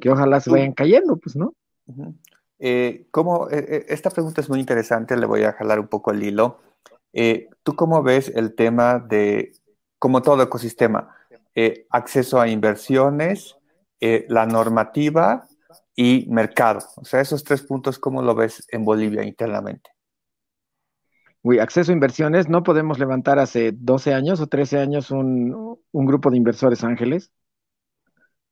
Que 0.00 0.10
ojalá 0.10 0.40
se 0.40 0.50
vayan 0.50 0.72
cayendo, 0.72 1.16
pues, 1.16 1.34
¿no? 1.34 1.54
Eh, 2.58 3.06
¿cómo, 3.10 3.48
eh, 3.50 3.64
eh, 3.68 3.86
esta 3.88 4.10
pregunta 4.10 4.40
es 4.40 4.48
muy 4.48 4.60
interesante, 4.60 5.16
le 5.16 5.26
voy 5.26 5.44
a 5.44 5.52
jalar 5.52 5.80
un 5.80 5.88
poco 5.88 6.10
el 6.10 6.22
hilo. 6.22 6.60
¿Tú 7.62 7.74
cómo 7.74 8.02
ves 8.02 8.30
el 8.34 8.54
tema 8.54 8.98
de, 8.98 9.52
como 9.98 10.22
todo 10.22 10.42
ecosistema, 10.42 11.14
acceso 11.90 12.40
a 12.40 12.48
inversiones, 12.48 13.56
la 14.00 14.46
normativa 14.46 15.46
y 15.96 16.26
mercado? 16.28 16.80
O 16.96 17.04
sea, 17.04 17.20
esos 17.20 17.44
tres 17.44 17.62
puntos, 17.62 17.98
¿cómo 17.98 18.22
lo 18.22 18.34
ves 18.34 18.64
en 18.70 18.84
Bolivia 18.84 19.24
internamente? 19.24 19.90
Uy, 21.42 21.60
acceso 21.60 21.92
a 21.92 21.94
inversiones, 21.94 22.48
no 22.48 22.62
podemos 22.62 22.98
levantar 22.98 23.38
hace 23.38 23.72
12 23.72 24.12
años 24.12 24.40
o 24.40 24.48
13 24.48 24.78
años 24.78 25.10
un, 25.10 25.78
un 25.92 26.06
grupo 26.06 26.30
de 26.30 26.36
inversores 26.36 26.84
ángeles. 26.84 27.30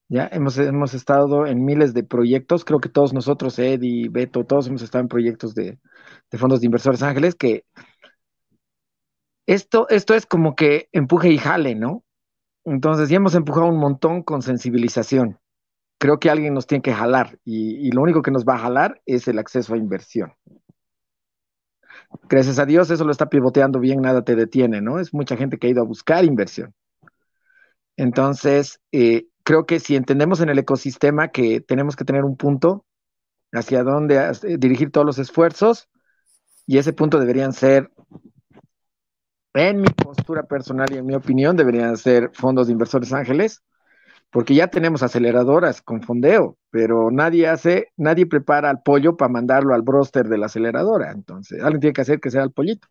Ya 0.08 0.28
hemos, 0.32 0.56
hemos 0.58 0.94
estado 0.94 1.46
en 1.46 1.64
miles 1.64 1.92
de 1.92 2.04
proyectos, 2.04 2.64
creo 2.64 2.78
que 2.78 2.88
todos 2.88 3.12
nosotros, 3.12 3.58
Eddie, 3.58 4.08
Beto, 4.08 4.44
todos 4.44 4.68
hemos 4.68 4.82
estado 4.82 5.02
en 5.02 5.08
proyectos 5.08 5.52
de, 5.54 5.80
fondos 6.38 6.60
de 6.60 6.66
inversores 6.66 7.02
ángeles, 7.02 7.34
que 7.34 7.64
esto, 9.46 9.88
esto 9.88 10.14
es 10.14 10.26
como 10.26 10.54
que 10.54 10.88
empuje 10.92 11.30
y 11.30 11.38
jale, 11.38 11.74
¿no? 11.74 12.04
Entonces 12.64 13.08
ya 13.08 13.16
hemos 13.16 13.34
empujado 13.34 13.66
un 13.66 13.78
montón 13.78 14.22
con 14.22 14.42
sensibilización. 14.42 15.38
Creo 15.98 16.18
que 16.18 16.30
alguien 16.30 16.52
nos 16.52 16.66
tiene 16.66 16.82
que 16.82 16.92
jalar 16.92 17.38
y, 17.44 17.90
lo 17.92 18.02
único 18.02 18.22
que 18.22 18.30
nos 18.30 18.44
va 18.44 18.56
a 18.56 18.58
jalar 18.58 19.00
es 19.06 19.28
el 19.28 19.38
acceso 19.38 19.74
a 19.74 19.78
inversión. 19.78 20.34
Gracias 22.28 22.58
a 22.58 22.66
Dios 22.66 22.90
eso 22.90 23.04
lo 23.04 23.12
está 23.12 23.28
pivoteando 23.28 23.80
bien, 23.80 24.00
nada 24.00 24.22
te 24.22 24.34
detiene, 24.36 24.80
¿no? 24.80 24.98
Es 24.98 25.14
mucha 25.14 25.36
gente 25.36 25.58
que 25.58 25.68
ha 25.68 25.70
ido 25.70 25.82
a 25.82 25.86
buscar 25.86 26.24
inversión. 26.24 26.74
Entonces, 27.96 28.80
eh, 28.92 29.26
creo 29.42 29.64
que 29.64 29.80
si 29.80 29.96
entendemos 29.96 30.40
en 30.40 30.50
el 30.50 30.58
ecosistema 30.58 31.28
que 31.28 31.60
tenemos 31.60 31.96
que 31.96 32.04
tener 32.04 32.24
un 32.24 32.36
punto 32.36 32.84
hacia 33.52 33.82
donde 33.84 34.16
eh, 34.16 34.58
dirigir 34.58 34.90
todos 34.90 35.06
los 35.06 35.18
esfuerzos, 35.18 35.88
y 36.66 36.78
ese 36.78 36.92
punto 36.92 37.18
deberían 37.18 37.52
ser, 37.52 37.90
en 39.56 39.80
mi 39.80 39.88
postura 39.88 40.44
personal 40.44 40.88
y 40.92 40.98
en 40.98 41.06
mi 41.06 41.14
opinión, 41.14 41.56
deberían 41.56 41.96
ser 41.96 42.30
fondos 42.32 42.66
de 42.66 42.72
inversores 42.72 43.12
ángeles, 43.12 43.62
porque 44.30 44.54
ya 44.54 44.68
tenemos 44.68 45.02
aceleradoras 45.02 45.82
con 45.82 46.02
fondeo, 46.02 46.58
pero 46.70 47.10
nadie 47.10 47.48
hace, 47.48 47.92
nadie 47.96 48.26
prepara 48.26 48.70
al 48.70 48.82
pollo 48.82 49.16
para 49.16 49.32
mandarlo 49.32 49.74
al 49.74 49.82
broster 49.82 50.28
de 50.28 50.38
la 50.38 50.46
aceleradora. 50.46 51.12
Entonces, 51.12 51.62
alguien 51.62 51.80
tiene 51.80 51.94
que 51.94 52.02
hacer 52.02 52.20
que 52.20 52.30
sea 52.30 52.42
el 52.42 52.52
pollito. 52.52 52.88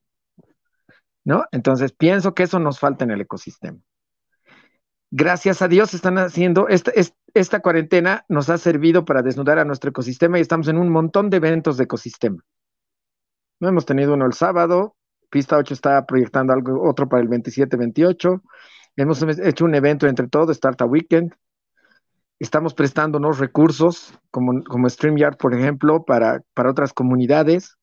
¿No? 1.24 1.46
Entonces, 1.52 1.92
pienso 1.92 2.34
que 2.34 2.44
eso 2.44 2.60
nos 2.60 2.80
falta 2.80 3.04
en 3.04 3.12
el 3.12 3.22
ecosistema 3.22 3.80
gracias 5.12 5.62
a 5.62 5.70
Dios 5.70 5.94
están 5.94 6.18
haciendo, 6.18 6.68
esta, 6.68 6.92
esta 7.34 7.62
cuarentena 7.62 8.26
nos 8.28 8.50
ha 8.50 8.58
servido 8.58 9.06
para 9.06 9.22
desnudar 9.22 9.60
a 9.60 9.66
nuestro 9.66 9.90
ecosistema 9.92 10.38
y 10.38 10.42
estamos 10.42 10.68
en 10.68 10.78
un 10.78 10.90
montón 10.90 11.30
de 11.30 11.38
eventos 11.38 11.78
de 11.78 11.86
ecosistema. 11.86 12.44
No 13.62 13.70
hemos 13.70 13.86
tenido 13.86 14.14
uno 14.14 14.26
el 14.26 14.34
sábado, 14.34 14.98
Pista 15.30 15.58
8 15.58 15.74
está 15.74 16.06
proyectando 16.06 16.54
algo 16.54 16.88
otro 16.88 17.08
para 17.08 17.22
el 17.22 17.30
27-28. 17.30 18.42
Hemos 18.98 19.22
hecho 19.24 19.66
un 19.66 19.76
evento 19.76 20.08
entre 20.08 20.28
todos, 20.28 20.52
Startup 20.52 20.90
Weekend. 20.90 21.34
Estamos 22.40 22.74
prestándonos 22.74 23.40
recursos 23.40 24.18
como, 24.32 24.64
como 24.64 24.90
StreamYard, 24.90 25.38
por 25.38 25.54
ejemplo, 25.54 26.04
para, 26.04 26.42
para 26.54 26.72
otras 26.72 26.94
comunidades. 26.94 27.78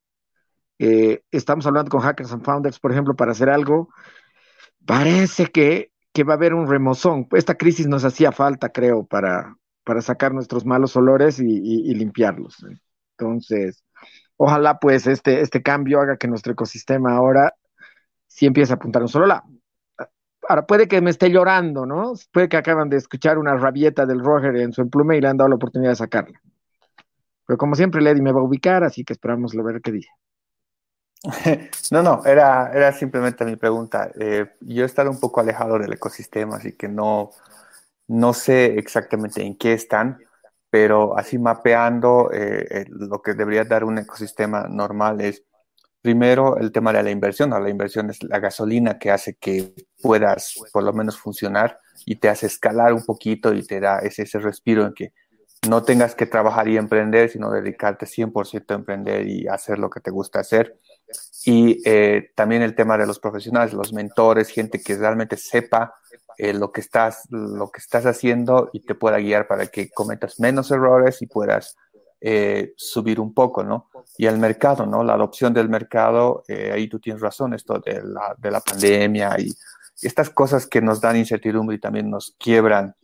Eh, 0.79 1.21
estamos 1.31 1.65
hablando 1.65 1.89
con 1.89 2.01
Hackers 2.01 2.33
and 2.33 2.43
Founders, 2.43 2.79
por 2.79 2.91
ejemplo, 2.91 3.15
para 3.15 3.31
hacer 3.31 3.49
algo. 3.49 3.89
Parece 4.85 5.47
que, 5.47 5.91
que 6.11 6.23
va 6.23 6.33
a 6.33 6.37
haber 6.37 6.53
un 6.53 6.67
remozón. 6.67 7.27
Esta 7.31 7.55
crisis 7.55 7.87
nos 7.87 8.05
hacía 8.05 8.31
falta, 8.31 8.69
creo, 8.69 9.05
para, 9.05 9.55
para 9.83 10.01
sacar 10.01 10.33
nuestros 10.33 10.65
malos 10.65 10.95
olores 10.95 11.39
y, 11.39 11.93
limpiarlos. 11.93 12.65
Entonces, 13.17 13.83
ojalá 14.43 14.77
pues 14.77 15.07
este, 15.07 15.39
este 15.41 15.63
cambio 15.63 16.01
haga 16.01 16.17
que 16.17 16.27
nuestro 16.27 16.51
ecosistema 16.51 17.15
ahora 17.15 17.53
sí 18.27 18.45
empiece 18.45 18.73
a 18.73 18.75
apuntar 18.75 19.01
un 19.01 19.07
solo 19.07 19.25
lado. 19.25 19.43
Ahora, 20.49 20.65
puede 20.65 20.89
que 20.89 20.99
me 20.99 21.09
esté 21.09 21.29
llorando, 21.31 21.85
¿no? 21.85 22.13
Puede 22.33 22.49
que 22.49 22.57
acaban 22.57 22.89
de 22.89 22.97
escuchar 22.97 23.37
una 23.37 23.55
rabieta 23.55 24.05
del 24.05 24.19
Roger 24.19 24.57
en 24.57 24.73
su 24.73 24.81
emplume 24.81 25.15
y 25.15 25.21
le 25.21 25.29
han 25.29 25.37
dado 25.37 25.47
la 25.49 25.55
oportunidad 25.55 25.91
de 25.91 25.95
sacarla. 25.95 26.41
Pero 27.47 27.57
como 27.57 27.75
siempre, 27.75 28.01
Lady 28.01 28.21
me 28.21 28.33
va 28.33 28.41
a 28.41 28.43
ubicar, 28.43 28.83
así 28.83 29.05
que 29.05 29.13
esperamos 29.13 29.55
a 29.55 29.63
ver 29.63 29.81
qué 29.81 29.91
dice. 29.93 30.09
No, 31.91 32.03
no, 32.03 32.25
era, 32.25 32.69
era 32.73 32.91
simplemente 32.91 33.45
mi 33.45 33.55
pregunta. 33.55 34.11
Eh, 34.19 34.45
yo 34.59 34.83
he 34.83 34.85
estado 34.85 35.09
un 35.09 35.21
poco 35.21 35.39
alejado 35.39 35.79
del 35.79 35.93
ecosistema, 35.93 36.57
así 36.57 36.73
que 36.73 36.89
no, 36.89 37.29
no 38.07 38.33
sé 38.33 38.77
exactamente 38.77 39.41
en 39.41 39.57
qué 39.57 39.71
están, 39.71 40.19
pero 40.73 41.15
así 41.15 41.37
mapeando 41.37 42.31
eh, 42.33 42.85
lo 42.89 43.21
que 43.21 43.35
debería 43.35 43.63
dar 43.63 43.83
un 43.83 43.99
ecosistema 43.99 44.65
normal 44.67 45.21
es 45.21 45.43
primero 46.01 46.57
el 46.57 46.71
tema 46.71 46.91
de 46.91 47.03
la 47.03 47.11
inversión. 47.11 47.51
La 47.51 47.69
inversión 47.69 48.09
es 48.09 48.23
la 48.23 48.39
gasolina 48.39 48.97
que 48.97 49.11
hace 49.11 49.35
que 49.35 49.71
puedas 50.01 50.55
por 50.71 50.81
lo 50.81 50.91
menos 50.91 51.19
funcionar 51.19 51.77
y 52.07 52.15
te 52.15 52.27
hace 52.27 52.47
escalar 52.47 52.91
un 52.91 53.05
poquito 53.05 53.53
y 53.53 53.61
te 53.63 53.79
da 53.79 53.99
ese, 53.99 54.23
ese 54.23 54.39
respiro 54.39 54.83
en 54.87 54.95
que 54.95 55.13
no 55.69 55.83
tengas 55.83 56.15
que 56.15 56.25
trabajar 56.25 56.67
y 56.67 56.77
emprender, 56.77 57.29
sino 57.29 57.51
dedicarte 57.51 58.07
100% 58.07 58.71
a 58.71 58.73
emprender 58.73 59.27
y 59.27 59.47
hacer 59.47 59.77
lo 59.77 59.91
que 59.91 59.99
te 59.99 60.09
gusta 60.09 60.39
hacer. 60.39 60.79
Y 61.45 61.87
eh, 61.87 62.31
también 62.35 62.63
el 62.63 62.73
tema 62.73 62.97
de 62.97 63.05
los 63.05 63.19
profesionales, 63.19 63.73
los 63.73 63.93
mentores, 63.93 64.49
gente 64.49 64.81
que 64.81 64.97
realmente 64.97 65.37
sepa 65.37 65.93
eh, 66.37 66.53
lo, 66.53 66.71
que 66.71 66.81
estás, 66.81 67.23
lo 67.29 67.69
que 67.69 67.79
estás 67.79 68.05
haciendo 68.05 68.69
y 68.73 68.81
te 68.81 68.95
pueda 68.95 69.17
guiar 69.17 69.47
para 69.47 69.67
que 69.67 69.89
cometas 69.89 70.39
menos 70.39 70.71
errores 70.71 71.21
y 71.21 71.27
puedas 71.27 71.75
eh, 72.21 72.73
subir 72.77 73.19
un 73.19 73.33
poco, 73.33 73.63
¿no? 73.63 73.89
Y 74.17 74.27
el 74.27 74.37
mercado, 74.37 74.85
¿no? 74.85 75.03
La 75.03 75.13
adopción 75.13 75.53
del 75.53 75.69
mercado, 75.69 76.43
ahí 76.47 76.87
tú 76.87 76.99
tienes 76.99 77.21
razón, 77.21 77.53
esto 77.53 77.79
de 77.79 78.01
la, 78.03 78.35
de 78.37 78.51
la 78.51 78.61
pandemia 78.61 79.35
y 79.39 79.53
estas 80.01 80.29
cosas 80.29 80.67
que 80.67 80.81
nos 80.81 81.01
dan 81.01 81.17
incertidumbre 81.17 81.75
y 81.75 81.79
también 81.79 82.09
nos 82.09 82.35
quiebran 82.37 82.95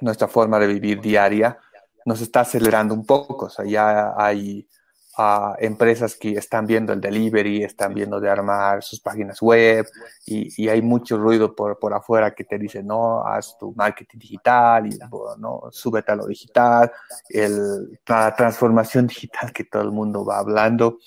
nuestra 0.00 0.28
forma 0.28 0.58
de 0.58 0.66
vivir 0.66 1.00
diaria, 1.00 1.58
nos 2.04 2.20
está 2.20 2.40
acelerando 2.40 2.94
un 2.94 3.06
poco. 3.06 3.46
O 3.46 3.50
sea, 3.50 3.64
ya 3.64 4.14
hay 4.16 4.68
a 5.16 5.54
empresas 5.58 6.16
que 6.16 6.32
están 6.32 6.66
viendo 6.66 6.92
el 6.92 7.00
delivery, 7.00 7.62
están 7.64 7.92
viendo 7.92 8.18
de 8.18 8.30
armar 8.30 8.82
sus 8.82 9.00
páginas 9.00 9.42
web 9.42 9.86
y, 10.24 10.68
hay 10.68 10.80
mucho 10.80 11.18
ruido 11.18 11.54
por, 11.54 11.78
por, 11.78 11.92
afuera 11.92 12.34
que 12.34 12.44
te 12.44 12.58
dice, 12.58 12.82
no, 12.82 13.26
haz 13.26 13.58
tu 13.58 13.74
marketing 13.74 14.18
digital 14.18 14.86
y 14.86 14.98
no, 15.38 15.68
súbete 15.70 16.12
a 16.12 16.16
lo 16.16 16.26
digital, 16.26 16.90
el, 17.28 18.00
la 18.06 18.34
transformación 18.34 19.06
digital 19.06 19.52
que 19.52 19.64
todo 19.64 19.82
el 19.82 19.90
mundo 19.90 20.24
va 20.24 20.38
hablando. 20.38 20.98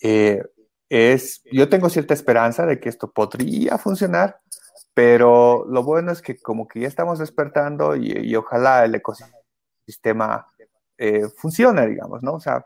Eh, 0.00 0.42
es, 0.88 1.42
yo 1.50 1.68
tengo 1.68 1.88
cierta 1.88 2.14
esperanza 2.14 2.66
de 2.66 2.78
que 2.78 2.88
esto 2.88 3.10
podría 3.10 3.78
funcionar, 3.78 4.40
pero 4.94 5.64
lo 5.68 5.82
bueno 5.82 6.12
es 6.12 6.22
que 6.22 6.38
como 6.38 6.68
que 6.68 6.80
ya 6.80 6.88
estamos 6.88 7.18
despertando 7.18 7.96
y, 7.96 8.12
y 8.12 8.36
ojalá 8.36 8.84
el 8.84 8.94
ecosistema 8.94 10.46
eh, 10.98 11.28
funcione, 11.36 11.86
digamos, 11.88 12.22
¿no? 12.22 12.34
O 12.34 12.40
sea, 12.40 12.64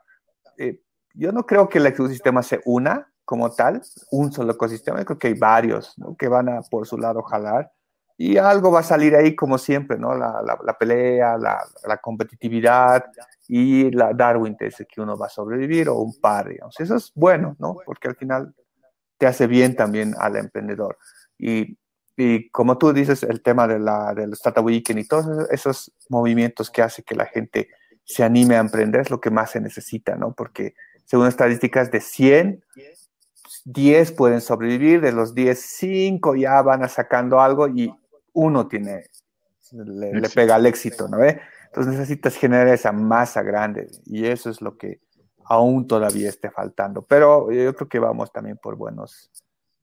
eh, 0.59 0.81
yo 1.15 1.33
no 1.33 1.47
creo 1.47 1.69
que 1.69 1.79
el 1.79 1.87
ecosistema 1.87 2.43
se 2.43 2.61
una 2.65 3.11
como 3.25 3.51
tal, 3.51 3.83
un 4.11 4.33
solo 4.33 4.53
ecosistema, 4.53 5.05
creo 5.05 5.19
que 5.19 5.29
hay 5.29 5.35
varios 5.35 5.95
que 6.19 6.29
van 6.29 6.49
a 6.49 6.63
por 6.63 6.87
su 6.87 6.97
lado 6.97 7.23
jalar 7.23 7.73
y 8.19 8.39
algo 8.39 8.71
va 8.71 8.81
a 8.81 8.85
salir 8.85 9.15
ahí 9.15 9.35
como 9.35 9.59
siempre, 9.59 9.99
¿no? 9.99 10.15
La, 10.15 10.43
la, 10.43 10.79
pelea, 10.79 11.37
la, 11.37 11.63
la, 11.87 11.99
competitividad 11.99 13.05
y 13.47 13.91
la 13.91 14.15
Darwin 14.15 14.57
dice 14.59 14.87
que 14.87 15.01
uno 15.01 15.19
va 15.19 15.27
a 15.27 15.31
sobrevivir 15.31 15.89
o 15.91 15.99
un 15.99 16.19
par, 16.19 16.49
digamos. 16.49 16.79
Eso 16.81 16.97
es 16.97 17.13
bueno, 17.15 17.57
¿no? 17.59 17.77
Porque 17.85 18.09
al 18.09 18.17
final 18.17 18.55
te 19.19 19.27
hace 19.27 19.47
bien 19.47 19.77
también 19.77 20.15
al 20.19 20.37
emprendedor. 20.37 20.97
Y, 21.39 21.79
y 22.17 22.49
como 22.51 22.79
tú 22.79 22.93
dices, 22.95 23.23
el 23.23 23.43
tema 23.43 23.69
de 23.69 23.79
la, 23.79 24.15
del 24.15 24.33
Startup 24.33 24.65
Weekend 24.65 25.01
y 25.01 25.09
todos 25.09 25.51
esos 25.51 25.93
movimientos 26.09 26.71
que 26.71 26.83
hace 26.83 27.03
que 27.03 27.15
la 27.15 27.27
gente 27.27 27.69
se 28.07 28.23
anime 28.23 28.57
a 28.57 28.61
emprender 28.61 29.03
es 29.03 29.11
lo 29.11 29.21
que 29.21 29.31
más 29.31 29.51
se 29.51 29.61
necesita, 29.61 30.15
¿no? 30.15 30.33
Porque 30.33 30.75
según 31.05 31.27
estadísticas 31.27 31.91
de 31.91 32.01
100, 32.01 32.65
10 33.65 34.13
pueden 34.13 34.41
sobrevivir, 34.41 35.01
de 35.01 35.13
los 35.13 35.35
10, 35.35 35.61
5 35.61 36.37
ya 36.37 36.63
van 36.63 36.85
a 36.85 36.89
sacando 36.89 37.41
algo 37.41 37.69
y 37.69 37.93
uno 38.33 38.69
tiene, 38.69 39.07
le, 39.73 40.29
pega 40.31 40.55
al 40.55 40.67
éxito, 40.67 41.09
¿no? 41.09 41.19
Entonces 41.25 41.93
necesitas 41.93 42.37
generar 42.37 42.69
esa 42.69 42.93
masa 42.93 43.43
grande 43.43 43.91
y 44.07 44.27
eso 44.27 44.51
es 44.51 44.63
lo 44.63 44.79
que 44.79 45.01
aún 45.45 45.89
todavía 45.89 46.29
esté 46.29 46.51
faltando. 46.51 47.03
Pero 47.03 47.51
yo 47.51 47.75
creo 47.75 47.89
que 47.89 47.99
vamos 47.99 48.33
también 48.33 48.57
por 48.57 48.77
buenos, 48.77 49.31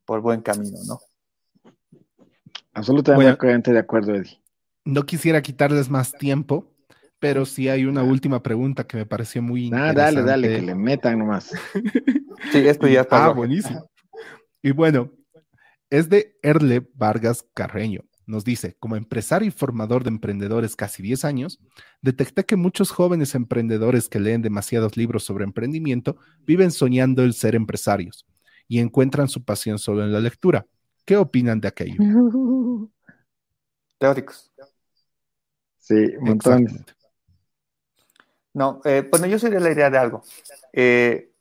por 0.05 0.21
buen 0.21 0.41
camino, 0.41 0.79
¿no? 0.87 0.99
Absolutamente 2.73 3.73
de 3.73 3.79
acuerdo, 3.79 4.15
Eddie. 4.15 4.41
No 4.85 5.03
quisiera 5.03 5.41
quitarles 5.41 5.89
más 5.89 6.13
tiempo, 6.13 6.72
pero 7.23 7.45
sí 7.45 7.69
hay 7.69 7.85
una 7.85 8.03
última 8.03 8.43
pregunta 8.43 8.85
que 8.85 8.97
me 8.97 9.05
pareció 9.05 9.41
muy 9.41 9.67
interesante. 9.67 10.01
Ah, 10.01 10.03
dale, 10.03 10.23
dale, 10.23 10.55
que 10.57 10.61
le 10.61 10.75
metan 10.75 11.19
nomás. 11.19 11.51
sí, 12.51 12.67
esto 12.67 12.85
ya 12.85 12.99
está. 12.99 13.27
Ah, 13.27 13.29
buenísimo. 13.29 13.89
Y 14.61 14.71
bueno, 14.71 15.09
es 15.89 16.09
de 16.09 16.37
Erle 16.43 16.85
Vargas 16.95 17.45
Carreño. 17.53 18.01
Nos 18.25 18.43
dice, 18.43 18.75
como 18.77 18.97
empresario 18.97 19.47
y 19.47 19.51
formador 19.51 20.03
de 20.03 20.09
emprendedores 20.09 20.75
casi 20.75 21.01
10 21.01 21.23
años, 21.23 21.61
detecté 22.01 22.43
que 22.43 22.57
muchos 22.57 22.91
jóvenes 22.91 23.35
emprendedores 23.35 24.09
que 24.09 24.19
leen 24.19 24.41
demasiados 24.41 24.97
libros 24.97 25.23
sobre 25.23 25.45
emprendimiento 25.45 26.17
viven 26.45 26.71
soñando 26.71 27.23
el 27.23 27.33
ser 27.33 27.55
empresarios 27.55 28.25
y 28.67 28.79
encuentran 28.79 29.29
su 29.29 29.45
pasión 29.45 29.79
solo 29.79 30.03
en 30.03 30.11
la 30.11 30.19
lectura. 30.19 30.65
¿Qué 31.05 31.15
opinan 31.15 31.61
de 31.61 31.69
aquello? 31.69 31.95
Teóricos. 33.97 34.51
Sí, 35.77 35.95
un 36.19 36.25
montón. 36.25 36.67
No, 38.53 38.81
eh, 38.85 39.07
bueno, 39.09 39.25
yo 39.25 39.39
soy 39.39 39.49
de 39.49 39.59
la 39.59 39.71
idea 39.71 39.89
de 39.89 39.97
algo. 39.97 40.23
Eh, 40.71 41.31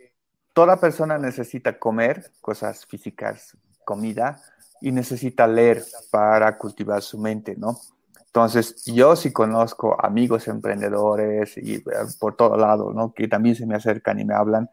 toda 0.52 0.80
persona 0.80 1.18
necesita 1.18 1.78
comer, 1.78 2.32
cosas 2.40 2.86
físicas, 2.86 3.56
comida, 3.84 4.40
y 4.80 4.93
necesita 4.93 5.47
leer 5.47 5.84
para 6.10 6.59
cultivar 6.59 7.02
su 7.02 7.18
mente, 7.18 7.55
¿no? 7.56 7.78
Entonces, 8.26 8.84
yo 8.86 9.14
sí 9.14 9.30
conozco 9.30 10.02
amigos 10.02 10.48
emprendedores 10.48 11.56
y 11.59 11.74
eh, 11.74 11.82
por 12.18 12.34
todo 12.34 12.56
lado, 12.56 12.93
¿no? 12.93 13.12
Que 13.12 13.28
también 13.28 13.55
se 13.55 13.66
me 13.66 13.74
acercan 13.76 14.18
y 14.18 14.24
me 14.24 14.34
hablan, 14.34 14.70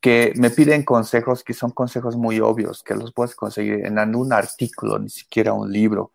que 0.00 0.32
me 0.36 0.50
piden 0.50 0.84
consejos 0.84 1.42
que 1.42 1.52
son 1.52 1.72
consejos 1.72 2.16
muy 2.16 2.40
obvios, 2.40 2.82
que 2.82 2.94
los 2.94 3.12
puedes 3.12 3.34
conseguir 3.34 3.84
en 3.84 3.98
un 4.14 4.32
artículo, 4.32 4.98
ni 5.00 5.10
siquiera 5.10 5.52
un 5.52 5.70
libro, 5.72 6.12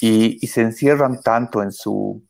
y, 0.00 0.38
y 0.44 0.48
se 0.48 0.62
encierran 0.62 1.20
tanto 1.20 1.62
en 1.62 1.70
su, 1.70 2.22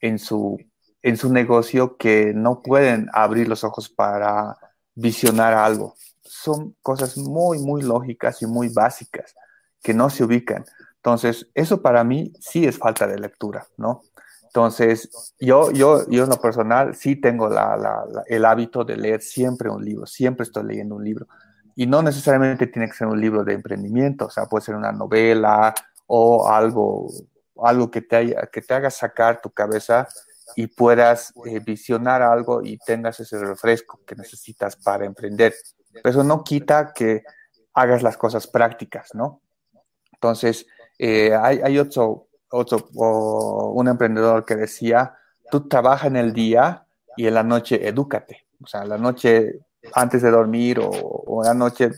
en 0.00 0.18
su 0.18 0.56
en 1.02 1.16
su 1.16 1.32
negocio 1.32 1.96
que 1.96 2.32
no 2.34 2.62
pueden 2.62 3.08
abrir 3.12 3.48
los 3.48 3.64
ojos 3.64 3.88
para 3.88 4.58
visionar 4.94 5.54
algo. 5.54 5.94
Son 6.22 6.76
cosas 6.82 7.16
muy, 7.16 7.58
muy 7.58 7.82
lógicas 7.82 8.42
y 8.42 8.46
muy 8.46 8.68
básicas 8.68 9.34
que 9.82 9.94
no 9.94 10.10
se 10.10 10.24
ubican. 10.24 10.64
Entonces, 10.96 11.48
eso 11.54 11.80
para 11.80 12.04
mí 12.04 12.32
sí 12.38 12.66
es 12.66 12.76
falta 12.76 13.06
de 13.06 13.18
lectura, 13.18 13.66
¿no? 13.78 14.02
Entonces, 14.44 15.34
yo, 15.38 15.70
yo, 15.70 16.08
yo 16.10 16.24
en 16.24 16.30
lo 16.30 16.40
personal 16.40 16.94
sí 16.96 17.16
tengo 17.16 17.48
el 18.26 18.44
hábito 18.44 18.84
de 18.84 18.96
leer 18.96 19.22
siempre 19.22 19.70
un 19.70 19.84
libro, 19.84 20.06
siempre 20.06 20.42
estoy 20.42 20.64
leyendo 20.64 20.96
un 20.96 21.04
libro. 21.04 21.26
Y 21.76 21.86
no 21.86 22.02
necesariamente 22.02 22.66
tiene 22.66 22.88
que 22.88 22.96
ser 22.96 23.06
un 23.06 23.20
libro 23.20 23.44
de 23.44 23.54
emprendimiento, 23.54 24.26
o 24.26 24.30
sea, 24.30 24.46
puede 24.46 24.64
ser 24.64 24.74
una 24.74 24.92
novela 24.92 25.72
o 26.06 26.48
algo, 26.48 27.08
algo 27.62 27.90
que, 27.90 28.02
te 28.02 28.16
haya, 28.16 28.48
que 28.52 28.60
te 28.60 28.74
haga 28.74 28.90
sacar 28.90 29.40
tu 29.40 29.50
cabeza 29.50 30.08
y 30.56 30.66
puedas 30.66 31.32
eh, 31.46 31.60
visionar 31.60 32.22
algo 32.22 32.62
y 32.62 32.78
tengas 32.78 33.20
ese 33.20 33.38
refresco 33.38 34.00
que 34.06 34.14
necesitas 34.14 34.76
para 34.76 35.04
emprender. 35.04 35.54
Pero 35.92 36.10
eso 36.10 36.24
no 36.24 36.44
quita 36.44 36.92
que 36.92 37.22
hagas 37.74 38.02
las 38.02 38.16
cosas 38.16 38.46
prácticas, 38.46 39.14
¿no? 39.14 39.40
Entonces, 40.12 40.66
eh, 40.98 41.34
hay, 41.34 41.60
hay, 41.62 41.78
otro, 41.78 42.28
otro 42.50 42.88
un 42.92 43.88
emprendedor 43.88 44.44
que 44.44 44.56
decía, 44.56 45.16
tú 45.50 45.66
trabaja 45.66 46.06
en 46.06 46.16
el 46.16 46.32
día 46.32 46.86
y 47.16 47.26
en 47.26 47.34
la 47.34 47.42
noche 47.42 47.88
edúcate. 47.88 48.46
O 48.62 48.66
sea, 48.66 48.84
la 48.84 48.98
noche 48.98 49.60
antes 49.94 50.22
de 50.22 50.30
dormir 50.30 50.78
o, 50.78 50.90
o 50.90 51.42
la 51.42 51.54
noche 51.54 51.90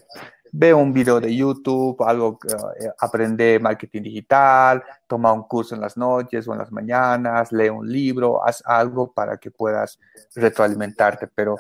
ve 0.53 0.75
un 0.75 0.93
video 0.93 1.19
de 1.19 1.35
YouTube, 1.35 2.03
algo, 2.03 2.39
eh, 2.79 2.89
aprende 2.99 3.59
marketing 3.59 4.03
digital, 4.03 4.83
toma 5.07 5.33
un 5.33 5.45
curso 5.45 5.75
en 5.75 5.81
las 5.81 5.97
noches 5.97 6.47
o 6.47 6.53
en 6.53 6.59
las 6.59 6.71
mañanas, 6.71 7.51
lee 7.53 7.71
un 7.71 7.91
libro, 7.91 8.45
haz 8.45 8.63
algo 8.67 9.13
para 9.13 9.39
que 9.39 9.51
puedas 9.51 9.99
retroalimentarte, 10.35 11.27
pero 11.29 11.57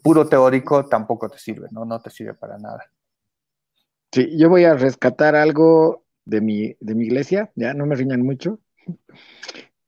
puro 0.00 0.28
teórico 0.28 0.86
tampoco 0.86 1.28
te 1.28 1.38
sirve, 1.38 1.66
¿no? 1.72 1.84
No 1.84 2.00
te 2.00 2.10
sirve 2.10 2.34
para 2.34 2.56
nada. 2.56 2.84
Sí, 4.12 4.38
yo 4.38 4.48
voy 4.48 4.64
a 4.64 4.74
rescatar 4.74 5.34
algo 5.34 6.04
de 6.24 6.40
mi, 6.40 6.76
de 6.78 6.94
mi 6.94 7.06
iglesia, 7.06 7.50
ya 7.56 7.74
no 7.74 7.84
me 7.84 7.96
riñan 7.96 8.22
mucho, 8.22 8.60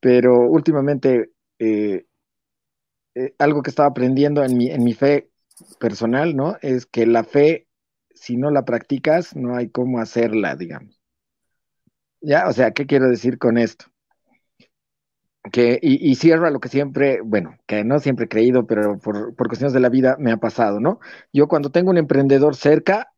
pero 0.01 0.51
últimamente 0.51 1.31
eh, 1.61 2.07
eh, 3.15 3.35
algo 3.39 3.63
que 3.63 3.71
estaba 3.71 3.89
aprendiendo 3.89 4.43
en 4.43 4.57
mi, 4.57 4.69
en 4.69 4.83
mi 4.83 4.95
fe 4.95 5.31
personal, 5.79 6.35
¿no? 6.35 6.57
Es 6.61 6.87
que 6.87 7.07
la 7.07 7.23
fe 7.23 7.69
si 8.23 8.37
no 8.37 8.53
la 8.53 8.65
practicas, 8.65 9.35
no 9.35 9.57
hay 9.57 9.69
cómo 9.69 9.99
hacerla, 9.99 10.55
digamos. 10.55 11.01
Ya, 12.21 12.47
o 12.47 12.53
sea, 12.53 12.71
¿qué 12.71 12.87
quiero 12.87 13.09
decir 13.09 13.37
con 13.37 13.59
esto? 13.59 13.87
Que, 15.51 15.81
y, 15.83 16.09
y 16.09 16.15
cierro 16.15 16.47
a 16.47 16.51
lo 16.51 16.61
que 16.61 16.69
siempre, 16.69 17.21
bueno, 17.21 17.57
que 17.67 17.83
no 17.83 17.99
siempre 17.99 18.27
he 18.27 18.29
creído, 18.29 18.65
pero 18.65 18.97
por, 19.01 19.35
por 19.35 19.49
cuestiones 19.49 19.73
de 19.73 19.81
la 19.81 19.89
vida 19.89 20.17
me 20.21 20.31
ha 20.31 20.37
pasado, 20.37 20.79
¿no? 20.79 21.01
Yo 21.33 21.49
cuando 21.49 21.71
tengo 21.73 21.91
un 21.91 21.99
emprendedor 21.99 22.55
cerca, 22.55 23.13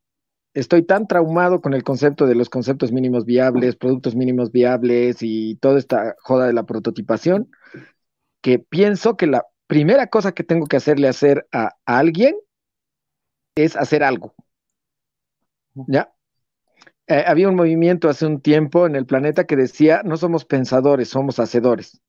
estoy 0.55 0.81
tan 0.81 1.05
traumado 1.05 1.61
con 1.61 1.75
el 1.75 1.83
concepto 1.83 2.25
de 2.25 2.33
los 2.33 2.49
conceptos 2.49 2.91
mínimos 2.91 3.25
viables, 3.25 3.75
productos 3.75 4.15
mínimos 4.15 4.51
viables 4.51 5.17
y 5.21 5.57
toda 5.57 5.77
esta 5.77 6.15
joda 6.23 6.47
de 6.47 6.53
la 6.53 6.65
prototipación, 6.65 7.51
que 8.41 8.57
pienso 8.57 9.17
que 9.17 9.27
la 9.27 9.45
primera 9.67 10.07
cosa 10.07 10.31
que 10.31 10.43
tengo 10.43 10.65
que 10.65 10.77
hacerle 10.77 11.07
hacer 11.07 11.47
a 11.51 11.75
alguien 11.85 12.35
es 13.55 13.75
hacer 13.75 14.03
algo. 14.03 14.33
¿Ya? 15.87 16.13
Eh, 17.07 17.23
había 17.27 17.49
un 17.49 17.55
movimiento 17.55 18.09
hace 18.09 18.25
un 18.25 18.41
tiempo 18.41 18.87
en 18.87 18.95
el 18.95 19.05
planeta 19.05 19.45
que 19.45 19.55
decía, 19.55 20.01
no 20.03 20.17
somos 20.17 20.45
pensadores, 20.45 21.09
somos 21.09 21.39
hacedores. 21.39 22.01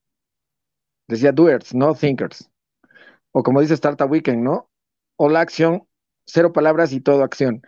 Decía 1.08 1.32
doers, 1.32 1.74
no 1.74 1.94
thinkers. 1.94 2.50
O 3.32 3.42
como 3.42 3.60
dice 3.60 3.74
Startup 3.74 4.10
Weekend, 4.10 4.42
¿no? 4.42 4.70
All 5.16 5.36
action, 5.36 5.86
cero 6.24 6.52
palabras 6.52 6.92
y 6.92 7.00
todo 7.00 7.22
acción. 7.22 7.62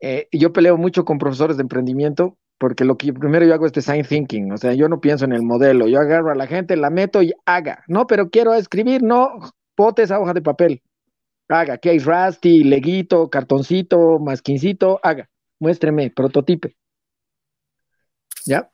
Eh, 0.00 0.28
yo 0.32 0.52
peleo 0.52 0.76
mucho 0.76 1.04
con 1.04 1.18
profesores 1.18 1.56
de 1.56 1.62
emprendimiento 1.62 2.36
porque 2.58 2.84
lo 2.84 2.96
que 2.96 3.12
primero 3.12 3.44
yo 3.44 3.54
hago 3.54 3.66
es 3.66 3.72
design 3.72 4.04
thinking, 4.04 4.52
o 4.52 4.56
sea, 4.56 4.74
yo 4.74 4.88
no 4.88 5.00
pienso 5.00 5.24
en 5.24 5.32
el 5.32 5.42
modelo, 5.42 5.88
yo 5.88 5.98
agarro 5.98 6.30
a 6.30 6.36
la 6.36 6.46
gente, 6.46 6.76
la 6.76 6.88
meto 6.88 7.20
y 7.20 7.32
haga, 7.44 7.82
no, 7.88 8.06
pero 8.06 8.30
quiero 8.30 8.54
escribir, 8.54 9.02
no, 9.02 9.28
pote 9.74 10.02
esa 10.02 10.20
hoja 10.20 10.32
de 10.34 10.40
papel 10.40 10.82
haga, 11.48 11.78
que 11.78 11.90
hay 11.90 11.98
Rusty, 11.98 12.64
leguito, 12.64 13.28
cartoncito, 13.30 14.18
masquincito, 14.18 15.00
haga, 15.02 15.28
muéstreme, 15.58 16.10
prototipe. 16.10 16.76
¿Ya? 18.46 18.70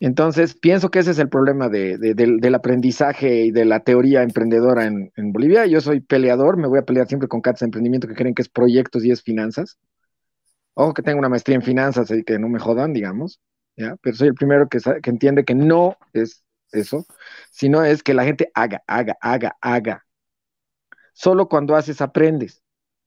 Entonces, 0.00 0.54
pienso 0.54 0.90
que 0.90 0.98
ese 0.98 1.12
es 1.12 1.18
el 1.20 1.28
problema 1.28 1.68
del, 1.68 2.54
aprendizaje 2.56 3.44
y 3.44 3.50
de 3.52 3.64
la 3.64 3.80
teoría 3.80 4.24
emprendedora 4.24 4.86
en, 4.86 5.32
Bolivia. 5.32 5.64
Yo 5.66 5.80
soy 5.80 6.00
peleador, 6.00 6.56
me 6.56 6.66
voy 6.66 6.80
a 6.80 6.84
pelear 6.84 7.06
siempre 7.06 7.28
con 7.28 7.40
cats 7.40 7.60
de 7.60 7.66
emprendimiento 7.66 8.08
que 8.08 8.14
creen 8.14 8.34
que 8.34 8.42
es 8.42 8.48
proyectos 8.48 9.04
y 9.04 9.12
es 9.12 9.22
finanzas. 9.22 9.78
Ojo 10.74 10.92
que 10.92 11.02
tengo 11.02 11.20
una 11.20 11.28
maestría 11.28 11.54
en 11.56 11.62
finanzas 11.62 12.10
y 12.10 12.24
que 12.24 12.38
no 12.40 12.48
me 12.48 12.58
jodan, 12.58 12.92
digamos, 12.92 13.40
¿ya? 13.76 13.94
Pero 14.02 14.16
soy 14.16 14.28
el 14.28 14.34
primero 14.34 14.68
que, 14.68 14.80
que 14.80 15.10
entiende 15.10 15.44
que 15.44 15.54
no 15.54 15.96
es 16.12 16.42
eso, 16.72 17.06
sino 17.52 17.84
es 17.84 18.02
que 18.02 18.14
la 18.14 18.24
gente 18.24 18.50
haga, 18.54 18.82
haga, 18.88 19.16
haga, 19.20 19.56
haga, 19.60 20.04
solo 21.12 21.48
cuando 21.48 21.76
haces 21.76 22.00
aprendes. 22.00 22.62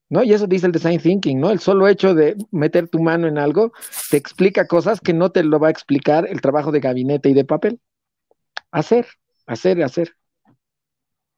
¿No? 0.08 0.24
Y 0.24 0.34
eso 0.34 0.46
dice 0.46 0.68
el 0.68 0.72
design 0.72 1.00
thinking, 1.00 1.40
¿no? 1.40 1.50
El 1.50 1.60
solo 1.60 1.88
hecho 1.88 2.14
de 2.14 2.36
meter 2.52 2.88
tu 2.88 3.00
mano 3.00 3.28
en 3.28 3.40
algo 3.40 3.72
te 4.12 4.18
explica 4.18 4.68
cosas 4.68 5.02
que 5.02 5.14
no 5.14 5.32
te 5.32 5.44
lo 5.44 5.60
va 5.60 5.70
a 5.70 5.72
explicar 5.72 6.28
el 6.30 6.42
trabajo 6.42 6.72
de 6.72 6.80
gabinete 6.80 7.30
y 7.30 7.34
de 7.34 7.44
papel. 7.44 7.82
Hacer, 8.70 9.08
hacer, 9.48 9.82
hacer. 9.84 10.16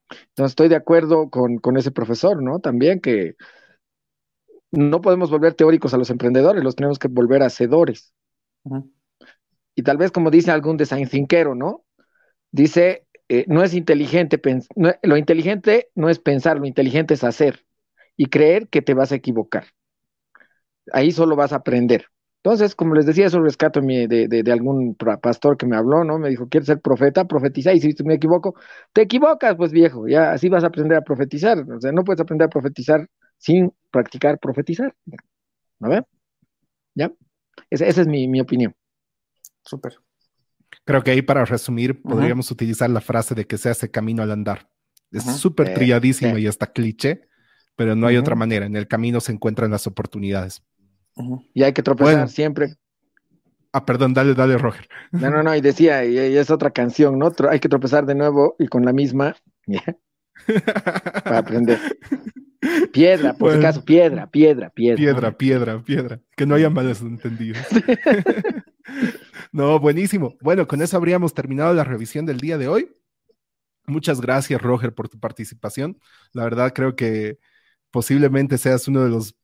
Entonces 0.10 0.52
estoy 0.52 0.68
de 0.70 0.76
acuerdo 0.76 1.30
con, 1.30 1.78
ese 1.78 1.92
profesor, 1.92 2.42
¿no? 2.42 2.60
También 2.60 3.00
que 3.00 3.36
no 4.72 5.02
podemos 5.02 5.30
volver 5.30 5.54
teóricos 5.54 5.94
a 5.94 5.98
los 5.98 6.10
emprendedores, 6.10 6.64
los 6.64 6.76
tenemos 6.76 7.00
que 7.00 7.08
volver 7.08 7.44
hacedores. 7.44 8.14
Y 9.76 9.84
tal 9.84 9.98
vez 9.98 10.12
como 10.12 10.30
dice 10.30 10.52
algún 10.52 10.78
design 10.78 11.08
thinkero, 11.08 11.56
¿no? 11.56 11.86
Dice, 12.52 13.07
eh, 13.30 13.46
no 13.48 13.64
es 13.64 13.74
inteligente, 13.74 14.40
lo 15.04 15.18
inteligente 15.18 15.90
no 15.96 16.10
es 16.10 16.20
pensar, 16.20 16.58
lo 16.60 16.66
inteligente 16.66 17.14
es 17.14 17.24
hacer 17.24 17.66
y 18.16 18.28
creer 18.28 18.70
que 18.70 18.82
te 18.82 18.94
vas 18.94 19.12
a 19.12 19.16
equivocar. 19.16 19.66
Ahí 20.94 21.12
solo 21.12 21.36
vas 21.36 21.54
a 21.54 21.58
aprender. 21.58 22.08
Entonces, 22.44 22.76
como 22.76 22.96
les 22.96 23.06
decía, 23.06 23.26
eso 23.26 23.42
rescato 23.42 23.82
de, 23.82 24.28
de, 24.30 24.52
algún 24.54 24.96
pastor 24.96 25.58
que 25.58 25.66
me 25.66 25.76
habló, 25.76 26.06
¿no? 26.06 26.18
Me 26.18 26.30
dijo, 26.30 26.48
¿quieres 26.48 26.68
ser 26.68 26.80
profeta? 26.80 27.26
Profetiza, 27.28 27.74
y 27.74 27.82
si 27.82 27.94
me 28.06 28.14
equivoco, 28.14 28.56
te 28.94 29.02
equivocas, 29.02 29.56
pues 29.58 29.72
viejo, 29.74 30.08
ya 30.08 30.32
así 30.32 30.48
vas 30.48 30.64
a 30.64 30.68
aprender 30.68 30.98
a 30.98 31.02
profetizar. 31.02 31.60
O 31.70 31.82
sea, 31.82 31.92
no 31.92 32.04
puedes 32.06 32.22
aprender 32.22 32.46
a 32.48 32.50
profetizar 32.50 33.08
sin 33.38 33.74
practicar 33.92 34.40
profetizar. 34.40 34.96
¿A 35.82 35.90
ver? 35.90 36.06
¿Ya? 36.96 37.12
Esa, 37.70 37.86
es 37.88 38.08
mi, 38.08 38.28
mi 38.28 38.42
opinión. 38.42 38.74
Súper. 39.64 39.94
Creo 40.88 41.04
que 41.04 41.12
ahí 41.12 41.22
para 41.22 41.44
resumir 41.44 42.02
podríamos 42.02 42.50
utilizar 42.50 42.90
la 42.90 43.02
frase 43.02 43.36
de 43.36 43.46
que 43.46 43.58
se 43.58 43.70
hace 43.70 43.92
camino 43.92 44.24
al 44.24 44.32
andar. 44.32 44.70
Es 45.12 45.26
súper 45.26 45.74
trilladísimo 45.74 46.38
y 46.38 46.48
hasta 46.48 46.68
cliché, 46.68 47.28
pero 47.76 47.94
no 47.94 48.08
hay 48.08 48.16
otra 48.16 48.36
manera. 48.36 48.66
En 48.66 48.78
el 48.78 48.88
camino 48.88 49.20
se 49.20 49.34
encuentran 49.34 49.70
las 49.70 49.86
oportunidades. 49.86 50.64
Y 51.54 51.64
hay 51.64 51.74
que 51.74 51.84
tropezar 51.84 52.30
siempre. 52.30 52.76
Ah, 53.74 53.86
perdón, 53.86 54.14
dale, 54.14 54.34
dale, 54.34 54.58
Roger. 54.58 54.88
No, 55.12 55.30
no, 55.30 55.44
no, 55.44 55.54
y 55.54 55.60
decía, 55.60 56.06
y, 56.06 56.18
es 56.18 56.50
otra 56.50 56.72
canción, 56.72 57.20
¿no? 57.20 57.34
Hay 57.50 57.60
que 57.60 57.68
tropezar 57.68 58.06
de 58.06 58.16
nuevo 58.16 58.56
y 58.58 58.68
con 58.68 58.86
la 58.86 58.94
misma, 58.94 59.36
para 61.26 61.40
aprender. 61.40 61.80
Piedra, 62.94 63.34
por 63.34 63.52
si 63.52 63.60
acaso, 63.60 63.84
piedra, 63.84 64.28
piedra, 64.28 64.70
piedra. 64.70 64.98
Piedra, 64.98 65.38
piedra, 65.38 65.84
piedra. 65.84 66.22
Que 66.38 66.46
no 66.46 66.56
haya 66.56 66.70
malos 66.70 67.02
entendidos. 67.02 67.62
No, 69.52 69.80
buenísimo. 69.80 70.36
Bueno, 70.42 70.68
con 70.68 70.82
eso 70.82 70.98
habríamos 70.98 71.34
terminado 71.34 71.74
la 71.74 71.84
revisión 71.84 72.26
del 72.26 72.40
día 72.40 72.58
de 72.58 72.68
hoy. 72.68 72.92
Muchas 73.86 74.20
gracias, 74.20 74.62
Roger, 74.62 74.94
por 74.94 75.10
tu 75.10 75.20
participación. 75.20 76.00
La 76.34 76.44
verdad, 76.44 76.74
creo 76.74 76.96
que 76.96 77.40
posiblemente 77.92 78.58
seas 78.58 78.88
uno 78.88 79.04
de 79.04 79.10
los 79.10 79.36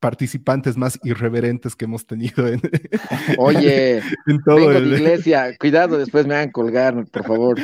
participantes 0.00 0.76
más 0.76 0.98
irreverentes 1.04 1.74
que 1.74 1.86
hemos 1.86 2.06
tenido 2.06 2.46
en, 2.46 2.60
Oye, 3.38 3.98
en 4.26 4.42
todo 4.44 4.70
el 4.70 4.92
iglesia, 4.92 5.56
cuidado, 5.58 5.98
después 5.98 6.26
me 6.26 6.34
van 6.34 6.48
a 6.48 6.52
colgar, 6.52 7.06
por 7.10 7.24
favor. 7.24 7.58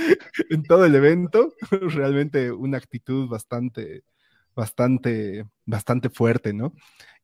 En 0.49 0.63
todo 0.63 0.85
el 0.85 0.95
evento, 0.95 1.53
realmente 1.71 2.51
una 2.51 2.79
actitud 2.79 3.29
bastante, 3.29 4.05
bastante, 4.55 5.45
bastante 5.67 6.09
fuerte, 6.09 6.53
¿no? 6.53 6.73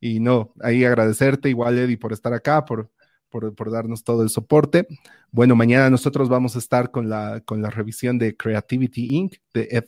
Y 0.01 0.20
no, 0.20 0.55
ahí 0.60 0.85
agradecerte 0.85 1.48
igual, 1.48 1.78
Eddie, 1.78 1.98
por 1.98 2.12
estar 2.12 2.32
acá, 2.32 2.64
por, 2.64 2.90
por, 3.28 3.70
darnos 3.70 4.05
todo 4.05 4.22
el 4.22 4.30
soporte. 4.30 4.86
Bueno, 5.30 5.56
mañana 5.56 5.90
nosotros 5.90 6.28
vamos 6.28 6.56
a 6.56 6.59
estar 6.59 6.90
con 6.90 7.09
la, 7.09 7.40
con 7.44 7.62
la 7.62 7.70
revisión 7.70 8.18
de 8.18 8.36
Creativity 8.36 9.09
Inc. 9.10 9.34
de 9.55 9.68
Ed 9.70 9.86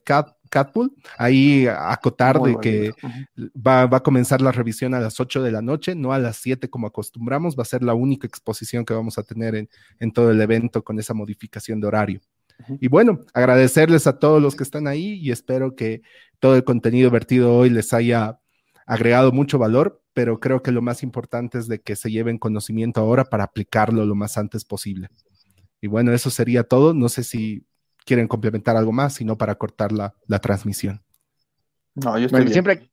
Catpool. 0.50 0.92
Ahí 1.18 1.66
acotar 1.66 2.40
de 2.40 2.56
que 2.60 2.92
va, 3.56 3.82
a 3.82 4.02
comenzar 4.02 4.40
la 4.40 4.52
revisión 4.52 4.94
a 4.94 5.00
las 5.00 5.20
8 5.20 5.42
de 5.42 5.52
la 5.52 5.62
noche, 5.62 5.94
no 5.94 6.12
a 6.12 6.18
las 6.18 6.36
7 6.36 6.68
como 6.68 6.86
acostumbramos. 6.86 7.56
Va 7.56 7.62
a 7.62 7.66
ser 7.66 7.82
la 7.82 7.94
única 7.94 8.26
exposición 8.26 8.84
que 8.84 8.94
vamos 8.94 9.18
a 9.18 9.22
tener 9.22 9.54
en, 9.54 9.68
en 9.98 10.12
todo 10.12 10.30
el 10.30 10.40
evento 10.40 10.82
con 10.82 10.98
esa 10.98 11.14
modificación 11.14 11.80
de 11.80 11.86
horario. 11.86 12.20
Y 12.80 12.88
bueno, 12.88 13.20
agradecerles 13.32 14.06
a 14.06 14.18
todos 14.18 14.42
los 14.42 14.54
que 14.54 14.62
están 14.62 14.86
ahí 14.86 15.14
y 15.14 15.30
espero 15.30 15.74
que 15.74 16.02
todo 16.38 16.56
el 16.56 16.64
contenido 16.64 17.10
vertido 17.10 17.54
hoy 17.54 17.70
les 17.70 17.92
haya 17.92 18.39
agregado 18.90 19.32
mucho 19.32 19.58
valor 19.58 20.00
pero 20.12 20.40
creo 20.40 20.62
que 20.62 20.72
lo 20.72 20.82
más 20.82 21.02
importante 21.02 21.58
es 21.58 21.68
de 21.68 21.80
que 21.80 21.96
se 21.96 22.10
lleven 22.10 22.38
conocimiento 22.38 23.00
ahora 23.00 23.24
para 23.24 23.44
aplicarlo 23.44 24.04
lo 24.04 24.14
más 24.14 24.38
antes 24.38 24.64
posible. 24.64 25.08
Y 25.80 25.86
bueno, 25.86 26.12
eso 26.12 26.30
sería 26.30 26.64
todo. 26.64 26.94
No 26.94 27.08
sé 27.08 27.22
si 27.22 27.64
quieren 28.04 28.28
complementar 28.28 28.76
algo 28.76 28.92
más, 28.92 29.14
sino 29.14 29.38
para 29.38 29.54
cortar 29.54 29.92
la, 29.92 30.14
transmisión. 30.40 31.02
No, 31.94 32.18
yo 32.18 32.26
estoy 32.26 32.48
siempre, 32.48 32.90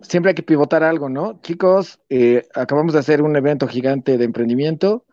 siempre 0.00 0.30
hay 0.30 0.34
que 0.34 0.42
pivotar 0.42 0.82
algo, 0.82 1.08
¿no? 1.08 1.40
Chicos, 1.42 2.00
eh, 2.08 2.46
acabamos 2.54 2.92
de 2.92 3.00
hacer 3.00 3.22
un 3.22 3.36
evento 3.36 3.66
gigante 3.66 4.16
de 4.16 4.24
emprendimiento 4.24 5.04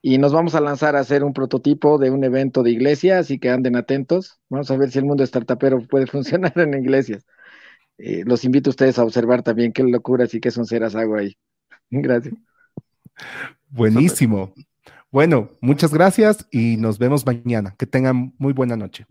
y 0.00 0.18
nos 0.18 0.32
vamos 0.32 0.54
a 0.54 0.60
lanzar 0.60 0.96
a 0.96 1.00
hacer 1.00 1.24
un 1.24 1.32
prototipo 1.32 1.98
de 1.98 2.10
un 2.10 2.24
evento 2.24 2.62
de 2.62 2.70
iglesia, 2.70 3.18
así 3.18 3.38
que 3.38 3.50
anden 3.50 3.76
atentos. 3.76 4.40
Vamos 4.48 4.70
a 4.70 4.76
ver 4.76 4.90
si 4.90 4.98
el 4.98 5.04
mundo 5.04 5.24
startupero 5.24 5.80
puede 5.88 6.06
funcionar 6.06 6.52
en 6.56 6.74
iglesias. 6.74 7.24
Eh, 7.98 8.24
los 8.26 8.44
invito 8.44 8.70
a 8.70 8.72
ustedes 8.72 8.98
a 8.98 9.04
observar 9.04 9.42
también 9.42 9.72
qué 9.72 9.82
locuras 9.82 10.34
y 10.34 10.40
qué 10.40 10.50
sonceras 10.50 10.94
hago 10.94 11.16
ahí. 11.16 11.36
Gracias. 11.90 12.34
Buenísimo. 13.68 14.52
Bueno, 15.10 15.50
muchas 15.60 15.92
gracias 15.92 16.46
y 16.50 16.78
nos 16.78 16.98
vemos 16.98 17.26
mañana. 17.26 17.74
Que 17.78 17.86
tengan 17.86 18.34
muy 18.38 18.54
buena 18.54 18.76
noche. 18.76 19.06